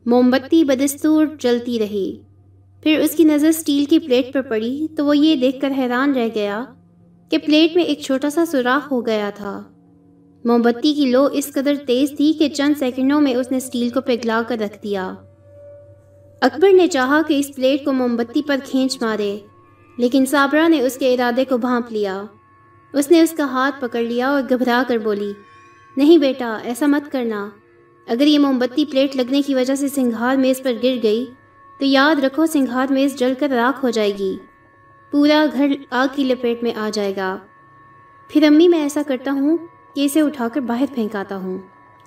موم 0.06 0.30
بتی 0.30 0.64
بدستور 0.64 1.26
جلتی 1.38 1.78
رہی۔ 1.78 2.20
پھر 2.82 2.98
اس 2.98 3.10
کی 3.10 3.24
نظر 3.24 3.48
اسٹیل 3.48 3.84
کی 3.84 3.98
پلیٹ 3.98 4.32
پر 4.32 4.40
پڑی 4.40 4.86
تو 4.96 5.06
وہ 5.06 5.16
یہ 5.16 5.36
دیکھ 5.36 5.60
کر 5.60 5.70
حیران 5.78 6.14
رہ 6.14 6.28
گیا 6.34 6.64
کہ 7.30 7.38
پلیٹ 7.38 7.76
میں 7.76 7.84
ایک 7.84 8.00
چھوٹا 8.00 8.30
سا 8.30 8.44
سوراخ 8.46 8.92
ہو 8.92 9.06
گیا 9.06 9.30
تھا۔ 9.34 9.62
موم 10.44 10.62
بتی 10.62 10.94
کی 10.94 11.06
لو 11.06 11.28
اس 11.32 11.52
قدر 11.52 11.74
تیز 11.86 12.12
تھی 12.16 12.32
کہ 12.32 12.48
چند 12.48 12.74
سیکنڈوں 12.78 13.20
میں 13.20 13.34
اس 13.34 13.50
نے 13.50 13.56
اسٹیل 13.56 13.88
کو 13.88 14.00
پگھلا 14.00 14.42
کر 14.48 14.56
رکھ 14.60 14.82
دیا۔ 14.82 15.14
اکبر 16.40 16.68
نے 16.72 16.86
چاہا 16.86 17.20
کہ 17.28 17.38
اس 17.38 17.50
پلیٹ 17.54 17.84
کو 17.84 17.92
موم 17.92 18.16
بتی 18.16 18.42
پر 18.46 18.56
کھینچ 18.64 19.02
مارے۔ 19.02 19.38
لیکن 20.00 20.24
صابرہ 20.26 20.68
نے 20.68 20.80
اس 20.80 20.96
کے 20.96 21.14
ارادے 21.14 21.44
کو 21.44 21.58
بھانپ 21.58 21.92
لیا۔ 21.92 22.22
اس 22.92 23.10
نے 23.10 23.20
اس 23.20 23.30
کا 23.30 23.44
ہاتھ 23.44 23.80
پکڑ 23.80 24.02
لیا 24.02 24.28
اور 24.28 24.42
گھبرا 24.50 24.82
کر 24.88 24.98
بولی، 24.98 25.32
نہیں 25.96 26.18
بیٹا، 26.18 26.58
ایسا 26.62 26.86
مت 26.86 27.12
کرنا۔ 27.12 27.48
اگر 28.06 28.26
یہ 28.26 28.38
موم 28.38 28.58
بتی 28.58 28.84
پلیٹ 28.84 29.16
لگنے 29.16 29.42
کی 29.42 29.54
وجہ 29.54 29.74
سے 29.74 29.88
سنگھار 29.88 30.36
میز 30.36 30.62
پر 30.62 30.72
گر 30.82 30.96
گئی، 31.02 31.26
تو 31.78 31.84
یاد 31.84 32.24
رکھو 32.24 32.46
سنگھار 32.46 32.92
میز 32.92 33.16
جل 33.16 33.32
کر 33.38 33.48
راکھ 33.48 33.84
ہو 33.84 33.90
جائے 33.90 34.12
گی۔ 34.18 34.38
پورا 35.10 35.46
گھر 35.52 35.66
آگ 35.90 36.06
کی 36.14 36.24
لپیٹ 36.24 36.62
میں 36.62 36.74
آ 36.74 36.90
جائے 36.92 37.16
گا۔ 37.16 37.38
پھر 38.28 38.42
امی، 38.42 38.68
میں 38.68 38.78
ایسا 38.78 39.02
کرتا 39.06 39.30
ہوں 39.30 39.56
کہ 39.94 40.04
اسے 40.04 40.20
اٹھا 40.20 40.48
کر 40.48 40.60
باہر 40.60 40.86
پھینکاتا 40.94 41.36
ہوں۔ 41.36 41.58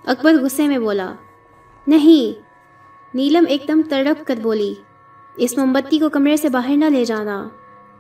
اکبر 0.06 0.34
غصے 0.41 0.67
میں 0.67 0.77
بولا، 0.77 1.13
نہیں۔ 1.88 2.41
نیلم 3.13 3.43
ایک 3.47 3.63
دم 3.67 3.82
تڑپ 3.89 4.27
کر 4.27 4.36
بولی، 4.41 4.73
اس 5.36 5.58
موم 5.58 5.73
بتی 5.73 5.99
کو 5.99 6.10
کمرے 6.10 6.38
سے 6.38 6.49
باہر 6.49 6.75
نہ 6.77 6.86
لے 6.86 7.06
جانا۔ 7.06 7.49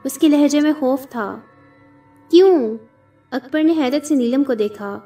اس 0.03 0.17
کے 0.17 0.27
لہجے 0.27 0.59
میں 0.59 0.73
خوف 0.79 1.07
تھا۔ 1.09 1.39
کیوں؟ 2.31 2.77
اکبر 3.31 3.63
نے 3.63 3.73
حیرت 3.77 4.07
سے 4.07 4.15
نیلم 4.15 4.43
کو 4.43 4.53
دیکھا۔ 4.53 4.99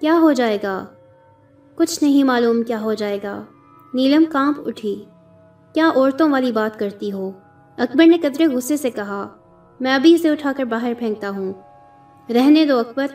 کیا 0.00 0.18
ہو 0.20 0.32
جائے 0.32 0.58
گا؟ 0.62 0.84
کچھ 1.74 2.04
نہیں 2.04 2.24
معلوم 2.24 2.62
کیا 2.62 2.80
ہو 2.80 2.94
جائے 2.94 3.18
گا۔ 3.22 3.44
نیلم 3.94 4.24
کانپ 4.32 4.56
اٹھی۔ 4.66 5.04
کیا 5.74 5.90
عورتوں 5.96 6.28
والی 6.28 6.52
بات 6.52 6.78
کرتی 6.78 7.12
ہو؟ 7.12 7.32
اکبر 7.76 8.06
نے 8.06 8.18
قدرے 8.18 8.46
غصے 8.46 8.76
سے 8.76 8.90
کہا، 8.90 9.28
میں 9.80 9.94
ابھی 9.94 10.14
اسے 10.14 10.28
اٹھا 10.28 10.52
کر 10.56 10.64
باہر 10.64 10.92
پھینکتا 10.98 11.28
ہوں۔ 11.28 11.52
رہنے 12.32 12.64
دو 12.64 12.78
اکبر۔ 12.78 13.06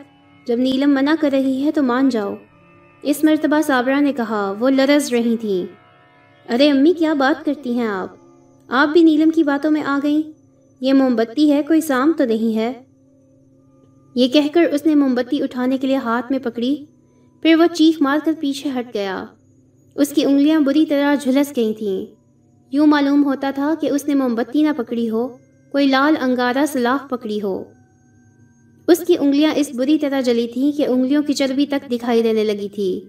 جب 0.46 0.56
نیلم 0.58 0.94
منع 0.94 1.14
کر 1.20 1.30
رہی 1.32 1.64
ہے 1.64 1.72
تو 1.72 1.82
مان 1.82 2.08
جاؤ۔ 2.08 2.34
اس 3.02 3.24
مرتبہ 3.24 3.60
صابرہ 3.60 4.00
نے 4.00 4.12
کہا، 4.12 4.54
وہ 4.58 4.70
لرز 4.70 5.12
رہی 5.12 5.36
تھیں۔ 5.36 5.72
ارے 6.52 6.70
امی، 6.70 6.92
کیا 6.92 7.14
بات 7.14 7.44
کرتی 7.44 7.78
ہیں 7.78 7.88
آپ؟ 7.88 8.08
آپ 8.68 8.88
بھی 8.88 9.02
نیلم 9.02 9.30
کی 9.30 9.42
باتوں 9.42 9.70
میں 9.70 9.82
آ 9.82 9.98
گئیں۔ 10.02 10.37
یہ 10.80 10.92
موم 10.92 11.16
بتی 11.16 11.52
ہے، 11.52 11.62
کوئی 11.62 11.80
سام 11.80 12.12
تو 12.16 12.24
نہیں 12.24 12.56
ہے۔ 12.56 12.72
یہ 14.14 14.28
کہہ 14.28 14.48
کر 14.52 14.62
اس 14.72 14.86
نے 14.86 14.94
موم 14.94 15.14
بتی 15.14 15.42
اٹھانے 15.42 15.78
کے 15.78 15.86
لیے 15.86 15.96
ہاتھ 15.96 16.26
میں 16.30 16.38
پکڑی، 16.38 16.76
پھر 17.42 17.54
وہ 17.54 17.74
چیخ 17.74 18.02
مار 18.02 18.18
کر 18.24 18.32
پیچھے 18.40 18.70
ہٹ 18.70 18.94
گیا۔ 18.94 19.24
اس 19.94 20.08
کی 20.08 20.24
انگلیاں 20.24 20.60
بری 20.60 20.86
طرح 20.86 21.14
جھلس 21.14 21.52
گئی 21.56 21.74
تھیں۔ 21.74 22.06
یوں 22.72 22.86
معلوم 22.86 23.24
ہوتا 23.24 23.50
تھا 23.54 23.74
کہ 23.80 23.90
اس 23.90 24.08
نے 24.08 24.14
موم 24.14 24.34
بتی 24.34 24.62
نہ 24.62 24.68
پکڑی 24.76 25.10
ہو، 25.10 25.28
کوئی 25.72 25.86
لال 25.86 26.14
انگارہ 26.20 26.66
سلاخ 26.68 27.10
پکڑی 27.10 27.42
ہو۔ 27.42 27.64
اس 28.88 28.98
کی 29.06 29.14
انگلیاں 29.20 29.52
اس 29.56 29.70
بری 29.74 29.98
طرح 29.98 30.20
جلی 30.20 30.46
تھیں 30.54 30.72
کہ 30.72 30.86
انگلیوں 30.86 31.22
کی 31.22 31.32
چربی 31.32 31.66
تک 31.66 31.92
دکھائی 31.92 32.22
دینے 32.22 32.44
لگی 32.44 32.68
تھی۔ 32.68 33.00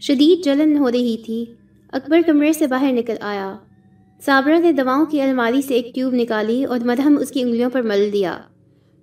شدید 0.00 0.44
جلن 0.44 0.78
ہو 0.78 0.92
رہی 0.92 1.16
تھی۔ 1.16 1.44
اکبر 1.92 2.20
کمرے 2.26 2.52
سے 2.52 2.66
باہر 2.66 2.92
نکل 2.92 3.14
آیا۔ 3.20 3.56
صابرہ 4.20 4.58
نے 4.58 4.72
دواؤں 4.72 5.06
کی 5.06 5.20
الماری 5.20 5.62
سے 5.62 5.74
ایک 5.74 5.94
ٹیوب 5.94 6.14
نکالی 6.14 6.64
اور 6.64 6.80
مرہم 6.84 7.18
اس 7.20 7.30
کی 7.30 7.42
انگلیوں 7.42 7.70
پر 7.72 7.82
مل 7.82 8.10
دیا۔ 8.12 8.38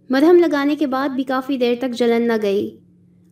مرہم 0.10 0.36
لگانے 0.36 0.76
کے 0.76 0.88
بعد 0.88 1.10
بھی 1.10 1.24
کافی 1.24 1.58
دیر 1.58 1.76
تک 1.80 1.96
جلن 1.98 2.28
نہ 2.28 2.34
گئی۔ 2.42 2.78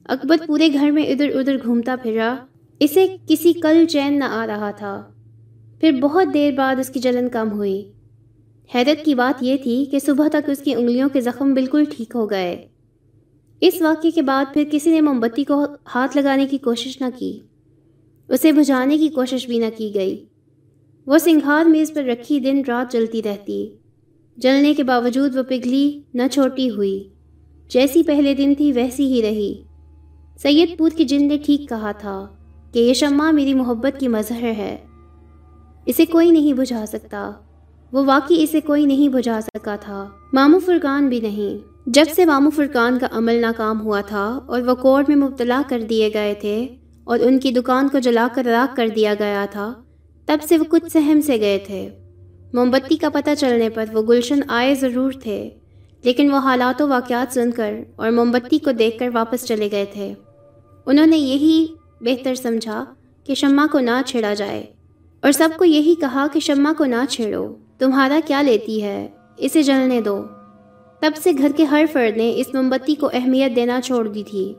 اکبر 0.06 0.36
پورے 0.48 0.70
گھر 0.74 0.92
میں 0.92 1.04
ادھر 1.04 1.36
ادھر 1.36 1.58
گھومتا 1.64 1.96
پھرا۔ 2.04 2.36
اسے 2.80 3.08
کسی 3.28 3.54
کل 3.54 3.86
چین 3.86 4.20
نہ 4.20 4.24
آ 4.24 4.48
رہا 4.48 4.72
تھا۔ 4.72 5.04
پھر 5.80 5.92
بہت 5.92 6.34
دیر 6.34 6.54
بعد 6.54 6.76
اس 6.80 6.90
کی 6.90 7.00
جلن 7.00 7.30
کم 7.30 7.52
ہوئی۔ 7.52 7.92
حیرت 8.76 9.06
کی 9.06 9.16
بات 9.16 9.44
یہ 9.44 9.58
تھی 9.64 9.86
کہ 9.86 10.00
صبح 10.00 10.28
تک 10.28 10.50
اس 10.50 10.60
کی 10.60 10.74
انگلیوں 10.74 11.10
کے 11.10 11.22
زخم 11.22 11.54
بالکل 11.54 11.84
ٹھیک 11.86 12.12
ہو 12.16 12.30
گئے۔ 12.30 12.66
اس 13.62 13.82
واقعے 13.82 14.12
کے 14.12 14.22
بعد 14.22 14.46
پھر 14.54 14.64
کسی 14.72 14.92
نے 14.92 15.02
موم 15.02 15.20
بتی 15.20 15.44
کو 15.44 15.66
ہاتھ 15.96 16.18
لگانے 16.18 16.46
کی 16.46 16.58
کوشش 16.58 17.02
نہ 17.02 17.06
کی۔ 17.18 17.40
اسے 18.28 18.52
بجھانے 18.52 18.98
کی 18.98 19.08
کوشش 19.08 19.48
بھی 19.48 19.60
نہ 19.60 19.66
کی 19.78 19.92
گئی۔ 19.96 20.26
وہ 21.06 21.18
سنگھار 21.18 21.66
میز 21.66 21.94
پر 21.94 22.04
رکھی 22.04 22.40
دن 22.40 22.62
رات 22.68 22.92
جلتی 22.92 23.24
رہتی۔ 23.24 23.70
جلنے 24.38 24.74
کے 24.74 24.84
باوجود 24.84 25.36
وہ 25.36 25.44
پگھلی 25.44 26.02
نہ 26.14 26.22
چھوٹی 26.32 26.70
ہوئی۔ 26.70 27.10
جیسی 27.70 28.04
پہلے 28.04 28.34
دن 28.34 28.54
تھی 28.58 28.72
ویسی 28.72 29.14
ہی 29.14 29.22
رہی۔ 29.22 29.64
سید 30.38 30.78
پور 30.78 30.90
کی 30.90 31.06
جن 31.06 31.28
نے 31.28 31.38
ٹھیک 31.46 31.70
کہا 31.70 31.92
تھا 31.92 32.28
کہ 32.72 32.80
یہ 32.80 32.94
شمع 32.94 33.32
میری 33.32 33.54
محبت 33.54 34.00
کی 34.00 34.08
مظہر 34.08 34.44
ہے۔ 34.44 34.78
اسے 35.86 36.06
کوئی 36.06 36.32
نہیں 36.32 36.54
بجھا 36.54 36.86
سکتا۔ 36.86 37.32
وہ 37.92 38.04
واقعی 38.06 38.44
اسے 38.44 38.60
کوئی 38.62 38.86
نہیں 38.86 39.10
بجھا 39.10 39.40
سکا 39.42 39.76
تھا۔ 39.76 40.10
مامو 40.34 40.60
فرقان 40.60 41.10
بھی 41.10 41.20
نہیں۔ 41.20 41.72
جب 41.86 42.06
سے 42.16 42.26
مامو 42.26 42.50
فرقان 42.50 43.00
کا 43.00 43.08
عمل 43.12 43.36
ناکام 43.36 43.82
ہوا 43.82 44.02
تھا 44.02 44.40
اور 44.48 44.62
وہ 44.62 44.76
کورٹ 44.76 45.10
میں 45.10 45.18
مبتلا 45.18 45.62
کر 45.70 45.82
دیے 45.82 46.10
گئے 46.14 46.34
تھے 46.34 46.68
اور 47.04 47.20
ان 47.20 47.40
کی 47.40 47.52
دکان 47.52 47.88
کو 47.90 48.00
جلا 48.00 48.28
کر 48.36 48.46
راک 48.46 48.76
کر 48.76 48.88
دیا 48.88 49.14
گیا 49.20 49.46
تھا 49.52 49.74
تب 50.26 50.38
سے 50.42 50.58
وہ 50.58 50.64
کچھ 50.70 50.92
سہم 50.92 51.22
سے 51.22 51.40
گئے 51.40 51.58
تھے۔ 51.68 51.90
موم 52.54 52.70
بتی 52.70 52.96
کا 52.96 53.10
پتہ 53.10 53.30
چلنے 53.38 53.70
پر 53.70 53.86
وہ 53.94 54.02
گلشن 54.02 54.40
آئے 54.48 54.76
ضرور 54.76 55.12
تھے، 55.12 55.50
لیکن 56.04 56.32
وہ 56.32 56.38
حالات 56.38 56.82
و 56.82 56.88
واقعات 56.88 57.34
سن 57.34 57.52
کر 57.52 57.74
اور 57.96 58.12
موم 58.12 58.32
بتی 58.32 58.58
کو 58.60 58.72
دیکھ 58.72 59.00
کر 59.00 59.10
واپس 59.14 59.46
چلے 59.46 59.72
گئے 59.72 59.86
تھے۔ 59.94 60.14
انہوں 60.86 61.06
نے 61.06 61.18
یہی 61.18 61.68
بہتر 62.02 62.36
سمجھا 62.36 62.86
کہ 63.24 63.36
شمع 63.36 63.66
کو 63.72 63.80
نہ 63.80 64.02
چھیڑا 64.06 64.34
جائے۔ 64.34 64.66
اور 65.22 65.32
سب 65.32 65.50
کو 65.58 65.66
یہی 65.66 65.96
کہا 65.96 66.28
کہ 66.34 66.40
شمع 66.40 66.74
کو 66.78 66.86
نہ 66.86 67.06
چھیڑو، 67.10 67.56
تمہارا 67.78 68.20
کیا 68.26 68.42
لیتی 68.42 68.84
ہے؟ 68.84 69.08
اسے 69.38 69.64
جلنے 69.64 70.02
دو۔ 70.02 70.24
تب 71.00 71.12
سے 71.24 71.32
گھر 71.38 71.52
کے 71.56 71.64
ہر 71.64 71.86
فرد 71.92 72.18
نے 72.18 72.34
اس 72.36 72.54
موم 72.54 72.70
بتی 72.70 72.96
کو 72.96 73.10
اہمیت 73.14 73.56
دینا 73.56 73.82
چھوڑ 73.82 74.08
دی 74.08 74.24
تھی۔ 74.24 74.54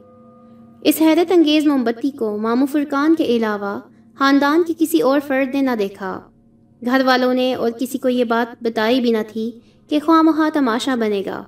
اس 0.82 0.94
حیرت 1.00 1.32
انگیز 1.32 1.66
موم 1.66 1.84
بتی 1.84 2.10
کو 2.10 2.38
مامو 2.38 2.66
فرقان 2.66 3.14
کے 3.14 3.24
علاوہ 3.24 3.80
خاندان 4.22 4.62
کے 4.66 4.72
کسی 4.78 5.00
اور 5.00 5.20
فرد 5.26 5.54
نے 5.54 5.60
نہ 5.60 5.70
دیکھا۔ 5.78 6.20
گھر 6.84 7.02
والوں 7.04 7.34
نے 7.34 7.54
اور 7.54 7.70
کسی 7.70 7.98
کو 7.98 8.08
یہ 8.08 8.24
بات 8.24 8.62
بتائی 8.62 9.00
بھی 9.00 9.10
نہ 9.10 9.18
تھی 9.28 9.50
کہ 9.88 9.98
خواہ 10.04 10.22
مخواہ 10.22 10.50
تماشا 10.50 10.94
بنے 10.94 11.22
گا۔ 11.26 11.42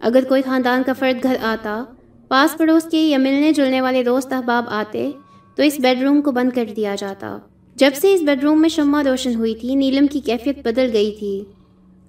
اگر 0.00 0.24
کوئی 0.28 0.42
خاندان 0.42 0.82
کا 0.86 0.92
فرد 0.92 1.22
گھر 1.22 1.36
آتا، 1.42 1.84
پاس 2.28 2.58
پڑوس 2.58 2.82
کے 2.90 3.00
یا 3.00 3.18
ملنے 3.18 3.52
جلنے 3.52 3.80
والے 3.80 4.02
دوست 4.02 4.32
احباب 4.32 4.64
آتے، 4.68 5.10
تو 5.56 5.62
اس 5.62 5.80
بیڈ 5.80 6.02
روم 6.02 6.22
کو 6.22 6.32
بند 6.32 6.50
کر 6.54 6.64
دیا 6.76 6.94
جاتا۔ 6.94 7.38
جب 7.74 7.90
سے 7.94 8.14
اس 8.14 8.22
بیڈ 8.22 8.44
روم 8.44 8.60
میں 8.60 8.68
شمع 8.68 9.02
روشن 9.02 9.34
ہوئی 9.34 9.54
تھی، 9.54 9.74
نیلم 9.74 10.06
کی 10.06 10.20
کیفیت 10.20 10.58
بدل 10.64 10.90
گئی 10.92 11.10
تھی۔ 11.18 11.44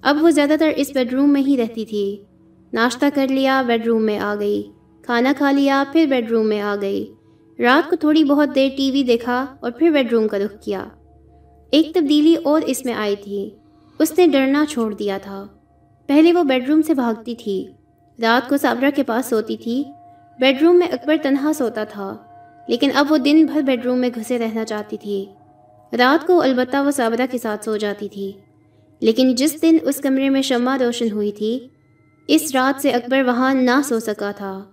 اب 0.02 0.24
وہ 0.24 0.30
زیادہ 0.30 0.54
تر 0.60 0.70
اس 0.76 0.90
بیڈ 0.94 1.12
روم 1.12 1.32
میں 1.32 1.42
ہی 1.42 1.56
رہتی 1.56 1.84
تھی۔ 1.84 2.16
ناشتہ 2.72 3.06
کر 3.14 3.28
لیا، 3.28 3.62
بیڈ 3.62 3.86
روم 3.86 4.02
میں 4.02 4.18
آ 4.18 4.34
گئی۔ 4.38 4.62
کھانا 5.02 5.32
کھا 5.36 5.50
لیا، 5.50 5.84
پھر 5.92 6.06
بیڈ 6.06 6.30
روم 6.30 6.48
میں 6.48 6.60
آ 6.60 6.76
گئی۔ 6.80 7.12
رات 7.58 7.90
کو 7.90 7.96
تھوڑی 7.96 8.24
بہت 8.24 8.54
دیر 8.54 8.68
ٹی 8.76 8.90
وی 8.90 9.02
دیکھا 9.02 9.46
اور 9.60 9.70
پھر 9.70 9.90
بیڈ 9.90 10.12
روم 10.12 10.28
کا 10.28 10.38
رخ 10.38 10.60
کیا۔ 10.60 10.84
ایک 11.70 11.94
تبدیلی 11.94 12.34
اور 12.44 12.62
اس 12.66 12.84
میں 12.84 12.94
آئی 12.94 13.16
تھی۔ 13.16 13.50
اس 13.98 14.18
نے 14.18 14.26
ڈرنا 14.26 14.64
چھوڑ 14.68 14.94
دیا 14.94 15.18
تھا۔ 15.22 15.46
پہلے 16.06 16.32
وہ 16.32 16.42
بیڈ 16.42 16.68
روم 16.68 16.82
سے 16.82 16.94
بھاگتی 16.94 17.34
تھی۔ 17.34 17.66
رات 18.22 18.48
کو 18.48 18.56
صابرہ 18.56 18.90
کے 18.94 19.02
پاس 19.02 19.26
سوتی 19.26 19.56
تھی۔ 19.56 19.84
بیڈ 20.40 20.62
روم 20.62 20.78
میں 20.78 20.86
اکبر 20.86 21.16
تنہا 21.22 21.52
سوتا 21.52 21.84
تھا۔ 21.84 22.16
لیکن 22.68 22.90
اب 22.94 23.06
وہ 23.12 23.18
دن 23.18 23.46
بھر 23.52 23.60
بیڈ 23.60 23.86
روم 23.86 23.98
میں 23.98 24.10
گھسے 24.14 24.38
رہنا 24.38 24.64
چاہتی 24.64 24.96
تھی۔ 24.96 25.26
رات 25.98 26.26
کو 26.26 26.42
البتہ 26.42 26.76
وہ 26.76 26.90
صابرہ 26.90 27.26
کے 27.30 27.38
ساتھ 27.38 27.64
سو 27.64 27.76
جاتی 27.76 28.08
تھی۔ 28.08 28.32
لیکن 29.00 29.34
جس 29.34 29.62
دن 29.62 29.76
اس 29.82 29.96
کمرے 29.96 30.30
میں 30.30 30.42
شمع 30.42 30.78
روشن 30.78 31.12
ہوئی 31.12 31.32
تھی، 31.32 31.68
اس 32.28 32.50
رات 32.54 32.82
سے 32.82 32.90
اکبر 32.90 33.22
وہاں 33.26 33.54
نہ 33.54 33.80
سو 33.84 34.00
سکا 34.00 34.30
تھا۔ 34.30 34.64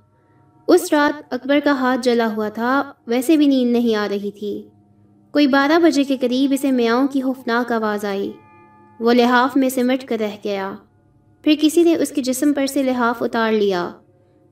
اس 0.69 0.93
رات 0.93 1.33
اکبر 1.33 1.59
کا 1.63 1.71
ہاتھ 1.71 1.99
جلا 2.03 2.35
ہوا 2.35 2.49
تھا، 2.49 2.93
ویسے 3.07 3.37
بھی 3.37 3.47
نیند 3.47 3.71
نہیں 3.71 3.95
آ 3.95 4.07
رہی 4.09 4.31
تھی۔ 4.31 4.67
کوئی 5.31 5.47
بارہ 5.47 5.79
بجے 5.79 6.03
کے 6.03 6.17
قریب 6.17 6.51
اسے 6.53 6.71
میاؤں 6.71 7.07
کی 7.07 7.21
خوفناک 7.21 7.71
آواز 7.71 8.05
آئی۔ 8.05 8.31
وہ 8.99 9.13
لحاف 9.13 9.57
میں 9.57 9.69
سمٹ 9.69 10.03
کر 10.03 10.17
رہ 10.19 10.37
گیا۔ 10.43 10.73
پھر 11.43 11.55
کسی 11.61 11.83
نے 11.83 11.95
اس 11.95 12.09
کے 12.09 12.21
جسم 12.21 12.53
پر 12.53 12.67
سے 12.67 12.83
لحاف 12.83 13.23
اتار 13.23 13.51
لیا۔ 13.51 13.89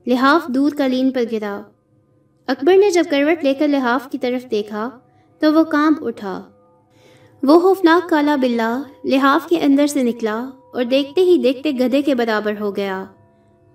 لحاف 0.06 0.46
دودھ 0.48 0.76
کا 0.76 0.86
لین 0.86 1.10
پر 1.10 1.22
گرا۔ 1.32 1.62
اکبر 2.46 2.76
نے 2.76 2.90
جب 2.90 3.04
کروٹ 3.10 3.44
لے 3.44 3.54
کر 3.54 3.68
لحاف 3.68 4.10
کی 4.10 4.18
طرف 4.18 4.50
دیکھا، 4.50 4.90
تو 5.38 5.54
وہ 5.54 5.64
کانپ 5.64 6.04
اٹھا۔ 6.04 6.42
وہ 7.42 7.60
خوفناک 7.60 8.08
کالا 8.08 8.36
بلا 8.36 8.82
لحاف 9.04 9.48
کے 9.48 9.60
اندر 9.60 9.86
سے 9.86 10.02
نکلا 10.02 10.50
اور 10.72 10.84
دیکھتے 10.84 11.20
ہی 11.20 11.38
دیکھتے 11.38 11.70
گدھے 11.70 12.02
کے 12.02 12.14
برابر 12.14 12.52
ہو 12.60 12.76
گیا۔ 12.76 13.04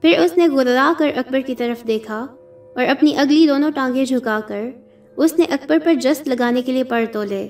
پھر 0.04 0.20
اس 0.20 0.38
نے 0.38 0.48
گرا 0.48 0.94
کر 0.98 1.12
اکبر 1.16 1.40
کی 1.40 1.56
طرف 1.56 1.88
دیکھا 1.88 2.28
اور 2.76 2.86
اپنی 2.86 3.18
اگلی 3.18 3.48
دونوں 3.48 3.72
ٹانگیں 3.72 4.06
جھکا 4.06 4.40
کر 4.48 4.70
اس 5.18 5.40
نے 5.40 5.46
اکبر 5.46 5.78
پر 5.84 5.94
جست 5.94 6.28
لگانے 6.28 6.62
کے 6.62 6.72
لیے 6.72 6.84
پڑ 6.84 7.06
تولے۔ 7.12 7.48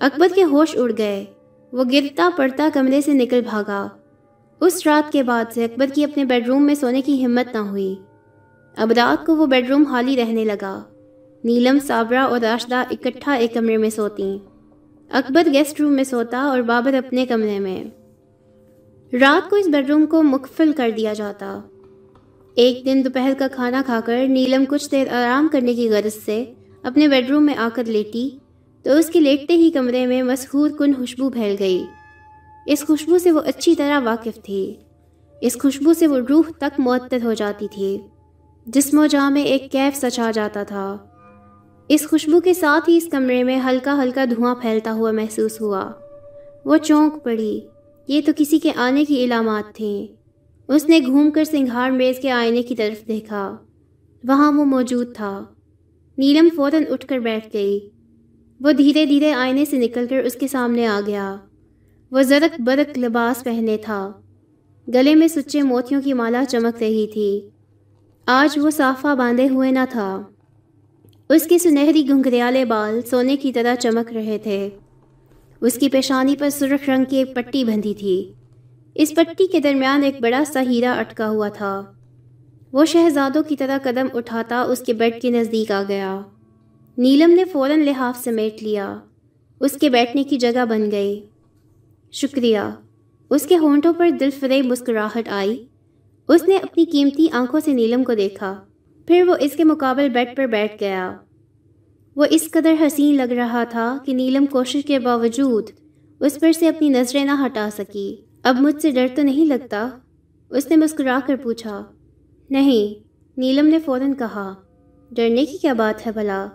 اکبر 0.00 0.28
کے 0.34 0.44
ہوش 0.44 0.76
اڑ 0.76 0.92
گئے۔ 0.98 1.24
وہ 1.72 1.84
گرتا 1.92 2.28
پڑتا 2.36 2.68
کمرے 2.74 3.00
سے 3.00 3.12
نکل 3.12 3.40
بھاگا۔ 3.50 3.88
اس 4.60 4.86
رات 4.86 5.12
کے 5.12 5.22
بعد 5.22 5.44
سے 5.54 5.64
اکبر 5.64 5.86
کی 5.94 6.04
اپنے 6.04 6.24
بیڈ 6.24 6.48
روم 6.48 6.66
میں 6.66 6.74
سونے 6.74 7.00
کی 7.00 7.24
ہمت 7.24 7.52
نہ 7.52 7.58
ہوئی۔ 7.58 7.94
اب 8.76 8.92
رات 8.92 9.26
کو 9.26 9.36
وہ 9.36 9.46
بیڈ 9.46 9.70
روم 9.70 9.84
خالی 9.90 10.16
رہنے 10.16 10.44
لگا۔ 10.44 10.82
نیلم، 11.44 11.78
صابرہ 11.86 12.18
اور 12.18 12.40
راشدہ 12.40 12.82
اکٹھا 12.90 13.32
ایک 13.32 13.54
کمرے 13.54 13.76
میں 13.76 13.90
سوتیں۔ 13.90 14.38
اکبر 15.10 15.42
گیسٹ 15.52 15.80
روم 15.80 15.92
میں 15.92 16.04
سوتا 16.04 16.38
اور 16.38 16.60
بابر 16.60 16.94
اپنے 16.94 17.26
کمرے 17.26 17.58
میں۔ 17.58 17.84
رات 19.20 19.50
کو 19.50 19.56
اس 19.56 19.68
بیڈ 19.68 19.90
روم 19.90 20.06
کو 20.06 20.22
مکفل 20.22 20.72
کر 20.72 20.90
دیا 20.96 21.12
جاتا۔ 21.12 21.60
ایک 22.54 22.84
دن 22.84 23.02
دوپہر 23.04 23.32
کا 23.38 23.48
کھانا 23.48 23.82
کھا 23.86 24.00
کر 24.04 24.26
نیلم 24.28 24.64
کچھ 24.68 24.90
دیر 24.90 25.08
آرام 25.08 25.48
کرنے 25.52 25.74
کی 25.74 25.90
غرض 25.90 26.24
سے 26.24 26.44
اپنے 26.82 27.08
بیڈ 27.08 27.30
روم 27.30 27.46
میں 27.46 27.54
آ 27.54 27.68
کر 27.74 27.84
لیٹی، 27.84 28.30
تو 28.82 28.92
اس 28.92 29.10
کے 29.10 29.20
لیٹتے 29.20 29.54
ہی 29.54 29.70
کمرے 29.70 30.06
میں 30.06 30.22
مسحور 30.22 30.70
کن 30.70 30.94
خوشبو 30.94 31.30
پھیل 31.30 31.56
گئی۔ 31.58 31.84
اس 32.66 32.84
خوشبو 32.86 33.18
سے 33.18 33.30
وہ 33.30 33.40
اچھی 33.46 33.74
طرح 33.74 34.00
واقف 34.04 34.42
تھی۔ 34.44 34.74
اس 35.40 35.58
خوشبو 35.62 35.94
سے 35.94 36.06
وہ 36.06 36.18
روح 36.28 36.44
تک 36.58 36.80
معطر 36.80 37.18
ہو 37.24 37.34
جاتی 37.34 37.68
تھی، 37.68 37.98
جسم 38.66 38.98
و 38.98 39.06
جاں 39.06 39.30
میں 39.30 39.42
ایک 39.42 39.72
کیف 39.72 39.96
سچا 39.96 40.30
جاتا 40.30 40.62
تھا۔ 40.62 40.96
اس 41.88 42.06
خوشبو 42.10 42.40
کے 42.40 42.54
ساتھ 42.54 42.90
ہی 42.90 42.96
اس 42.96 43.08
کمرے 43.10 43.42
میں 43.42 43.60
ہلکا 43.60 44.02
ہلکا 44.02 44.24
دھواں 44.24 44.54
پھیلتا 44.54 44.92
ہوا 44.92 45.10
محسوس 45.10 45.60
ہوا۔ 45.60 45.90
وہ 46.64 46.76
چونک 46.76 47.24
پڑی۔ 47.24 47.60
یہ 48.08 48.20
تو 48.26 48.32
کسی 48.36 48.58
کے 48.58 48.72
آنے 48.76 49.04
کی 49.04 49.24
علامات 49.24 49.74
تھیں۔ 49.74 50.06
اس 50.68 50.88
نے 50.88 51.00
گھوم 51.06 51.30
کر 51.30 51.44
سنگھار 51.44 51.90
میز 51.90 52.18
کے 52.18 52.30
آئینے 52.30 52.62
کی 52.62 52.74
طرف 52.74 53.08
دیکھا۔ 53.08 53.56
وہاں 54.24 54.52
وہ 54.52 54.64
موجود 54.64 55.14
تھا۔ 55.14 55.44
نیلم 56.18 56.48
فوراً 56.56 56.82
اٹھ 56.90 57.06
کر 57.06 57.18
بیٹھ 57.18 57.48
گئی۔ 57.52 57.88
وہ 58.60 58.72
دھیرے 58.72 59.06
دھیرے 59.06 59.32
آئینے 59.32 59.64
سے 59.64 59.76
نکل 59.76 60.06
کر 60.10 60.18
اس 60.18 60.34
کے 60.34 60.48
سامنے 60.48 60.86
آ 60.86 61.00
گیا۔ 61.06 61.36
وہ 62.10 62.22
زرک 62.22 62.60
برک 62.60 62.98
لباس 62.98 63.44
پہنے 63.44 63.76
تھا۔ 63.76 64.12
گلے 64.94 65.14
میں 65.14 65.28
سچے 65.28 65.62
موتیوں 65.62 66.02
کی 66.02 66.12
مالا 66.12 66.44
چمک 66.48 66.82
رہی 66.82 67.06
تھی۔ 67.06 67.40
آج 68.26 68.58
وہ 68.58 68.70
صافہ 68.70 69.14
باندھے 69.14 69.48
ہوئے 69.48 69.70
نہ 69.70 69.84
تھا۔ 69.90 70.22
اس 71.30 71.46
کے 71.46 71.58
سنہری 71.58 72.08
گھنگریالے 72.08 72.64
بال 72.64 73.00
سونے 73.10 73.36
کی 73.36 73.52
طرح 73.52 73.74
چمک 73.74 74.12
رہے 74.12 74.38
تھے۔ 74.38 74.70
اس 75.60 75.74
کی 75.74 75.88
پیشانی 75.88 76.36
پر 76.36 76.48
سرخ 76.50 76.88
رنگ 76.88 77.04
کی 77.08 77.16
ایک 77.16 77.34
پٹی 77.34 77.64
بندھی 77.64 77.94
تھی۔ 77.94 78.32
اس 78.94 79.14
پٹی 79.16 79.46
کے 79.46 79.60
درمیان 79.60 80.02
ایک 80.02 80.20
بڑا 80.20 80.44
سا 80.46 80.60
ہیرا 80.60 80.92
اٹکا 80.92 81.28
ہوا 81.28 81.48
تھا۔ 81.48 81.84
وہ 82.72 82.84
شہزادوں 82.84 83.42
کی 83.42 83.56
طرح 83.56 83.78
قدم 83.82 84.06
اٹھاتا 84.14 84.62
اس 84.62 84.80
کے 84.80 84.92
بیڈ 84.92 85.22
کے 85.22 85.30
نزدیک 85.30 85.70
آ 85.70 85.82
گیا۔ 85.88 86.20
نیلم 86.98 87.30
نے 87.30 87.44
فوراً 87.44 87.80
لحاف 87.80 88.24
سمیٹ 88.24 88.62
لیا۔ 88.62 88.98
اس 89.60 89.72
کے 89.72 89.88
بیٹھنے 89.88 90.22
کی 90.22 90.36
جگہ 90.36 90.64
بن 90.64 90.90
گئی۔ 90.90 91.26
شکریہ۔ 92.12 92.58
اس 93.30 93.42
کے 93.42 93.58
ہونٹوں 93.58 93.92
پر 93.92 94.10
دل 94.10 94.30
فریب 94.40 94.64
مسکراہٹ 94.64 95.28
آئی۔ 95.28 95.66
اس 96.28 96.42
نے 96.48 96.56
اپنی 96.56 96.84
قیمتی 96.84 97.26
آنکھوں 97.32 97.60
سے 97.64 97.72
نیلم 97.72 98.04
کو 98.04 98.14
دیکھا۔ 98.14 98.60
پھر 99.06 99.24
وہ 99.26 99.36
اس 99.40 99.52
کے 99.52 99.64
مقابل 99.64 100.08
بیڈ 100.08 100.36
پر 100.36 100.46
بیٹھ 100.46 100.76
گیا۔ 100.80 101.16
وہ 102.16 102.24
اس 102.30 102.50
قدر 102.50 102.74
حسین 102.86 103.16
لگ 103.16 103.32
رہا 103.32 103.64
تھا 103.64 103.98
کہ 104.06 104.14
نیلم 104.14 104.46
کوشش 104.46 104.82
کے 104.86 104.98
باوجود 104.98 105.70
اس 106.20 106.40
پر 106.40 106.52
سے 106.52 106.68
اپنی 106.68 106.88
نظریں 106.88 107.24
نہ 107.24 107.30
ہٹا 107.46 107.68
سکی۔ 107.72 108.16
اب 108.42 108.56
مجھ 108.60 108.82
سے 108.82 108.90
ڈر 108.90 109.06
تو 109.14 109.22
نہیں 109.22 109.46
لگتا؟ 109.46 109.88
اس 110.50 110.66
نے 110.70 110.76
مسکرا 110.76 111.18
کر 111.26 111.36
پوچھا۔ 111.36 111.84
نہیں، 112.50 113.08
نیلم 113.36 113.66
نے 113.66 113.78
فوراً 113.78 114.12
کہا۔ 114.12 114.54
ڈرنے 115.10 115.44
کی 115.44 115.58
کیا 115.58 115.72
بات 115.72 116.06
ہے 116.06 116.12
بھلا؟ 116.12 116.48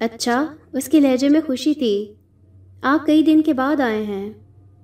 اچھا 0.00 0.54
اس 0.72 0.88
کے 0.88 1.00
لہجے 1.00 1.28
میں 1.28 1.40
خوشی 1.46 1.74
تھی۔ 1.74 2.14
آپ 2.82 3.06
کئی 3.06 3.22
دن 3.22 3.42
کے 3.42 3.52
بعد 3.52 3.80
آئے 3.80 4.02
ہیں۔ 4.02 4.32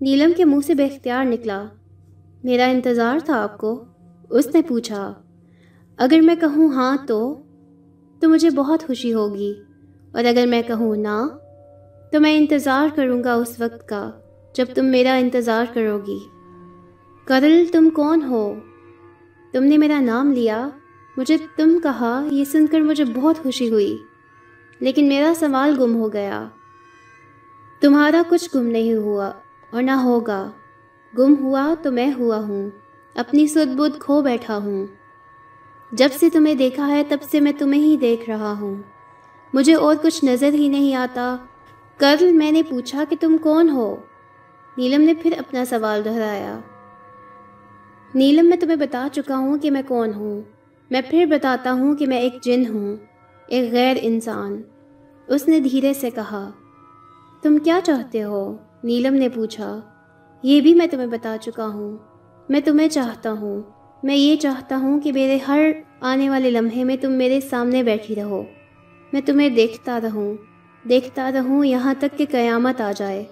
نیلم 0.01 0.31
کے 0.37 0.45
منہ 0.45 0.61
سے 0.67 0.75
بے 0.75 0.85
اختیار 0.85 1.25
نکلا۔ 1.25 1.65
میرا 2.45 2.65
انتظار 2.65 3.19
تھا 3.25 3.43
آپ 3.43 3.59
کو۔ 3.59 3.85
اس 4.31 4.55
نے 4.55 4.63
پوچھا۔ 4.63 5.15
اگر 5.97 6.21
میں 6.23 6.35
کہوں 6.41 6.69
ہاں 6.69 6.97
تو؟ 7.07 7.43
تو 8.21 8.29
مجھے 8.29 8.51
بہت 8.51 8.87
خوشی 8.87 9.15
ہوگی۔ 9.15 9.55
اور 10.13 10.25
اگر 10.25 10.47
میں 10.47 10.63
کہوں 10.63 10.97
نہ 10.97 11.29
تو 12.13 12.21
میں 12.21 12.39
انتظار 12.39 12.89
کروں 12.97 13.25
گا 13.25 13.35
اس 13.35 13.61
وقت 13.61 13.89
کا 13.89 14.11
جب 14.55 14.67
تم 14.75 14.85
میرا 14.85 15.15
انتظار 15.15 15.65
کرو 15.75 15.99
گی۔ 16.07 16.19
کرل 17.25 17.65
تم 17.73 17.91
کون 17.91 18.23
ہو؟ 18.23 18.55
تم 19.53 19.65
نے 19.65 19.79
میرا 19.79 20.01
نام 20.01 20.33
لیا۔ 20.33 20.69
مجھے 21.17 21.37
تم 21.57 21.79
کہا، 21.83 22.27
یہ 22.31 22.45
سن 22.45 22.67
کر 22.67 22.81
مجھے 22.81 23.05
بہت 23.05 23.39
خوشی 23.39 23.71
ہوئی۔ 23.71 23.99
لیکن 24.81 25.09
میرا 25.09 25.33
سوال 25.37 25.77
گم 25.81 25.97
ہو 25.97 26.13
گیا۔ 26.13 26.49
تمہارا 27.81 28.23
کچھ 28.29 28.57
گم 28.57 28.67
نہیں 28.67 28.95
ہوا 28.95 29.31
اور 29.71 29.83
نہ 29.83 29.91
ہوگا۔ 29.91 30.51
گم 31.19 31.35
ہوا 31.41 31.75
تو 31.83 31.93
میں 31.93 32.13
ہوا 32.19 32.37
ہوں، 32.37 32.71
اپنی 33.15 33.47
سد 33.47 33.77
بدھ 33.77 33.99
کھو 33.99 34.23
بیٹھا 34.23 34.57
ہوں۔ 34.57 34.87
جب 35.93 36.09
سے 36.21 36.31
تمہیں 36.31 36.55
دیکھا 36.55 36.89
ہے، 36.89 37.03
تب 37.09 37.17
سے 37.31 37.41
میں 37.41 37.53
تمہیں 37.59 37.83
ہی 37.83 37.97
دیکھ 37.97 38.31
رہا 38.31 38.53
ہوں۔ 38.61 38.83
مجھے 39.53 39.75
اور 39.75 39.97
کچھ 40.03 40.25
نظر 40.25 40.53
ہی 40.53 40.69
نہیں 40.69 40.95
آتا۔ 40.95 41.37
کل 41.99 42.33
میں 42.33 42.53
نے 42.53 42.63
پوچھا 42.63 43.05
کہ 43.09 43.17
تم 43.21 43.37
کون 43.39 43.71
ہو؟ 43.71 43.97
نیلم 44.79 45.03
نے 45.03 45.15
پھر 45.15 45.33
اپنا 45.39 45.65
سوال 45.65 46.05
دہرایا۔ 46.05 46.59
نیلم، 48.15 48.49
میں 48.49 48.57
تمہیں 48.57 48.77
بتا 48.77 49.09
چکا 49.13 49.37
ہوں 49.37 49.59
کہ 49.59 49.71
میں 49.71 49.83
کون 49.89 50.15
ہوں۔ 50.15 50.43
میں 50.91 51.01
پھر 51.11 51.27
بتاتا 51.27 51.73
ہوں 51.73 51.97
کہ 51.97 52.07
میں 52.07 52.19
ایک 52.19 52.43
جن 52.43 52.63
ہوں، 52.75 52.97
ایک 53.49 53.73
غیر 53.73 53.97
انسان۔ 54.01 54.63
اس 55.27 55.49
نے 55.49 55.61
دھیرے 55.61 55.95
سے 55.95 56.11
کہا، 56.11 56.51
تم 57.43 57.59
کیا 57.59 57.81
چاہتے 57.85 58.23
ہو؟ 58.23 58.57
نیلم 58.85 59.15
نے 59.15 59.29
پوچھا، 59.29 59.81
یہ 60.43 60.61
بھی 60.61 60.75
میں 60.75 60.87
تمہیں 60.87 61.07
بتا 61.07 61.37
چکا 61.41 61.67
ہوں۔ 61.67 61.97
میں 62.49 62.61
تمہیں 62.61 62.89
چاہتا 62.89 63.33
ہوں۔ 63.33 63.63
میں 64.03 64.17
یہ 64.17 64.37
چاہتا 64.37 64.77
ہوں 64.77 65.01
کہ 65.01 65.13
میرے 65.13 65.39
ہر 65.49 65.71
آنے 66.01 66.31
والے 66.31 66.51
لمحے 66.51 66.85
میں 66.85 66.97
تم 66.97 67.13
میرے 67.13 67.41
سامنے 67.41 67.83
بیٹھی 67.83 68.15
رہو۔ 68.15 68.43
میں 69.13 69.21
تمہیں 69.27 69.49
دیکھتا 69.49 70.01
رہوں 70.01 70.35
دیکھتا 70.89 71.33
رہوں 71.33 71.65
یہاں 71.65 71.95
تک 71.99 72.19
کہ 72.19 72.27
قیامت 72.31 72.81
آ 72.81 72.93
جائے۔ 72.97 73.25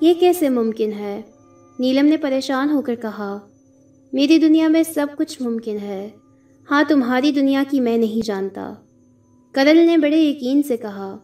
یہ 0.00 0.14
کیسے 0.14 0.48
ممکن 0.48 0.92
ہے؟ 0.92 1.22
نیلم 1.78 2.06
نے 2.06 2.16
پریشان 2.16 2.70
ہو 2.70 2.82
کر 2.82 2.94
کہا، 2.94 3.38
میری 4.12 4.38
دنیا 4.38 4.68
میں 4.68 4.82
سب 4.82 5.06
کچھ 5.18 5.42
ممکن 5.42 5.78
ہے۔ 5.82 6.08
ہاں 6.70 6.82
تمہاری 6.88 7.32
دنیا 7.32 7.62
کی 7.70 7.80
میں 7.80 7.98
نہیں 7.98 8.26
جانتا۔ 8.26 8.74
کرل 9.52 9.76
نے 9.76 9.96
بڑے 9.96 10.16
یقین 10.16 10.62
سے 10.62 10.76
کہا، 10.76 11.16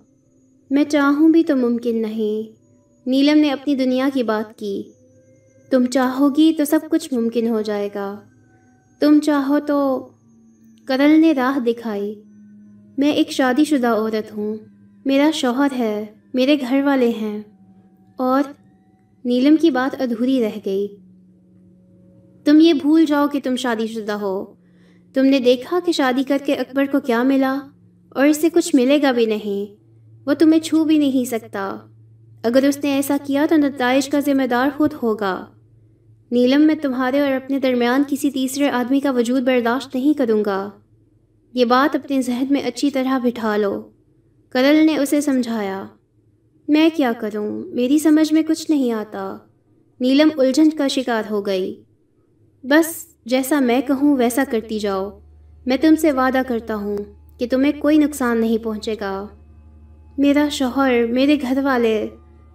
میں 0.71 0.85
چاہوں 0.85 1.29
بھی 1.29 1.45
تو 1.45 1.57
ممکن 1.57 2.03
نہیں۔ 2.03 2.59
نیلم 3.09 3.39
نے 3.39 3.51
اپنی 3.51 3.77
دنیا 3.77 4.09
کی 4.15 4.23
بات 4.23 4.59
کی، 4.59 4.83
تم 5.71 5.87
چاہو 5.87 6.37
گی 6.37 6.55
تو 6.59 6.65
سب 6.65 6.81
کچھ 6.91 7.15
ممکن 7.15 7.49
ہو 7.49 7.61
جائے 7.61 7.89
گا۔ 7.95 8.21
تم 8.99 9.19
چاہو 9.21 9.59
تو 9.61 10.09
کرل 10.85 11.21
نے 11.21 11.33
راہ 11.33 11.59
دکھائی۔ 11.59 12.23
میں 12.99 13.13
ایک 13.13 13.31
شادی 13.31 13.65
شدہ 13.65 13.87
عورت 13.87 14.37
ہوں۔ 14.37 14.55
میرا 15.05 15.31
شوہر 15.35 15.69
ہے، 15.79 16.07
میرے 16.35 16.57
گھر 16.61 16.83
والے 16.85 17.09
ہیں۔ 17.09 17.43
اور 18.17 18.43
نیلم 19.25 19.57
کی 19.57 19.71
بات 19.71 20.03
ادھوری 20.03 20.43
رہ 20.43 20.59
گئی۔ 20.67 20.89
تم 22.45 22.61
یہ 22.61 22.73
بھول 22.75 23.05
جاؤ 23.05 23.29
کہ 23.29 23.41
تم 23.45 23.57
شادی 23.57 23.87
شدہ 23.87 24.13
ہو۔ 24.13 24.55
تم 25.15 25.25
نے 25.25 25.41
دیکھا 25.41 25.79
کہ 25.87 25.93
شادی 25.93 26.23
کر 26.23 26.39
کے 26.47 26.55
اکبر 26.55 26.85
کو 26.93 27.01
کیا 27.01 27.23
ملا؟ 27.23 27.59
اور 28.09 28.27
اس 28.27 28.37
سے 28.37 28.51
کچھ 28.51 28.77
ملے 28.77 29.03
گا 29.03 29.13
بھی 29.13 29.27
نہیں۔ 29.27 29.83
وہ 30.27 30.35
تمہیں 30.35 30.61
چھو 30.61 30.85
بھی 30.85 30.99
نہیں 30.99 31.25
سکتا۔ 31.25 31.77
اگر 32.43 32.65
اس 32.69 32.79
نے 32.85 32.91
ایسا 32.91 33.17
کیا 33.25 33.47
تو 33.51 33.57
نتائج 33.57 34.09
کا 34.09 34.21
ذمہ 34.21 34.47
دار 34.47 34.69
خود 34.77 34.91
ہوگا۔ 35.03 35.47
نیلم، 36.31 36.61
میں 36.61 36.75
تمہارے 36.75 37.21
اور 37.21 37.33
اپنے 37.33 37.59
درمیان 37.59 38.03
کسی 38.09 38.31
تیسرے 38.31 38.69
آدمی 38.69 39.01
کا 39.01 39.11
وجود 39.11 39.43
برداشت 39.43 39.95
نہیں 39.95 40.19
کروں 40.19 40.45
گا۔ 40.45 40.71
یہ 41.53 41.65
بات 41.65 41.97
اپنے 41.97 42.23
ذہن 42.23 42.45
میں 42.51 42.63
اچھی 42.63 42.91
طرح 42.91 43.19
بٹھا 43.19 43.57
لو۔ 43.57 43.91
کرل 44.49 44.87
نے 44.87 44.99
اسے 44.99 45.21
سمجھایا۔ 45.21 45.85
میں 46.69 46.91
کیا 46.97 47.13
کروں؟ 47.13 47.63
میری 47.67 47.99
سمجھ 47.99 48.33
میں 48.33 48.43
کچھ 48.49 48.71
نہیں 48.71 48.93
آتا۔ 48.93 49.37
نیلم 50.01 50.29
الجھن 50.39 50.71
کا 50.71 50.89
شکار 50.89 51.23
ہو 51.31 51.47
گئی۔ 51.47 51.83
بس 52.63 53.07
جیسا 53.25 53.61
میں 53.61 53.81
کہوں 53.81 54.17
ویسا 54.17 54.45
کرتی 54.51 54.79
جاؤ۔ 54.79 55.19
میں 55.67 55.77
تم 55.81 55.95
سے 55.97 56.13
وعدہ 56.13 56.43
کرتا 56.49 56.75
ہوں 56.75 56.99
کہ 57.39 57.47
تمہیں 57.51 57.73
کوئی 57.79 57.99
نقصان 57.99 58.41
نہیں 58.41 58.59
پہنچے 58.59 58.95
گا۔ 59.01 59.27
میرا 60.19 60.49
شوہر، 60.51 61.07
میرے 61.11 61.37
گھر 61.43 61.59
والے۔ 61.65 62.07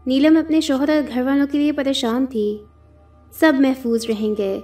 نیلم 0.05 0.37
اپنے 0.37 0.61
شوہر 0.61 0.89
اور 0.89 1.13
گھر 1.13 1.21
والوں 1.21 1.47
کے 1.51 1.57
لیے 1.57 1.71
پریشان 1.71 2.25
تھی۔ 2.25 2.57
سب 3.39 3.53
محفوظ 3.59 4.05
رہیں 4.09 4.35
گے۔ 4.37 4.59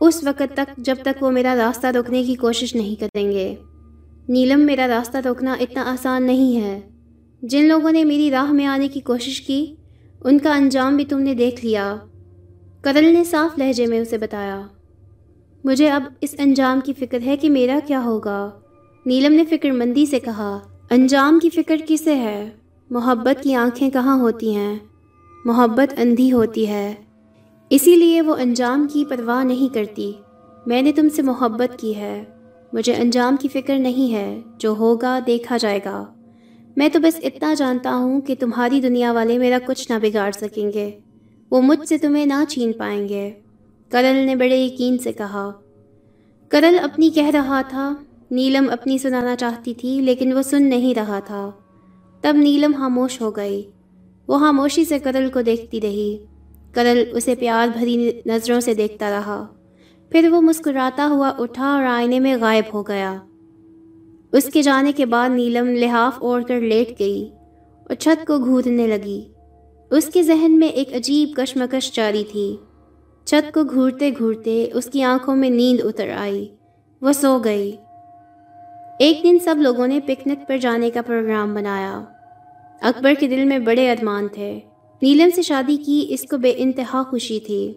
اس 0.00 0.24
وقت 0.24 0.56
تک 0.56 0.76
جب 0.76 0.94
تک 1.02 1.22
وہ 1.22 1.30
میرا 1.30 1.54
راستہ 1.58 1.86
روکنے 1.86 2.24
کی 2.24 2.34
کوشش 2.34 2.74
نہیں 2.74 3.00
کریں 3.00 3.32
گے۔ 3.32 3.54
نیلم، 4.28 4.60
میرا 4.60 4.86
راستہ 4.88 5.18
روکنا 5.24 5.52
اتنا 5.52 5.82
آسان 5.82 6.26
نہیں 6.26 6.60
ہے۔ 6.60 6.80
جن 7.42 7.64
لوگوں 7.64 7.92
نے 7.92 8.04
میری 8.04 8.30
راہ 8.30 8.52
میں 8.52 8.66
آنے 8.66 8.88
کی 8.88 9.00
کوشش 9.00 9.40
کی، 9.40 9.74
ان 10.24 10.38
کا 10.38 10.54
انجام 10.54 10.96
بھی 10.96 11.04
تم 11.04 11.18
نے 11.18 11.34
دیکھ 11.34 11.64
لیا۔ 11.64 11.96
کرل 12.82 13.04
نے 13.04 13.24
صاف 13.24 13.58
لہجے 13.58 13.86
میں 13.86 14.00
اسے 14.00 14.18
بتایا۔ 14.18 14.62
مجھے 15.64 15.90
اب 15.90 16.02
اس 16.20 16.34
انجام 16.38 16.80
کی 16.80 16.92
فکر 16.92 17.18
ہے 17.26 17.36
کہ 17.36 17.50
میرا 17.50 17.78
کیا 17.86 18.04
ہوگا۔ 18.04 18.50
نیلم 19.06 19.32
نے 19.32 19.44
فکر 19.44 19.70
مندی 19.70 20.06
سے 20.06 20.20
کہا، 20.20 20.58
انجام 20.90 21.38
کی 21.38 21.50
فکر 21.50 21.76
کسے 21.88 22.14
ہے؟ 22.14 22.50
محبت 22.90 23.42
کی 23.42 23.54
آنکھیں 23.54 23.90
کہاں 23.90 24.20
ہوتی 24.20 24.54
ہیں؟ 24.54 24.78
محبت 25.44 25.94
اندھی 25.98 26.32
ہوتی 26.32 26.68
ہے۔ 26.68 26.94
اسی 27.70 27.96
لیے 27.96 28.22
وہ 28.22 28.36
انجام 28.36 28.86
کی 28.92 29.04
پرواہ 29.04 29.44
نہیں 29.44 29.74
کرتی۔ 29.74 30.12
میں 30.66 30.82
نے 30.82 30.92
تم 30.92 31.08
سے 31.08 31.22
محبت 31.22 31.78
کی 31.78 31.96
ہے۔ 31.96 32.24
مجھے 32.72 32.94
انجام 32.94 33.36
کی 33.36 33.48
فکر 33.48 33.78
نہیں 33.78 34.14
ہے۔ 34.14 34.40
جو 34.58 34.70
ہوگا 34.70 35.18
دیکھا 35.26 35.56
جائے 35.56 35.80
گا۔ 35.84 36.06
میں 36.76 36.88
تو 36.88 36.98
بس 37.00 37.20
اتنا 37.22 37.54
جانتا 37.54 37.94
ہوں 37.94 38.20
کہ 38.20 38.34
تمہاری 38.40 38.80
دنیا 38.80 39.12
والے 39.12 39.38
میرا 39.38 39.58
کچھ 39.66 39.92
نہ 39.92 39.98
بگاڑ 40.02 40.30
سکیں 40.32 40.72
گے۔ 40.72 40.98
وہ 41.50 41.62
مجھ 41.62 41.88
سے 41.88 41.98
تمہیں 41.98 42.26
نہ 42.26 42.44
چھین 42.48 42.72
پائیں 42.72 43.08
گے۔ 43.08 43.30
کرل 43.88 44.16
نے 44.16 44.36
بڑے 44.36 44.56
یقین 44.56 44.98
سے 44.98 45.12
کہا۔ 45.12 45.52
کرل 46.48 46.76
اپنی 46.82 47.10
کہہ 47.10 47.30
رہا 47.30 47.62
تھا۔ 47.62 47.94
نیلم 48.30 48.70
اپنی 48.70 48.98
سنانا 48.98 49.36
چاہتی 49.36 49.74
تھی، 49.74 50.00
لیکن 50.00 50.32
وہ 50.32 50.42
سن 50.42 50.62
نہیں 50.62 50.94
رہا 50.94 51.20
تھا۔ 51.20 51.50
تب 52.20 52.34
نیلم 52.36 52.72
خاموش 52.78 53.20
ہو 53.20 53.36
گئی۔ 53.36 53.70
وہ 54.28 54.38
خاموشی 54.38 54.84
سے 54.84 54.98
کرل 54.98 55.30
کو 55.30 55.42
دیکھتی 55.42 55.80
رہی۔ 55.80 56.18
کرل 56.76 57.04
اسے 57.12 57.34
پیار 57.34 57.68
بھری 57.78 58.20
نظروں 58.26 58.60
سے 58.60 58.74
دیکھتا 58.74 59.10
رہا۔ 59.10 59.46
پھر 60.10 60.28
وہ 60.32 60.40
مسکراتا 60.40 61.08
ہوا 61.10 61.32
اٹھا 61.38 61.74
اور 61.74 61.82
آئینے 61.82 62.20
میں 62.20 62.36
غائب 62.40 62.64
ہو 62.74 62.82
گیا۔ 62.82 63.16
اس 64.32 64.44
کے 64.44 64.62
جانے 64.62 64.92
کے 64.92 65.06
بعد 65.06 65.28
نیلم 65.28 65.68
لحاف 65.68 66.22
اوڑھ 66.22 66.44
کر 66.44 66.60
لیٹ 66.60 67.00
گئی 67.00 67.30
اور 67.82 67.94
چھت 67.94 68.26
کو 68.26 68.38
گھورنے 68.38 68.86
لگی۔ 68.86 69.28
اس 69.90 70.06
کے 70.06 70.22
ذہن 70.22 70.58
میں 70.58 70.68
ایک 70.68 70.96
عجیب 70.96 71.28
کشمکش 71.36 71.92
جاری 71.92 72.24
تھی۔ 72.32 72.56
چھت 73.24 73.54
کو 73.54 73.64
گھورتے 73.64 74.10
گھورتے 74.18 74.70
اس 74.74 74.86
کی 74.86 75.02
آنکھوں 75.02 75.36
میں 75.36 75.50
نیند 75.50 75.80
اتر 75.84 76.08
آئی۔ 76.18 76.48
وہ 77.02 77.12
سو 77.12 77.38
گئی۔ 77.38 77.72
ایک 78.98 79.22
دن 79.22 79.38
سب 79.44 79.54
لوگوں 79.58 79.86
نے 79.86 80.00
پکنک 80.00 80.38
پر 80.48 80.56
جانے 80.56 80.90
کا 80.90 81.02
پروگرام 81.02 81.54
بنایا۔ 81.54 82.04
اکبر 82.80 83.12
کے 83.20 83.28
دل 83.28 83.44
میں 83.44 83.58
بڑے 83.58 83.92
ارمان 83.92 84.28
تھے۔ 84.28 84.60
نیلم 85.02 85.30
سے 85.34 85.42
شادی 85.42 85.76
کی، 85.76 86.06
اس 86.08 86.22
کو 86.22 86.36
بے 86.38 86.52
انتہا 86.56 87.02
خوشی 87.10 87.40
تھی۔ 87.40 87.72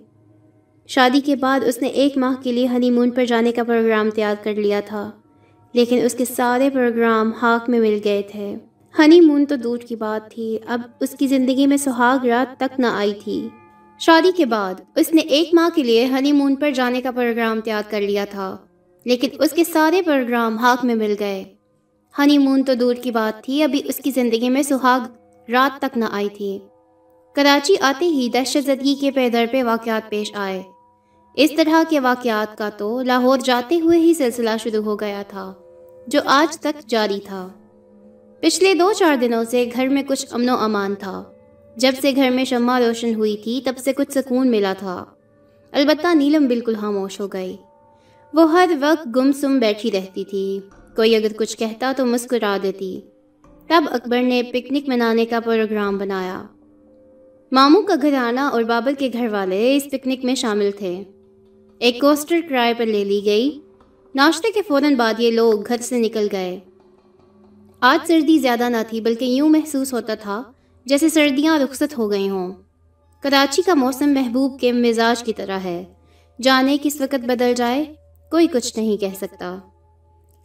شادی 0.89 1.19
کے 1.25 1.35
بعد 1.35 1.59
اس 1.65 1.81
نے 1.81 1.87
ایک 1.87 2.17
ماہ 2.17 2.41
کے 2.43 2.51
لیے 2.51 2.67
ہنی 2.67 2.91
مون 2.91 3.09
پر 3.11 3.25
جانے 3.25 3.51
کا 3.51 3.63
پروگرام 3.63 4.09
تیار 4.09 4.35
کر 4.43 4.55
لیا 4.55 4.79
تھا، 4.85 5.09
لیکن 5.73 5.99
اس 6.05 6.13
کے 6.13 6.25
سارے 6.25 6.69
پروگرام 6.69 7.31
ہاک 7.41 7.69
میں 7.69 7.79
مل 7.79 7.99
گئے 8.03 8.21
تھے۔ 8.21 8.55
ہنی 8.99 9.19
مون 9.21 9.45
تو 9.45 9.55
دور 9.55 9.77
کی 9.77 9.95
بات 9.95 10.31
تھی، 10.31 10.57
اب 10.67 10.81
اس 10.99 11.09
کی 11.09 11.27
زندگی 11.27 11.67
میں 11.67 11.77
سہاگ 11.77 12.25
رات 12.25 12.59
تک 12.59 12.79
نہ 12.79 12.87
آئی 12.87 13.13
تھی۔ 13.23 13.47
شادی 13.99 14.31
کے 14.37 14.45
بعد 14.45 14.73
اس 14.95 15.13
نے 15.13 15.21
ایک 15.21 15.53
ماہ 15.53 15.69
کے 15.75 15.83
لیے 15.83 16.05
ہنی 16.05 16.31
مون 16.31 16.55
پر 16.55 16.71
جانے 16.71 17.01
کا 17.01 17.11
پروگرام 17.11 17.61
تیار 17.61 17.83
کر 17.89 18.01
لیا 18.01 18.25
تھا، 18.25 18.55
لیکن 19.05 19.27
اس 19.39 19.51
کے 19.51 19.63
سارے 19.63 20.01
پروگرام 20.01 20.57
ہاک 20.57 20.85
میں 20.85 20.95
مل 20.95 21.15
گئے۔ 21.19 21.43
ہنی 22.15 22.37
مون 22.37 22.63
تو 22.63 22.73
دور 22.73 22.95
کی 22.95 23.11
بات 23.11 23.43
تھی، 23.43 23.63
ابھی 23.63 23.81
اس 23.85 23.97
کی 23.97 24.11
زندگی 24.11 24.49
میں 24.49 24.63
سہاگ 24.63 25.51
رات 25.51 25.81
تک 25.81 25.97
نہ 25.97 26.05
آئی 26.11 26.29
تھی۔ 26.29 26.59
کراچی 27.35 27.75
آتے 27.81 28.05
ہی 28.05 28.29
دہشت 28.33 28.65
زدگی 28.65 28.95
کے 28.95 29.11
پیدر 29.11 29.45
پہ 29.51 29.63
واقعات 29.63 30.09
پیش 30.09 30.31
آئے۔ 30.35 30.63
اس 31.35 31.51
طرح 31.57 31.83
کے 31.89 31.99
واقعات 31.99 32.57
کا 32.57 32.69
تو 32.69 33.01
لاہور 33.01 33.37
جاتے 33.37 33.79
ہوئے 33.79 33.99
ہی 33.99 34.13
سلسلہ 34.13 34.49
شروع 34.63 34.83
ہو 34.83 34.99
گیا 34.99 35.23
تھا، 35.27 35.53
جو 36.07 36.19
آج 36.25 36.59
تک 36.59 36.89
جاری 36.89 37.19
تھا۔ 37.25 37.49
پچھلے 38.41 38.73
دو 38.73 38.93
چار 38.93 39.15
دنوں 39.15 39.43
سے 39.43 39.69
گھر 39.75 39.87
میں 39.87 40.03
کچھ 40.03 40.25
امن 40.31 40.49
و 40.49 40.55
امان 40.55 40.95
تھا۔ 40.95 41.23
جب 41.75 41.91
سے 42.01 42.11
گھر 42.15 42.29
میں 42.29 42.45
شمع 42.45 42.79
روشن 42.79 43.15
ہوئی 43.15 43.37
تھی، 43.37 43.61
تب 43.65 43.73
سے 43.77 43.93
کچھ 43.93 44.11
سکون 44.11 44.51
ملا 44.51 44.73
تھا۔ 44.77 45.05
البتہ 45.71 46.07
نیلم 46.13 46.47
بالکل 46.47 46.75
خاموش 46.75 47.19
ہو 47.19 47.27
گئی۔ 47.27 47.57
وہ 48.33 48.51
ہر 48.51 48.69
وقت 48.79 49.07
گم 49.15 49.31
سم 49.31 49.59
بیٹھی 49.59 49.91
رہتی 49.91 50.23
تھی۔ 50.23 50.59
کوئی 50.95 51.15
اگر 51.15 51.33
کچھ 51.37 51.57
کہتا 51.57 51.91
تو 51.97 52.05
مسکرا 52.05 52.57
دیتی۔ 52.63 53.01
تب 53.67 53.83
اکبر 53.91 54.21
نے 54.21 54.43
پکنک 54.43 54.83
منانے 54.87 55.25
کا 55.25 55.39
پروگرام 55.39 55.97
بنایا۔ 55.97 56.43
ماموں 57.51 57.81
کا 57.81 57.93
گھر 58.01 58.13
آنا 58.13 58.47
اور 58.47 58.63
بابر 58.63 58.91
کے 58.99 59.09
گھر 59.13 59.27
والے 59.31 59.75
اس 59.75 59.83
پکنک 59.91 60.25
میں 60.25 60.35
شامل 60.35 60.71
تھے۔ 60.71 61.03
ایک 61.79 62.01
کوسٹر 62.01 62.35
کرائے 62.49 62.73
پر 62.73 62.85
لے 62.85 63.03
لی 63.03 63.21
گئی۔ 63.25 63.59
ناشتے 64.15 64.51
کے 64.51 64.61
فوراً 64.67 64.95
بعد 64.95 65.13
یہ 65.17 65.31
لوگ 65.31 65.67
گھر 65.67 65.77
سے 65.77 65.99
نکل 65.99 66.27
گئے۔ 66.31 66.59
آج 67.79 68.07
سردی 68.07 68.39
زیادہ 68.39 68.69
نہ 68.69 68.77
تھی، 68.89 69.01
بلکہ 69.01 69.25
یوں 69.25 69.49
محسوس 69.49 69.93
ہوتا 69.93 70.15
تھا 70.15 70.43
جیسے 70.85 71.09
سردیاں 71.09 71.59
رخصت 71.59 71.97
ہو 71.97 72.11
گئی 72.11 72.29
ہوں۔ 72.29 72.53
کراچی 73.23 73.61
کا 73.61 73.73
موسم 73.73 74.09
محبوب 74.09 74.59
کے 74.59 74.71
مزاج 74.71 75.23
کی 75.23 75.33
طرح 75.33 75.59
ہے۔ 75.59 75.83
جانے 76.41 76.77
کس 76.83 77.01
وقت 77.01 77.25
بدل 77.25 77.53
جائے، 77.55 77.85
کوئی 78.31 78.47
کچھ 78.47 78.77
نہیں 78.77 78.97
کہہ 78.97 79.17
سکتا۔ 79.17 79.57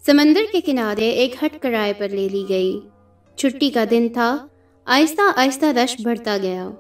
سمندر 0.07 0.43
کے 0.53 0.61
کنارے 0.61 1.11
ایک 1.11 1.35
ہٹ 1.45 1.63
کرائے 1.63 1.93
پر 1.93 2.09
لے 2.09 2.29
لی 2.33 2.45
گئی۔ 2.49 2.81
چھٹی 3.37 3.71
کا 3.71 3.85
دن 3.91 4.09
تھا، 4.13 4.47
آہستہ 4.85 5.23
آہستہ 5.37 5.67
رش 5.67 5.97
بڑھتا 6.05 6.37
گیا۔ 6.43 6.71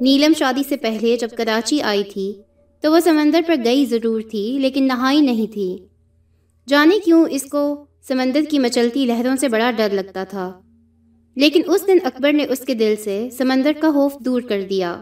نیلم 0.00 0.32
شادی 0.38 0.62
سے 0.68 0.76
پہلے 0.76 1.16
جب 1.16 1.28
کراچی 1.36 1.82
آئی 1.82 2.04
تھی، 2.04 2.32
تو 2.80 2.92
وہ 2.92 3.00
سمندر 3.00 3.40
پر 3.46 3.54
گئی 3.64 3.86
ضرور 3.86 4.20
تھی، 4.30 4.58
لیکن 4.60 4.84
نہائی 4.84 5.20
نہیں 5.20 5.52
تھی۔ 5.52 5.78
جانے 6.68 6.98
کیوں 7.04 7.24
اس 7.30 7.42
کو 7.42 7.84
سمندر 8.08 8.40
کی 8.50 8.58
مچلتی 8.58 9.06
لہروں 9.06 9.36
سے 9.36 9.48
بڑا 9.48 9.70
ڈر 9.70 9.88
لگتا 9.92 10.24
تھا۔ 10.24 10.60
لیکن 11.36 11.62
اس 11.66 11.86
دن 11.86 11.98
اکبر 12.04 12.32
نے 12.32 12.46
اس 12.48 12.60
کے 12.60 12.74
دل 12.74 12.94
سے 13.04 13.28
سمندر 13.38 13.72
کا 13.80 13.90
خوف 13.90 14.14
دور 14.18 14.42
کر 14.42 14.62
دیا۔ 14.70 15.00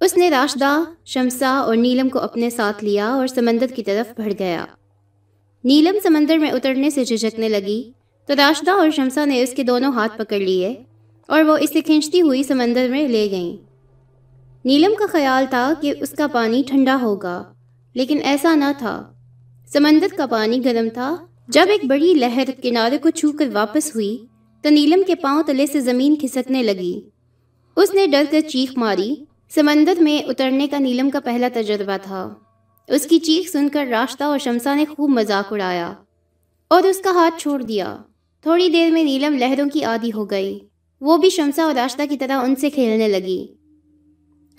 اس 0.00 0.16
نے 0.16 0.30
راشدہ 0.30 0.84
شمسا 1.04 1.58
اور 1.58 1.76
نیلم 1.76 2.08
کو 2.08 2.18
اپنے 2.18 2.50
ساتھ 2.50 2.84
لیا 2.84 3.08
اور 3.08 3.26
سمندر 3.26 3.66
کی 3.66 3.82
طرف 3.82 4.20
بڑھ 4.20 4.32
گیا۔ 4.38 4.66
نیلم 5.64 5.94
سمندر 6.02 6.38
میں 6.38 6.50
اترنے 6.50 6.90
سے 6.90 7.04
جھجکنے 7.04 7.48
لگی، 7.48 7.92
تو 8.26 8.34
راشدہ 8.36 8.70
اور 8.70 8.90
شمسا 8.90 9.24
نے 9.24 9.42
اس 9.42 9.52
کے 9.52 9.62
دونوں 9.62 9.92
ہاتھ 9.92 10.18
پکڑ 10.18 10.38
لیے 10.38 10.74
اور 11.26 11.42
وہ 11.42 11.56
اسے 11.60 11.80
کھینچتی 11.80 12.20
ہوئی 12.20 12.42
سمندر 12.42 12.88
میں 12.90 13.08
لے 13.08 13.30
گئیں۔ 13.30 13.69
نیلم 14.64 14.94
کا 14.98 15.04
خیال 15.06 15.44
تھا 15.50 15.72
کہ 15.80 15.94
اس 16.00 16.10
کا 16.10 16.26
پانی 16.26 16.62
ٹھنڈا 16.66 16.98
ہوگا، 17.02 17.44
لیکن 17.94 18.18
ایسا 18.24 18.54
نہ 18.54 18.64
تھا۔ 18.78 19.12
سمندر 19.66 20.06
کا 20.16 20.26
پانی 20.26 20.64
گرم 20.64 20.88
تھا۔ 20.94 21.16
جب 21.48 21.66
ایک 21.70 21.84
بڑی 21.84 22.14
لہر 22.14 22.44
کنارے 22.62 22.98
کو 22.98 23.10
چھو 23.10 23.32
کر 23.32 23.48
واپس 23.52 23.94
ہوئی، 23.94 24.26
تو 24.62 24.68
نیلم 24.68 25.02
کے 25.06 25.14
پاؤں 25.14 25.42
تلے 25.42 25.66
سے 25.66 25.80
زمین 25.80 26.16
کھسکنے 26.16 26.62
لگی۔ 26.62 27.00
اس 27.76 27.94
نے 27.94 28.06
ڈر 28.06 28.24
کر 28.30 28.40
چیخ 28.40 28.72
ماری، 28.76 29.14
سمندر 29.54 29.94
میں 30.00 30.28
اترنے 30.28 30.66
کا 30.66 30.78
نیلم 30.78 31.10
کا 31.10 31.20
پہلا 31.20 31.48
تجربہ 31.54 31.96
تھا۔ 32.02 32.34
اس 32.88 33.06
کی 33.06 33.18
چیخ 33.18 33.50
سن 33.50 33.68
کر 33.68 33.86
راستہ 33.90 34.24
اور 34.24 34.38
شمسا 34.38 34.74
نے 34.74 34.84
خوب 34.84 35.10
مذاق 35.10 35.52
اڑایا 35.52 35.92
اور 36.68 36.82
اس 36.82 36.98
کا 36.98 37.10
ہاتھ 37.10 37.40
چھوڑ 37.40 37.62
دیا۔ 37.62 37.96
تھوڑی 38.42 38.68
دیر 38.68 38.90
میں 38.90 39.04
نیلم 39.04 39.34
لہروں 39.34 39.68
کی 39.68 39.84
عادی 39.84 40.12
ہو 40.14 40.30
گئی۔ 40.30 40.58
وہ 41.00 41.16
بھی 41.16 41.30
شمسا 41.30 41.62
اور 41.62 41.74
راستہ 41.74 42.02
کی 42.10 42.16
طرح 42.16 42.32
ان 42.32 42.56
سے 42.56 42.70
کھیلنے 42.70 43.08
لگی۔ 43.08 43.46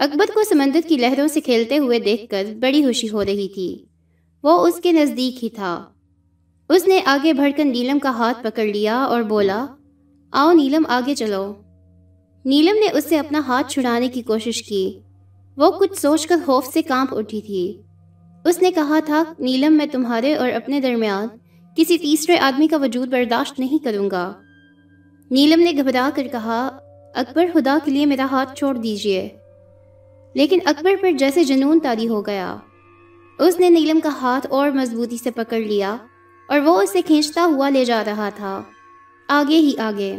اکبر 0.01 0.25
کو 0.33 0.43
سمندر 0.43 0.79
کی 0.87 0.97
لہروں 0.97 1.27
سے 1.27 1.41
کھیلتے 1.41 1.77
ہوئے 1.77 1.99
دیکھ 1.99 2.29
کر 2.29 2.43
بڑی 2.59 2.85
خوشی 2.85 3.09
ہو 3.09 3.25
رہی 3.25 3.47
تھی۔ 3.47 3.85
وہ 4.43 4.67
اس 4.67 4.79
کے 4.83 4.91
نزدیک 4.91 5.43
ہی 5.43 5.49
تھا۔ 5.49 5.85
اس 6.69 6.87
نے 6.87 6.99
آگے 7.05 7.33
بڑھ 7.33 7.51
کر 7.57 7.65
نیلم 7.65 7.99
کا 7.99 8.09
ہاتھ 8.09 8.43
پکڑ 8.43 8.63
لیا 8.63 9.03
اور 9.03 9.21
بولا، 9.21 9.65
آؤ 10.31 10.51
نیلم، 10.51 10.83
آگے 10.89 11.15
چلو۔ 11.15 11.53
نیلم 12.45 12.75
نے 12.75 12.97
اس 12.97 13.05
سے 13.09 13.19
اپنا 13.19 13.41
ہاتھ 13.47 13.71
چھڑانے 13.71 14.07
کی 14.07 14.21
کوشش 14.21 14.63
کی۔ 14.63 14.99
وہ 15.57 15.71
کچھ 15.71 16.01
سوچ 16.01 16.27
کر 16.27 16.35
خوف 16.45 16.67
سے 16.73 16.81
کانپ 16.81 17.15
اٹھی 17.15 17.41
تھی۔ 17.41 17.81
اس 18.45 18.61
نے 18.61 18.71
کہا 18.71 18.99
تھا، 19.05 19.23
نیلم، 19.39 19.73
میں 19.73 19.85
تمہارے 19.85 20.35
اور 20.35 20.49
اپنے 20.49 20.79
درمیان 20.79 21.27
کسی 21.75 21.97
تیسرے 21.97 22.37
آدمی 22.37 22.67
کا 22.67 22.77
وجود 22.77 23.07
برداشت 23.07 23.59
نہیں 23.59 23.83
کروں 23.83 24.11
گا 24.11 24.33
نیلم 25.31 25.59
نے 25.59 25.71
گھبرا 25.71 26.09
کر 26.15 26.27
کہا، 26.31 26.67
اکبر، 27.15 27.45
خدا 27.53 27.77
کے 27.85 27.91
لیے 27.91 28.05
میرا 28.05 28.27
ہاتھ 28.31 28.55
چھوڑ 28.55 28.75
دیجیے۔ 28.75 29.29
لیکن 30.33 30.59
اکبر 30.65 30.91
پر 31.01 31.11
جیسے 31.11 31.43
جنون 31.43 31.79
تاری 31.79 32.07
ہو 32.07 32.25
گیا۔ 32.25 32.55
اس 33.39 33.59
نے 33.59 33.69
نیلم 33.69 33.99
کا 33.99 34.09
ہاتھ 34.21 34.47
اور 34.49 34.71
مضبوطی 34.71 35.17
سے 35.17 35.31
پکڑ 35.31 35.59
لیا 35.59 35.95
اور 36.47 36.59
وہ 36.59 36.81
اسے 36.81 37.01
کھینچتا 37.01 37.45
ہوا 37.45 37.69
لے 37.69 37.85
جا 37.85 38.03
رہا 38.05 38.29
تھا۔ 38.29 38.61
آگے 39.27 39.55
ہی 39.55 39.77
آگے۔ 39.77 40.17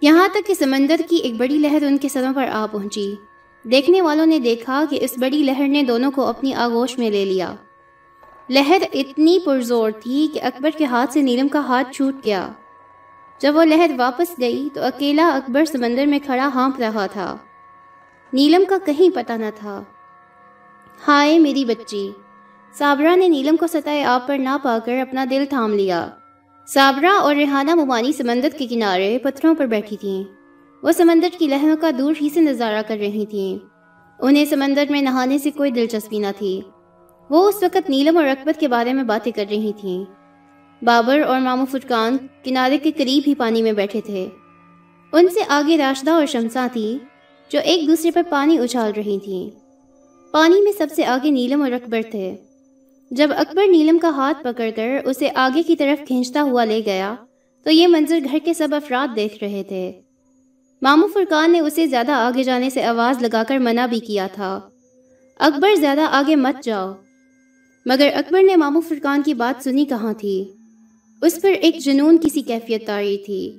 یہاں 0.00 0.28
تک 0.28 0.46
کہ 0.46 0.54
سمندر 0.54 0.96
کی 1.08 1.16
ایک 1.16 1.34
بڑی 1.34 1.58
لہر 1.58 1.82
ان 1.82 1.98
کے 1.98 2.08
سروں 2.08 2.34
پر 2.34 2.46
آ 2.52 2.66
پہنچی۔ 2.66 3.14
دیکھنے 3.62 4.02
والوں 4.02 4.26
نے 4.26 4.38
دیکھا 4.38 4.84
کہ 4.90 4.98
اس 5.02 5.10
بڑی 5.16 5.42
لہر 5.42 5.68
نے 5.68 5.82
دونوں 5.82 6.10
کو 6.10 6.26
اپنی 6.26 6.54
آگوش 6.54 6.98
میں 6.98 7.10
لے 7.10 7.24
لیا۔ 7.24 7.54
لہر 8.50 8.78
اتنی 8.94 9.38
پرزور 9.44 9.90
تھی 9.90 10.28
کہ 10.34 10.42
اکبر 10.42 10.70
کے 10.78 10.84
ہاتھ 10.84 11.12
سے 11.12 11.22
نیلم 11.22 11.48
کا 11.48 11.60
ہاتھ 11.60 11.92
چھوٹ 11.92 12.14
گیا۔ 12.24 12.48
جب 13.38 13.56
وہ 13.56 13.64
لہر 13.64 13.90
واپس 13.96 14.40
گئی 14.40 14.68
تو 14.74 14.84
اکیلا 14.84 15.28
اکبر 15.28 15.64
سمندر 15.64 16.06
میں 16.06 16.18
کھڑا 16.24 16.50
ہانپ 16.54 16.80
رہا 16.80 17.06
تھا۔ 17.06 17.36
نیلم 18.32 18.62
کا 18.68 18.76
کہیں 18.86 19.14
پتہ 19.14 19.32
نہ 19.32 19.46
تھا۔ 19.56 19.82
ہائے 21.08 21.38
میری 21.38 21.64
بچی، 21.64 22.10
صابرہ 22.78 23.16
نے 23.16 23.28
نیلم 23.28 23.56
کو 23.56 23.66
سطح 23.66 24.04
آپ 24.06 24.26
پر 24.26 24.38
نہ 24.38 24.56
پا 24.62 24.78
کر 24.84 24.92
اپنا 24.92 25.24
دل 25.30 25.44
تھام 25.48 25.74
لیا۔ 25.74 26.08
صابرہ 26.66 27.20
اور 27.20 27.34
ریحانہ 27.34 27.74
ممانی 27.74 28.12
سمندر 28.12 28.48
کے 28.58 28.66
کنارے 28.66 29.18
پتھروں 29.18 29.54
پر 29.54 29.66
بیٹھی 29.66 29.96
تھیں۔ 29.96 30.24
وہ 30.82 30.92
سمندر 30.92 31.28
کی 31.38 31.46
لہروں 31.46 31.76
کا 31.80 31.90
دور 31.98 32.14
ہی 32.20 32.28
سے 32.34 32.40
نظارہ 32.40 32.82
کر 32.88 32.96
رہی 33.00 33.26
تھیں۔ 33.26 33.58
انہیں 34.20 34.44
سمندر 34.44 34.84
میں 34.90 35.02
نہانے 35.02 35.38
سے 35.38 35.50
کوئی 35.50 35.70
دلچسپی 35.70 36.18
نہ 36.18 36.26
تھی۔ 36.38 36.60
وہ 37.30 37.48
اس 37.48 37.62
وقت 37.62 37.90
نیلم 37.90 38.16
اور 38.16 38.24
رقبت 38.24 38.60
کے 38.60 38.68
بارے 38.68 38.92
میں 38.92 39.04
باتیں 39.04 39.32
کر 39.32 39.44
رہی 39.50 39.72
تھیں۔ 39.80 40.04
بابر 40.84 41.20
اور 41.20 41.40
مامو 41.40 41.64
فرقان 41.64 42.16
کنارے 42.44 42.78
کے 42.78 42.92
قریب 42.92 43.22
ہی 43.26 43.34
پانی 43.34 43.62
میں 43.62 43.72
بیٹھے 43.72 44.00
تھے۔ 44.00 44.28
ان 45.12 45.28
سے 45.28 45.40
آگے 45.48 45.78
راشدہ 45.78 46.10
اور 46.10 46.26
شمسا 46.26 46.66
تھی۔ 46.72 46.98
جو 47.50 47.58
ایک 47.64 47.88
دوسرے 47.88 48.10
پر 48.10 48.22
پانی 48.28 48.58
اچھال 48.58 48.92
رہی 48.96 49.18
تھیں 49.18 49.50
پانی 50.32 50.60
میں 50.60 50.72
سب 50.78 50.86
سے 50.96 51.04
آگے 51.04 51.30
نیلم 51.30 51.62
اور 51.62 51.72
اکبر 51.72 52.00
تھے۔ 52.10 52.36
جب 53.10 53.30
اکبر 53.36 53.66
نیلم 53.70 53.98
کا 53.98 54.08
ہاتھ 54.08 54.44
پکڑ 54.44 54.70
کر 54.76 54.88
اسے 55.04 55.28
آگے 55.34 55.62
کی 55.62 55.76
طرف 55.76 56.06
کھینچتا 56.06 56.42
ہوا 56.42 56.64
لے 56.64 56.80
گیا، 56.86 57.14
تو 57.64 57.70
یہ 57.70 57.86
منظر 57.86 58.18
گھر 58.30 58.38
کے 58.44 58.54
سب 58.54 58.68
افراد 58.72 59.16
دیکھ 59.16 59.44
رہے 59.44 59.62
تھے۔ 59.68 59.92
مامو 60.82 61.06
فرقان 61.06 61.52
نے 61.52 61.60
اسے 61.60 61.86
زیادہ 61.86 62.12
آگے 62.12 62.42
جانے 62.42 62.70
سے 62.70 62.82
آواز 62.82 63.22
لگا 63.22 63.42
کر 63.48 63.58
منع 63.58 63.86
بھی 63.86 63.98
کیا 63.98 64.26
تھا۔ 64.34 64.60
اکبر 65.38 65.74
زیادہ 65.74 66.00
آگے 66.00 66.36
مت 66.36 66.64
جاؤ۔ 66.64 66.92
مگر 67.86 68.08
اکبر 68.14 68.42
نے 68.42 68.56
مامو 68.56 68.80
فرقان 68.80 69.22
کی 69.22 69.34
بات 69.34 69.64
سنی 69.64 69.84
کہاں 69.84 70.12
تھی؟ 70.12 70.44
اس 71.22 71.38
پر 71.42 71.50
ایک 71.50 71.78
جنون 71.78 72.18
کسی 72.18 72.42
کیفیت 72.42 72.86
تاری 72.86 73.16
تھی۔ 73.16 73.58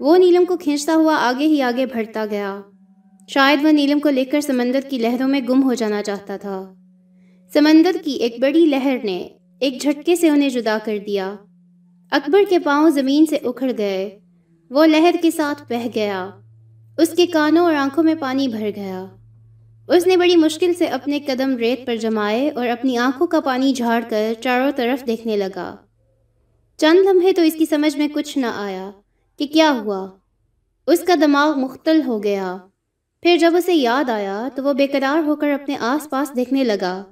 وہ 0.00 0.16
نیلم 0.16 0.44
کو 0.44 0.56
کھینچتا 0.56 0.94
ہوا 0.94 1.16
آگے 1.20 1.46
ہی 1.46 1.62
آگے 1.62 1.86
بڑھتا 1.86 2.26
گیا۔ 2.26 2.60
شاید 3.26 3.64
وہ 3.64 3.70
نیلم 3.70 4.00
کو 4.00 4.08
لے 4.08 4.24
کر 4.24 4.40
سمندر 4.40 4.80
کی 4.90 4.98
لہروں 4.98 5.28
میں 5.28 5.40
گم 5.40 5.62
ہو 5.62 5.74
جانا 5.74 6.02
چاہتا 6.02 6.36
تھا۔ 6.36 6.74
سمندر 7.52 7.96
کی 8.04 8.12
ایک 8.12 8.40
بڑی 8.40 8.66
لہر 8.66 8.96
نے 9.04 9.28
ایک 9.60 9.80
جھٹکے 9.80 10.16
سے 10.16 10.28
انہیں 10.28 10.48
جدا 10.48 10.78
کر 10.84 10.98
دیا۔ 11.06 11.34
اکبر 12.10 12.40
کے 12.48 12.58
پاؤں 12.58 12.90
زمین 12.90 13.26
سے 13.26 13.36
اکھڑ 13.36 13.72
گئے۔ 13.78 14.18
وہ 14.70 14.86
لہر 14.86 15.14
کے 15.22 15.30
ساتھ 15.30 15.72
بہ 15.72 15.86
گیا۔ 15.94 16.30
اس 16.98 17.08
کے 17.08 17.26
کانوں 17.26 17.64
اور 17.64 17.74
آنکھوں 17.74 18.04
میں 18.04 18.14
پانی 18.20 18.48
بھر 18.48 18.70
گیا۔ 18.76 19.06
اس 19.88 20.06
نے 20.06 20.16
بڑی 20.16 20.36
مشکل 20.36 20.74
سے 20.74 20.86
اپنے 20.86 21.20
قدم 21.20 21.56
ریت 21.56 21.86
پر 21.86 21.96
جمائے 21.96 22.50
اور 22.50 22.68
اپنی 22.68 22.98
آنکھوں 22.98 23.26
کا 23.26 23.40
پانی 23.40 23.72
جھاڑ 23.72 24.02
کر 24.08 24.32
چاروں 24.40 24.70
طرف 24.76 25.06
دیکھنے 25.06 25.36
لگا۔ 25.36 25.76
چند 26.76 26.98
لمحے 26.98 27.32
تو 27.32 27.42
اس 27.42 27.54
کی 27.54 27.66
سمجھ 27.66 27.96
میں 27.98 28.08
کچھ 28.14 28.38
نہ 28.38 28.46
آیا 28.54 28.90
کہ 29.38 29.46
کیا 29.46 29.80
ہوا۔ 29.84 30.08
اس 30.86 31.00
کا 31.00 31.14
دماغ 31.20 31.60
مختل 31.60 32.00
ہو 32.06 32.22
گیا۔ 32.22 32.56
پھر 33.26 33.36
جب 33.36 33.52
اسے 33.56 33.74
یاد 33.74 34.10
آیا 34.10 34.48
تو 34.54 34.62
وہ 34.62 34.72
بے 34.72 34.86
قرار 34.86 35.26
ہو 35.26 35.36
کر 35.36 35.50
اپنے 35.50 35.76
آس 35.80 36.10
پاس 36.10 36.36
دیکھنے 36.36 36.64
لگا۔ 36.64 37.04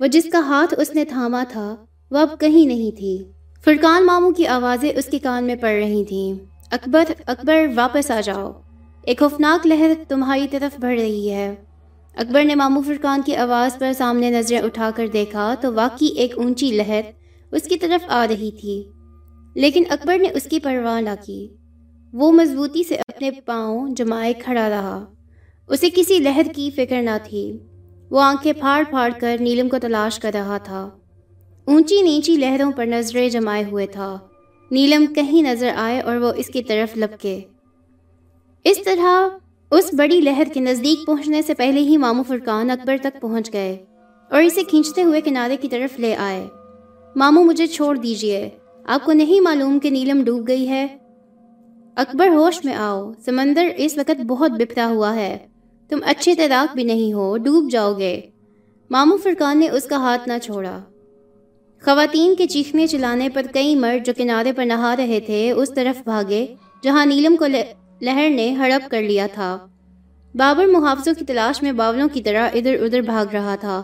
وہ 0.00 0.06
جس 0.06 0.24
کا 0.32 0.38
ہاتھ 0.38 0.74
اس 0.78 0.94
نے 0.94 1.04
تھاما 1.04 1.44
تھا، 1.48 1.76
وہ 2.10 2.18
اب 2.18 2.40
کہیں 2.40 2.66
نہیں 2.66 2.96
تھی۔ 2.96 3.24
فرقان 3.64 4.06
ماموں 4.06 4.30
کی 4.30 4.46
آوازیں 4.46 4.92
اس 4.96 5.06
کے 5.06 5.18
کان 5.18 5.44
میں 5.44 5.54
پڑ 5.54 5.68
رہی 5.68 6.04
تھیں۔ 6.04 6.34
اکبر 6.70 7.04
اکبر، 7.26 7.66
واپس 7.74 8.10
آ 8.10 8.20
جاؤ۔ 8.20 8.52
ایک 9.02 9.18
خوفناک 9.18 9.66
لہر 9.66 9.92
تمہاری 10.08 10.46
طرف 10.50 10.80
بڑھ 10.80 11.00
رہی 11.00 11.30
ہے۔ 11.30 11.54
اکبر 12.16 12.44
نے 12.44 12.54
مامو 12.54 12.82
فرقان 12.82 13.20
کی 13.26 13.36
آواز 13.36 13.78
پر 13.78 13.92
سامنے 13.92 14.30
نظریں 14.30 14.58
اٹھا 14.58 14.90
کر 14.96 15.06
دیکھا 15.06 15.54
تو 15.60 15.74
واقعی 15.74 16.08
ایک 16.08 16.38
اونچی 16.38 16.70
لہر 16.70 17.00
اس 17.50 17.62
کی 17.62 17.76
طرف 17.76 18.04
آ 18.08 18.26
رہی 18.30 18.50
تھی۔ 18.50 18.84
لیکن 19.54 19.82
اکبر 19.90 20.18
نے 20.18 20.28
اس 20.34 20.44
کی 20.44 20.60
پرواہ 20.60 21.00
نہ 21.00 21.10
کی۔ 21.26 21.48
وہ 22.12 22.32
مضبوطی 22.32 22.84
سے 22.84 22.94
اپنے 22.94 23.30
پاؤں 23.30 23.88
جمائے 23.88 24.32
کھڑا 24.32 24.68
رہا۔ 24.68 25.04
اسے 25.72 25.88
کسی 25.94 26.18
لہر 26.18 26.42
کی 26.56 26.70
فکر 26.70 27.02
نہ 27.02 27.10
تھی۔ 27.24 27.58
وہ 28.10 28.20
آنکھیں 28.20 28.52
پھاڑ 28.52 28.82
پھاڑ 28.90 29.12
کر 29.20 29.36
نیلم 29.40 29.68
کو 29.68 29.78
تلاش 29.78 30.18
کر 30.18 30.30
رہا 30.34 30.58
تھا۔ 30.58 30.90
اونچی 31.64 32.02
نیچی 32.02 32.36
لہروں 32.36 32.72
پر 32.72 32.86
نظریں 32.86 33.28
جمائے 33.28 33.64
ہوئے 33.72 33.86
تھا۔ 33.86 34.18
نیلم 34.70 35.06
کہیں 35.06 35.42
نظر 35.42 35.70
آئے 35.76 36.00
اور 36.00 36.16
وہ 36.16 36.32
اس 36.36 36.46
کی 36.46 36.62
طرف 36.62 36.96
لپکے۔ 36.96 37.40
اس 38.64 38.84
طرح 38.84 39.28
اس 39.70 39.94
بڑی 39.94 40.20
لہر 40.20 40.42
کے 40.54 40.60
نزدیک 40.60 41.06
پہنچنے 41.06 41.42
سے 41.42 41.54
پہلے 41.54 41.80
ہی 41.80 41.96
مامو 41.96 42.22
فرقان 42.22 42.70
اکبر 42.70 42.96
تک 43.02 43.20
پہنچ 43.20 43.52
گئے 43.52 43.84
اور 44.30 44.42
اسے 44.42 44.62
کھینچتے 44.62 45.02
ہوئے 45.02 45.20
کنارے 45.20 45.56
کی 45.56 45.68
طرف 45.68 46.00
لے 46.00 46.16
آئے۔ 46.16 46.46
مامو 47.16 47.44
مجھے 47.44 47.66
چھوڑ 47.66 47.96
دیجیے۔ 47.96 48.50
آپ 48.84 49.04
کو 49.04 49.12
نہیں 49.12 49.40
معلوم 49.40 49.78
کہ 49.78 49.90
نیلم 49.90 50.24
ڈوب 50.24 50.48
گئی 50.48 50.68
ہے؟ 50.68 50.86
اکبر 51.96 52.28
ہوش 52.28 52.64
میں 52.64 52.74
آؤ۔ 52.74 53.12
سمندر 53.24 53.68
اس 53.76 53.98
وقت 53.98 54.20
بہت 54.20 54.50
بپتا 54.50 54.86
ہوا 54.86 55.14
ہے۔ 55.14 55.38
تم 55.92 55.98
اچھے 56.04 56.34
تیراک 56.34 56.74
بھی 56.74 56.82
نہیں 56.82 57.12
ہو، 57.12 57.36
ڈوب 57.36 57.70
جاؤ 57.70 57.92
گے۔ 57.98 58.20
مامو 58.90 59.16
فرقان 59.16 59.58
نے 59.58 59.68
اس 59.68 59.84
کا 59.84 59.96
ہاتھ 59.96 60.28
نہ 60.28 60.32
چھوڑا۔ 60.42 60.78
خواتین 61.84 62.34
کے 62.34 62.46
چیخنے 62.46 62.86
چلانے 62.86 63.28
پر 63.28 63.46
کئی 63.52 63.74
مرد 63.74 64.06
جو 64.06 64.12
کنارے 64.16 64.52
پر 64.52 64.64
نہا 64.64 64.96
رہے 64.96 65.20
تھے، 65.20 65.50
اس 65.50 65.74
طرف 65.74 66.02
بھاگے، 66.04 66.46
جہاں 66.82 67.06
نیلم 67.06 67.36
کو 67.36 67.46
لہر 68.00 68.30
نے 68.30 68.50
ہڑپ 68.50 68.90
کر 68.90 69.02
لیا 69.02 69.26
تھا۔ 69.34 69.66
بابر 70.34 70.66
محافظوں 70.66 71.14
کی 71.18 71.24
تلاش 71.24 71.62
میں 71.62 71.72
باولوں 71.72 72.08
کی 72.12 72.22
طرح 72.22 72.48
ادھر 72.54 72.82
ادھر 72.82 73.00
بھاگ 73.00 73.26
رہا 73.32 73.56
تھا، 73.60 73.82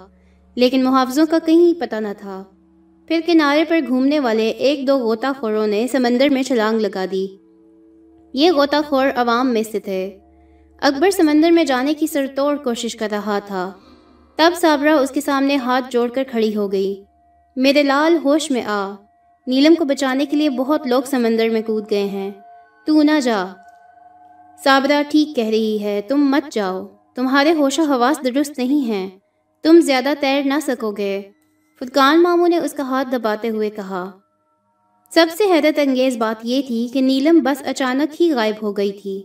لیکن 0.55 0.85
محافظوں 0.85 1.27
کا 1.31 1.39
کہیں 1.47 1.81
پتہ 1.81 1.97
نہ 1.97 2.13
تھا۔ 2.19 2.45
پھر 3.09 3.21
کنارے 3.27 3.65
پر 3.65 3.81
گھومنے 3.89 4.21
والے 4.21 4.49
ایک 4.49 4.87
دو 4.87 4.99
غوطہ 4.99 5.27
خوروں 5.41 5.67
نے 5.67 5.87
سمندر 5.93 6.29
میں 6.29 6.43
چھلانگ 6.43 6.81
لگا 6.81 7.05
دی۔ 7.11 7.27
یہ 8.33 8.53
غوطہ 8.53 8.77
خور 8.89 9.07
عوام 9.17 9.53
میں 9.53 9.63
سے 9.73 9.81
تھے۔ 9.81 10.19
اکبر 10.81 11.11
سمندر 11.11 11.51
میں 11.51 11.65
جانے 11.65 11.95
کی 11.95 12.07
سرتوڑ 12.07 12.57
کوشش 12.57 12.97
کر 12.97 13.09
رہا 13.11 13.39
تھا۔ 13.39 13.73
تب 14.37 14.51
صابرہ 14.57 14.89
اس 14.89 15.11
کے 15.11 15.21
سامنے 15.21 15.57
ہاتھ 15.57 15.85
جوڑ 15.91 16.09
کر 16.09 16.23
کھڑی 16.31 16.57
ہو 16.57 16.73
گئی۔ 16.73 17.05
میرے 17.57 17.83
لال 17.83 18.19
ہوش 18.25 18.51
میں 18.51 18.63
آ۔ 18.63 18.91
نیلم 19.47 19.75
کو 19.75 19.85
بچانے 19.85 20.27
کے 20.27 20.37
لیے 20.37 20.51
بہت 20.51 20.87
لوگ 20.87 21.03
سمندر 21.03 21.49
میں 21.49 21.63
کود 21.63 21.91
گئے 21.91 22.05
ہیں۔ 22.05 22.31
تو 22.87 23.03
نہ 23.03 23.21
جا۔ 23.21 23.47
صابرہ 24.65 25.03
ٹھیک 25.09 25.37
کہہ 25.37 25.49
رہی 25.49 25.83
ہے، 25.83 26.01
تم 26.09 26.31
مت 26.31 26.53
جاؤ۔ 26.53 26.87
تمہارے 27.15 27.53
ہوش 27.53 27.79
و 27.79 27.83
حواس 27.83 28.25
درست 28.25 28.59
نہیں 28.59 28.89
ہیں۔ 28.89 29.09
تم 29.63 29.81
زیادہ 29.81 30.13
تیر 30.21 30.43
نہ 30.45 30.55
سکو 30.67 30.91
گے۔ 30.91 31.23
فدقان 31.81 32.23
ماموں 32.23 32.49
نے 32.49 32.59
اس 32.59 32.73
کا 32.73 32.83
ہاتھ 32.83 33.09
دباتے 33.13 33.49
ہوئے 33.49 33.71
کہا۔ 33.71 34.11
سب 35.15 35.27
سے 35.39 35.45
حیرت 35.45 35.79
انگیز 35.83 36.17
بات 36.17 36.37
یہ 36.43 36.63
تھی 36.67 36.89
کہ 36.93 37.01
نیلم 37.01 37.39
بس 37.43 37.63
اچانک 37.67 38.23
ہی 38.23 38.33
غائب 38.33 38.55
ہو 38.63 38.77
گئی 38.77 38.93
تھی۔ 38.93 39.23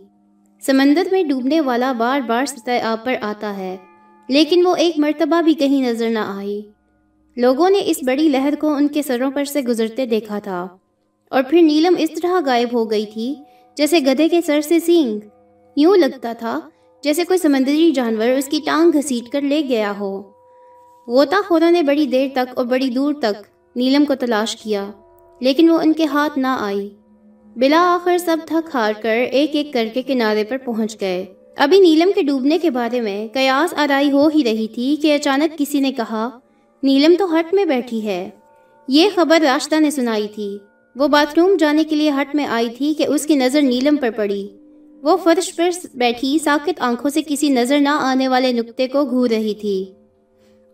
سمندر 0.64 1.06
میں 1.12 1.22
ڈوبنے 1.22 1.60
والا 1.60 1.92
بار 1.92 2.20
بار 2.20 2.46
سطح 2.46 2.84
آب 2.84 3.04
پر 3.04 3.14
آتا 3.22 3.56
ہے، 3.56 3.76
لیکن 4.28 4.66
وہ 4.66 4.74
ایک 4.76 4.98
مرتبہ 4.98 5.40
بھی 5.42 5.54
کہیں 5.54 5.80
نظر 5.82 6.10
نہ 6.10 6.18
آئی۔ 6.18 6.60
لوگوں 7.36 7.68
نے 7.70 7.78
اس 7.84 7.96
بڑی 8.06 8.28
لہر 8.28 8.54
کو 8.60 8.72
ان 8.74 8.88
کے 8.88 9.02
سروں 9.02 9.30
پر 9.30 9.44
سے 9.44 9.60
گزرتے 9.62 10.06
دیکھا 10.06 10.38
تھا، 10.38 10.66
اور 11.32 11.42
پھر 11.42 11.62
نیلم 11.62 11.94
اس 11.98 12.10
طرح 12.12 12.40
غائب 12.46 12.72
ہو 12.72 12.84
گئی 12.90 13.06
تھی 13.06 13.34
جیسے 13.76 14.00
گدھے 14.00 14.28
کے 14.28 14.40
سر 14.40 14.60
سے 14.60 14.80
سینگ۔ 14.80 15.18
یوں 15.76 15.96
لگتا 15.96 16.32
تھا 16.32 16.58
جیسے 17.04 17.24
کوئی 17.24 17.38
سمندری 17.38 17.90
جانور 17.92 18.28
اس 18.28 18.48
کی 18.48 18.60
ٹانگ 18.66 18.96
گھسیٹ 18.98 19.30
کر 19.32 19.40
لے 19.42 19.62
گیا 19.68 19.92
ہو۔ 19.98 20.16
غوطہ 21.08 21.42
خوروں 21.48 21.70
نے 21.70 21.82
بڑی 21.82 22.06
دیر 22.06 22.28
تک 22.34 22.58
اور 22.58 22.64
بڑی 22.66 22.90
دور 22.90 23.14
تک 23.14 23.46
نیلم 23.76 24.04
کو 24.04 24.14
تلاش 24.14 24.56
کیا، 24.56 24.86
لیکن 25.40 25.70
وہ 25.70 25.78
ان 25.78 25.92
کے 25.92 26.04
ہاتھ 26.04 26.38
نہ 26.38 26.56
آئی۔ 26.60 26.88
بلا 27.56 27.94
آخر 27.94 28.18
سب 28.18 28.36
تھک 28.46 28.70
ہار 28.74 28.92
کر 29.02 29.24
ایک 29.32 29.56
ایک 29.56 29.72
کر 29.72 29.86
کے 29.94 30.02
کنارے 30.02 30.44
پر 30.44 30.56
پہنچ 30.56 31.00
گئے۔ 31.00 31.24
ابھی 31.56 31.78
نیلم 31.78 32.10
کے 32.14 32.22
ڈوبنے 32.22 32.58
کے 32.58 32.70
بارے 32.70 33.00
میں 33.00 33.28
قیاس 33.32 33.74
آرائی 33.74 34.12
ہو 34.12 34.28
ہی 34.28 34.44
رہی 34.44 34.68
تھی 34.68 34.96
کہ 35.02 35.14
اچانک 35.14 35.58
کسی 35.58 35.80
نے 35.80 35.92
کہا، 35.92 36.30
نیلم 36.82 37.14
تو 37.18 37.38
ہٹ 37.38 37.54
میں 37.54 37.64
بیٹھی 37.64 38.02
ہے۔ 38.02 38.30
یہ 38.88 39.08
خبر 39.14 39.40
راشتہ 39.40 39.80
نے 39.80 39.90
سنائی 39.90 40.28
تھی۔ 40.34 40.58
وہ 40.96 41.08
باتھ 41.08 41.38
روم 41.38 41.56
جانے 41.58 41.84
کے 41.84 41.96
لیے 41.96 42.10
ہٹ 42.10 42.34
میں 42.34 42.46
آئی 42.46 42.68
تھی 42.68 42.94
کہ 42.94 43.06
اس 43.08 43.26
کی 43.26 43.34
نظر 43.34 43.62
نیلم 43.62 43.96
پر 43.96 44.10
پڑی۔ 44.10 44.48
وہ 45.02 45.16
فرش 45.16 45.56
پر 45.56 45.68
بیٹھی 45.94 46.38
ساکت 46.44 46.80
آنکھوں 46.80 47.10
سے 47.10 47.20
کسی 47.28 47.48
نظر 47.48 47.80
نہ 47.80 47.88
آنے 47.88 48.28
والے 48.28 48.52
نقطے 48.52 48.88
کو 48.88 49.04
گھور 49.04 49.30
رہی 49.30 49.54
تھی۔ 49.54 49.84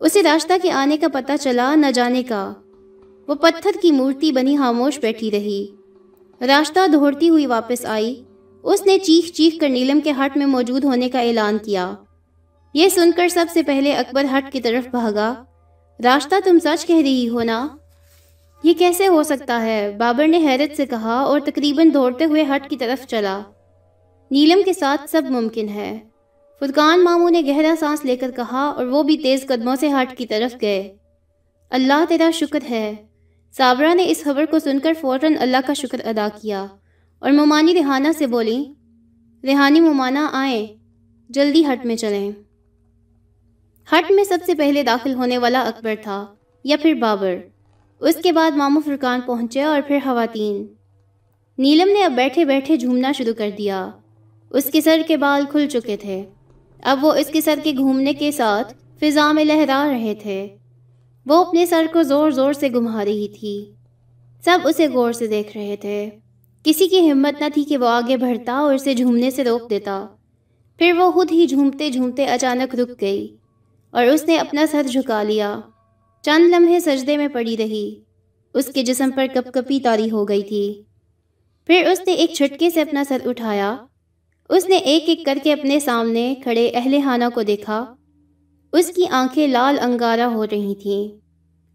اسے 0.00 0.22
راستہ 0.22 0.52
کے 0.62 0.70
آنے 0.70 0.96
کا 0.96 1.08
پتہ 1.08 1.32
چلا 1.40 1.74
نہ 1.74 1.86
جانے 1.94 2.22
کا۔ 2.22 2.52
وہ 3.28 3.34
پتھر 3.34 3.70
کی 3.82 3.92
مورتی 3.92 4.32
بنی 4.32 4.56
خاموش 4.56 4.98
بیٹھی 5.00 5.30
رہی۔ 5.30 5.66
راستہ 6.46 6.88
دوڑتی 6.92 7.28
ہوئی 7.28 7.46
واپس 7.46 7.86
آئی۔ 7.86 8.22
اس 8.62 8.86
نے 8.86 8.98
چیخ 8.98 9.32
چیخ 9.32 9.54
کر 9.60 9.68
نیلم 9.68 10.00
کے 10.00 10.10
ہٹ 10.10 10.36
میں 10.36 10.46
موجود 10.46 10.84
ہونے 10.84 11.08
کا 11.08 11.20
اعلان 11.20 11.58
کیا۔ 11.58 11.94
یہ 12.74 12.88
سن 12.88 13.10
کر 13.16 13.28
سب 13.28 13.46
سے 13.52 13.62
پہلے 13.62 13.92
اکبر 13.92 14.24
ہٹ 14.24 14.52
کی 14.52 14.60
طرف 14.60 14.88
بھاگا۔ 14.90 15.44
راستہ 16.04 16.34
تم 16.44 16.58
سچ 16.64 16.86
کہہ 16.86 16.96
رہی 16.96 17.28
ہو 17.28 17.42
نا؟ 17.42 17.68
یہ 18.62 18.74
کیسے 18.74 19.06
ہو 19.06 19.22
سکتا 19.22 19.62
ہے؟ 19.62 19.92
بابر 19.98 20.28
نے 20.28 20.38
حیرت 20.38 20.76
سے 20.76 20.86
کہا 20.86 21.20
اور 21.20 21.40
تقریباً 21.40 21.90
دوڑتے 21.94 22.24
ہوئے 22.24 22.42
ہٹ 22.42 22.70
کی 22.70 22.76
طرف 22.76 23.06
چلا۔ 23.06 23.40
نیلم 24.30 24.62
کے 24.64 24.72
ساتھ 24.72 25.10
سب 25.10 25.22
ممکن 25.30 25.68
ہے۔ 25.68 25.98
فرقان 26.60 27.04
ماموں 27.04 27.30
نے 27.30 27.42
گہرا 27.46 27.74
سانس 27.80 28.04
لے 28.04 28.16
کر 28.16 28.30
کہا 28.30 28.72
اور 28.76 28.86
وہ 28.86 29.02
بھی 29.02 29.18
تیز 29.18 29.46
قدموں 29.46 29.76
سے 29.76 29.88
ہٹ 29.88 30.18
کی 30.18 30.26
طرف 30.26 30.56
گئے۔ 30.62 30.96
اللہ 31.70 32.04
تیرا 32.08 32.30
شکر 32.34 32.58
ہے۔ 32.70 32.94
صابرہ 33.56 33.94
نے 33.94 34.10
اس 34.10 34.22
خبر 34.24 34.44
کو 34.50 34.58
سن 34.58 34.78
کر 34.78 34.92
فوراً 35.00 35.34
اللہ 35.40 35.56
کا 35.66 35.72
شکر 35.72 36.00
ادا 36.04 36.28
کیا 36.42 36.66
اور 37.18 37.30
ممانی 37.30 37.74
ریحانہ 37.74 38.08
سے 38.18 38.26
بولی 38.26 38.64
ریحانی 39.44 39.80
ممانہ 39.80 40.18
آئیں، 40.32 40.66
جلدی 41.28 41.66
ہٹ 41.66 41.86
میں 41.86 41.96
چلیں۔ 41.96 42.30
ہٹ 43.92 44.10
میں 44.10 44.24
سب 44.24 44.38
سے 44.46 44.54
پہلے 44.54 44.82
داخل 44.82 45.14
ہونے 45.14 45.38
والا 45.38 45.60
اکبر 45.60 45.94
تھا 46.02 46.26
یا 46.64 46.76
پھر 46.82 46.94
بابر۔ 46.94 47.36
اس 48.00 48.14
کے 48.22 48.32
بعد 48.32 48.50
مامو 48.50 48.80
فرقان 48.80 49.20
پہنچے 49.20 49.62
اور 49.62 49.80
پھر 49.88 49.98
خواتین۔ 50.04 50.66
نیلم 51.58 51.88
نے 51.92 52.04
اب 52.04 52.12
بیٹھے 52.12 52.44
بیٹھے 52.44 52.76
جھومنا 52.76 53.12
شروع 53.12 53.34
کر 53.34 53.50
دیا۔ 53.58 53.90
اس 54.50 54.64
کے 54.64 54.80
سر 54.80 55.00
کے 55.08 55.16
بال 55.16 55.44
کھل 55.50 55.68
چکے 55.68 55.96
تھے۔ 55.96 56.24
اب 56.82 57.04
وہ 57.04 57.14
اس 57.14 57.26
کے 57.26 57.40
سر 57.40 57.58
کے 57.62 57.72
گھومنے 57.72 58.12
کے 58.12 58.32
ساتھ 58.32 58.74
فضا 59.00 59.32
میں 59.32 59.44
لہرا 59.44 59.88
رہے 59.90 60.14
تھے۔ 60.14 60.56
وہ 61.30 61.44
اپنے 61.44 61.66
سر 61.66 61.86
کو 61.92 62.02
زور 62.02 62.30
زور 62.30 62.52
سے 62.52 62.68
گھما 62.68 63.04
رہی 63.04 63.28
تھی۔ 63.28 63.72
سب 64.44 64.58
اسے 64.64 64.88
غور 64.88 65.12
سے 65.12 65.26
دیکھ 65.26 65.56
رہے 65.56 65.76
تھے۔ 65.76 66.10
کسی 66.64 66.88
کی 66.88 67.10
ہمت 67.10 67.42
نہ 67.42 67.46
تھی 67.54 67.64
کہ 67.64 67.76
وہ 67.76 67.86
آگے 67.86 68.16
بڑھتا 68.16 68.52
اور 68.52 68.74
اسے 68.74 68.94
جھومنے 68.94 69.30
سے 69.30 69.44
روک 69.44 69.70
دیتا۔ 69.70 70.06
پھر 70.78 70.92
وہ 70.98 71.10
خود 71.10 71.32
ہی 71.32 71.46
جھومتے 71.46 71.90
جھومتے 71.90 72.26
اچانک 72.26 72.74
رک 72.74 73.00
گئی 73.00 73.36
اور 73.90 74.04
اس 74.04 74.24
نے 74.24 74.38
اپنا 74.38 74.64
سر 74.70 74.82
جھکا 74.82 75.22
لیا۔ 75.22 75.60
چند 76.22 76.54
لمحے 76.54 76.80
سجدے 76.80 77.16
میں 77.16 77.28
پڑی 77.28 77.56
رہی۔ 77.56 78.00
اس 78.54 78.66
کے 78.66 78.82
جسم 78.82 79.10
پر 79.14 79.26
کپ 79.34 79.54
کپی 79.54 79.80
تاری 79.80 80.10
ہو 80.10 80.28
گئی 80.28 80.42
تھی۔ 80.42 80.82
پھر 81.66 81.88
اس 81.92 82.00
نے 82.06 82.12
ایک 82.12 82.32
چھٹکے 82.32 82.70
سے 82.70 82.80
اپنا 82.80 83.04
سر 83.08 83.18
اٹھایا۔ 83.24 83.76
اس 84.48 84.68
نے 84.68 84.76
ایک 84.76 85.04
ایک 85.06 85.26
کر 85.26 85.38
کے 85.42 85.52
اپنے 85.52 85.80
سامنے 85.80 86.34
کھڑے 86.42 86.70
اہل 86.74 86.98
خانہ 87.04 87.24
کو 87.34 87.42
دیکھا۔ 87.42 87.94
اس 88.72 88.88
کی 88.88 89.06
آنکھیں 89.06 89.46
لال 89.46 89.78
انگارہ 89.82 90.20
ہو 90.20 90.46
رہی 90.46 90.74
تھیں۔ 90.74 91.08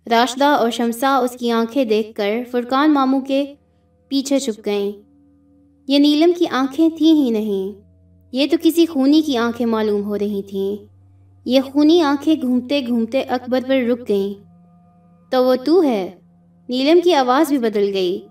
راشدہ 0.09 0.45
اور 0.45 0.71
شمسا 0.71 1.17
اس 1.17 1.31
کی 1.31 1.51
آنکھیں 1.51 1.85
دیکھ 1.85 2.13
کر 2.13 2.29
فرقان 2.51 2.93
ماموں 2.93 3.21
کے 3.21 3.55
پیچھے 4.07 4.39
چھپ 4.39 4.65
گئیں۔ 4.65 4.91
یہ 5.87 5.99
نیلم 5.99 6.31
کی 6.39 6.45
آنکھیں 6.51 6.89
تھیں 6.89 7.13
ہی 7.13 7.29
نہیں۔ 7.29 7.79
یہ 8.31 8.47
تو 8.51 8.57
کسی 8.63 8.85
خونی 8.85 9.21
کی 9.21 9.37
آنکھیں 9.37 9.67
معلوم 9.67 10.03
ہو 10.03 10.17
رہی 10.17 10.41
تھیں۔ 10.41 10.85
یہ 11.45 11.61
خونی 11.61 12.01
آنکھیں 12.01 12.35
گھومتے 12.41 12.81
گھومتے 12.87 13.21
اکبر 13.21 13.59
پر 13.67 13.77
رک 13.77 14.09
گئیں۔ 14.09 14.33
تو 15.31 15.45
وہ 15.45 15.55
تو 15.55 15.83
ہے۔ 15.83 16.11
نیلم 16.69 16.99
کی 17.03 17.13
آواز 17.13 17.49
بھی 17.49 17.57
بدل 17.57 17.91
گئی۔ 17.93 18.27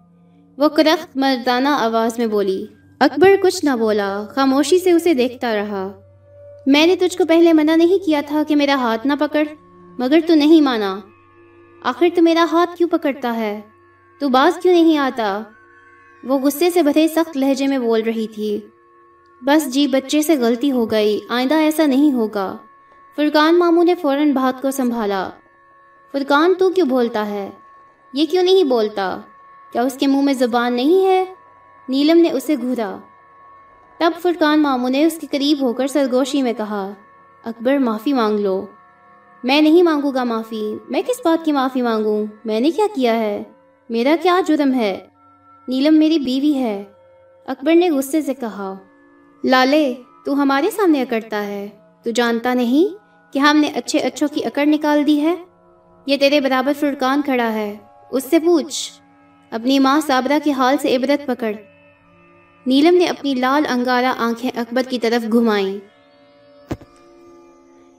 وہ 0.58 0.68
کرخت 0.68 1.16
مردانہ 1.16 1.68
آواز 1.68 2.18
میں 2.18 2.26
بولی، 2.26 2.66
اکبر 3.00 3.30
کچھ 3.42 3.64
نہ 3.64 3.70
بولا، 3.78 4.24
خاموشی 4.28 4.78
سے 4.78 4.92
اسے 4.92 5.14
دیکھتا 5.14 5.54
رہا۔ 5.54 5.92
میں 6.66 6.86
نے 6.86 6.96
تجھ 6.96 7.18
کو 7.18 7.24
پہلے 7.24 7.52
منع 7.52 7.76
نہیں 7.76 8.06
کیا 8.06 8.20
تھا 8.26 8.42
کہ 8.48 8.56
میرا 8.56 8.74
ہاتھ 8.74 9.06
نہ 9.06 9.12
پکڑ، 9.18 9.44
مگر 9.98 10.18
تو 10.26 10.34
نہیں 10.34 10.60
مانا۔ 10.60 11.00
آخر 11.82 12.06
تو 12.14 12.22
میرا 12.22 12.46
ہاتھ 12.52 12.76
کیوں 12.76 12.88
پکڑتا 12.88 13.36
ہے؟ 13.36 13.60
تو 14.18 14.28
باز 14.28 14.62
کیوں 14.62 14.74
نہیں 14.74 14.98
آتا؟ 14.98 15.42
وہ 16.24 16.38
غصے 16.38 16.70
سے 16.70 16.82
بھرے 16.82 17.08
سخت 17.08 17.36
لہجے 17.36 17.66
میں 17.66 17.78
بول 17.78 18.02
رہی 18.02 18.26
تھی۔ 18.26 18.60
بس 19.42 19.66
جی 19.66 19.86
بچے 19.86 20.22
سے 20.22 20.36
غلطی 20.36 20.72
ہو 20.72 20.90
گئی۔ 20.90 21.20
آئندہ 21.28 21.54
ایسا 21.54 21.86
نہیں 21.86 22.12
ہوگا۔ 22.12 22.56
فرقان 23.16 23.58
ماموں 23.58 23.84
نے 23.84 23.94
فوراً 23.94 24.32
بات 24.32 24.62
کو 24.62 24.70
سنبھالا۔ 24.70 25.30
فرقان، 26.12 26.54
تو 26.58 26.70
کیوں 26.70 26.86
بولتا 26.86 27.26
ہے؟ 27.26 27.50
یہ 28.12 28.26
کیوں 28.26 28.42
نہیں 28.42 28.64
بولتا؟ 28.64 29.20
کیا 29.72 29.82
اس 29.82 29.96
کے 30.00 30.06
منہ 30.06 30.20
میں 30.20 30.34
زبان 30.34 30.74
نہیں 30.74 31.06
ہے؟ 31.06 31.24
نیلم 31.88 32.18
نے 32.18 32.30
اسے 32.30 32.56
گھورا۔ 32.56 32.98
تب 33.98 34.10
فرقان 34.22 34.62
ماموں 34.62 34.90
نے 34.90 35.04
اس 35.04 35.18
کے 35.18 35.26
قریب 35.30 35.60
ہو 35.60 35.72
کر 35.72 35.86
سرگوشی 35.86 36.42
میں 36.42 36.52
کہا، 36.52 36.90
اکبر 37.44 37.78
معافی 37.78 38.12
مانگ 38.12 38.38
لو۔ 38.38 38.66
میں 39.44 39.60
نہیں 39.60 39.82
مانگوں 39.82 40.14
گا 40.14 40.24
معافی۔ 40.24 40.74
میں 40.88 41.02
کس 41.02 41.20
بات 41.24 41.44
کی 41.44 41.52
معافی 41.52 41.82
مانگوں؟ 41.82 42.26
میں 42.44 42.60
نے 42.60 42.70
کیا 42.70 42.86
کیا 42.94 43.18
ہے؟ 43.18 43.42
میرا 43.90 44.16
کیا 44.22 44.40
جرم 44.46 44.74
ہے؟ 44.74 45.06
نیلم 45.68 45.98
میری 45.98 46.18
بیوی 46.18 46.54
ہے۔ 46.54 46.84
اکبر 47.46 47.74
نے 47.74 47.90
غصے 47.90 48.22
سے 48.22 48.34
کہا، 48.34 48.74
لالے، 49.44 49.94
تو 50.24 50.42
ہمارے 50.42 50.70
سامنے 50.70 51.02
اکڑتا 51.02 51.46
ہے۔ 51.46 51.68
تو 52.02 52.10
جانتا 52.10 52.54
نہیں 52.54 52.94
کہ 53.32 53.38
ہم 53.38 53.56
نے 53.56 53.66
اچھے 53.74 53.98
اچھوں 53.98 54.28
کی 54.34 54.44
اکڑ 54.44 54.66
نکال 54.66 55.06
دی 55.06 55.20
ہے؟ 55.22 55.34
یہ 56.06 56.16
تیرے 56.16 56.40
برابر 56.40 56.72
فرقان 56.80 57.22
کھڑا 57.22 57.52
ہے۔ 57.52 57.76
اس 58.10 58.24
سے 58.30 58.38
پوچھ، 58.38 58.92
اپنی 59.50 59.78
ماں 59.78 60.00
صابرہ 60.06 60.38
کے 60.44 60.52
حال 60.52 60.76
سے 60.82 60.96
عبرت 60.96 61.26
پکڑ۔ 61.26 61.52
نیلم 62.66 62.94
نے 62.94 63.06
اپنی 63.06 63.34
لال 63.34 63.62
انگارہ 63.68 64.12
آنکھیں 64.18 64.50
اکبر 64.56 64.82
کی 64.88 64.98
طرف 64.98 65.32
گھمائیں۔ 65.32 65.78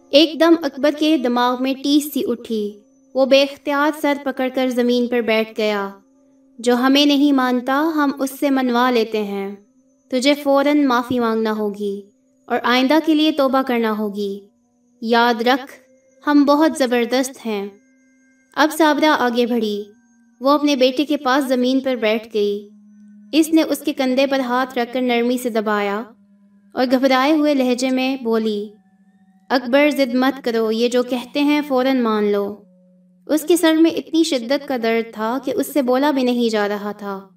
ایک 0.10 0.40
دم 0.40 0.54
اکبر 0.64 0.92
کے 1.00 1.18
دماغ 1.18 1.64
میں 1.64 1.74
ٹیس 1.84 2.14
سی 2.14 2.24
اٹھی۔ 2.28 2.80
وہ 3.14 3.26
بے 3.26 3.44
اختیار 3.44 3.92
سر 4.02 4.14
پکڑ 4.24 4.50
کر 4.56 4.70
زمین 4.70 5.08
پر 5.08 5.22
بیٹھ 5.22 5.54
گیا۔ 5.58 5.90
جو 6.60 6.76
ہمیں 6.76 7.06
نہیں 7.06 7.32
مانتا، 7.32 7.92
ہم 7.96 8.12
اس 8.20 8.30
سے 8.40 8.50
منوا 8.50 8.92
لیتے 8.92 9.24
ہیں۔ 9.24 9.56
تجھے 10.10 10.34
فوراً 10.34 10.86
معافی 10.86 11.20
مانگنا 11.20 11.52
ہوگی 11.52 12.02
اور 12.46 12.60
آئندہ 12.64 12.94
کے 13.06 13.14
لیے 13.14 13.32
توبہ 13.32 13.62
کرنا 13.62 13.98
ہوگی۔ 13.98 14.40
یاد 15.02 15.42
رکھ، 15.42 15.72
ہم 16.28 16.46
بہت 16.46 16.72
زبردست 16.78 17.46
ہیں۔ 17.46 17.70
اب 18.56 18.70
صابرہ 18.78 19.16
آگے 19.20 19.46
بڑھی۔ 19.46 19.84
وہ 20.42 20.50
اپنے 20.50 20.76
بیٹے 20.76 21.06
کے 21.06 21.18
پاس 21.18 21.48
زمین 21.48 21.80
پر 21.80 21.96
بیٹھ 21.96 22.28
گئی۔ 22.34 22.70
اس 23.32 23.50
نے 23.50 23.62
اس 23.62 23.80
کے 23.80 23.94
کندھے 23.94 24.28
پر 24.28 24.40
ہاتھ 24.40 24.78
رکھ 24.78 24.94
کر 24.94 25.02
نرمی 25.02 25.38
سے 25.38 25.50
دبایا 25.50 26.04
اور 26.74 26.86
گھبرائے 26.92 27.32
ہوئے 27.32 27.54
لہجے 27.54 27.90
میں 27.90 28.18
بولی، 28.24 28.70
اکبر 29.50 29.90
ضد 29.90 30.16
مت 30.16 30.46
کرو، 30.46 30.72
یہ 30.72 30.88
جو 30.88 31.04
کہتے 31.04 31.42
ہیں 31.42 31.62
فوراً 31.68 32.00
مان 32.00 32.32
لو۔ 32.32 32.56
اس 33.28 33.42
کے 33.42 33.58
سر 33.58 33.74
میں 33.74 33.92
اتنی 33.92 34.24
شدت 34.24 34.68
کا 34.68 34.78
درد 34.84 35.14
تھا 35.14 35.38
کہ 35.46 35.54
اس 35.56 35.74
سے 35.74 35.82
بولا 35.82 36.12
بھی 36.12 36.24
نہیں 36.24 36.50
جا 36.50 36.68
رہا 36.68 36.92
تھا۔ 36.92 37.28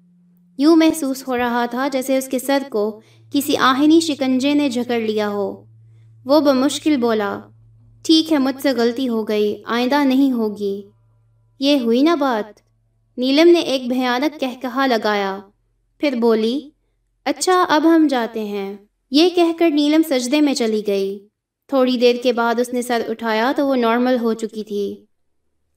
یوں 0.57 0.75
محسوس 0.75 1.27
ہو 1.27 1.37
رہا 1.37 1.65
تھا 1.65 1.87
جیسے 1.87 2.17
اس 2.17 2.27
کے 2.27 2.39
سر 2.39 2.63
کو 2.69 3.01
کسی 3.33 3.57
آہنی 3.57 3.99
شکنجے 3.99 4.53
نے 4.53 4.69
جھکڑ 4.69 4.99
لیا 4.99 5.29
ہو۔ 5.29 5.63
وہ 6.25 6.39
بمشکل 6.39 6.97
بولا، 6.97 7.39
ٹھیک 8.03 8.33
ہے، 8.33 8.37
مجھ 8.37 8.61
سے 8.61 8.71
غلطی 8.71 9.09
ہو 9.09 9.27
گئی، 9.27 9.61
آئندہ 9.65 10.03
نہیں 10.03 10.31
ہوگی۔ 10.31 10.81
یہ 11.59 11.79
ہوئی 11.79 12.01
نا 12.01 12.15
بات۔ 12.15 12.59
نیلم 13.17 13.51
نے 13.51 13.59
ایک 13.59 13.87
بھیانک 13.87 14.39
کہہ 14.39 14.61
کہا 14.61 14.85
لگایا۔ 14.85 15.39
پھر 15.99 16.15
بولی 16.15 16.69
اچھا 17.25 17.65
اب 17.69 17.95
ہم 17.95 18.07
جاتے 18.09 18.43
ہیں۔ 18.43 18.77
یہ 19.11 19.29
کہہ 19.29 19.59
کر 19.59 19.69
نیلم 19.69 20.01
سجدے 20.09 20.41
میں 20.41 20.53
چلی 20.53 20.81
گئی۔ 20.87 21.27
تھوڑی 21.67 21.97
دیر 21.97 22.15
کے 22.23 22.33
بعد 22.33 22.59
اس 22.59 22.73
نے 22.73 22.81
سر 22.81 23.01
اٹھایا 23.07 23.51
تو 23.55 23.67
وہ 23.67 23.75
نارمل 23.75 24.17
ہو 24.21 24.33
چکی 24.33 24.63
تھی۔ 24.63 25.05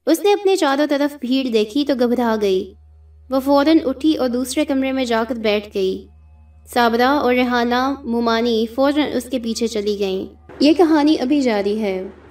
اس 0.06 0.20
نے 0.24 0.32
اپنے 0.32 0.56
چاروں 0.56 0.86
طرف 0.90 1.16
بھیڑ 1.20 1.52
دیکھی 1.52 1.84
تو 1.84 1.94
گھبرا 1.94 2.36
گئی۔ 2.42 2.74
وہ 3.30 3.40
فوراً 3.40 3.78
اٹھی 3.84 4.16
اور 4.16 4.28
دوسرے 4.28 4.64
کمرے 4.64 4.92
میں 4.92 5.04
جا 5.04 5.24
کر 5.28 5.34
بیٹھ 5.34 5.68
گئی۔ 5.74 6.06
صابرہ 6.74 7.08
اور 7.08 7.34
ریحانہ 7.34 7.94
ممانی 8.04 8.66
فوراً 8.74 9.12
اس 9.14 9.24
کے 9.30 9.38
پیچھے 9.38 9.66
چلی 9.66 9.98
گئیں۔ 9.98 10.26
یہ 10.60 10.72
کہانی 10.72 11.18
ابھی 11.18 11.40
جاری 11.40 11.80
ہے۔ 11.80 12.08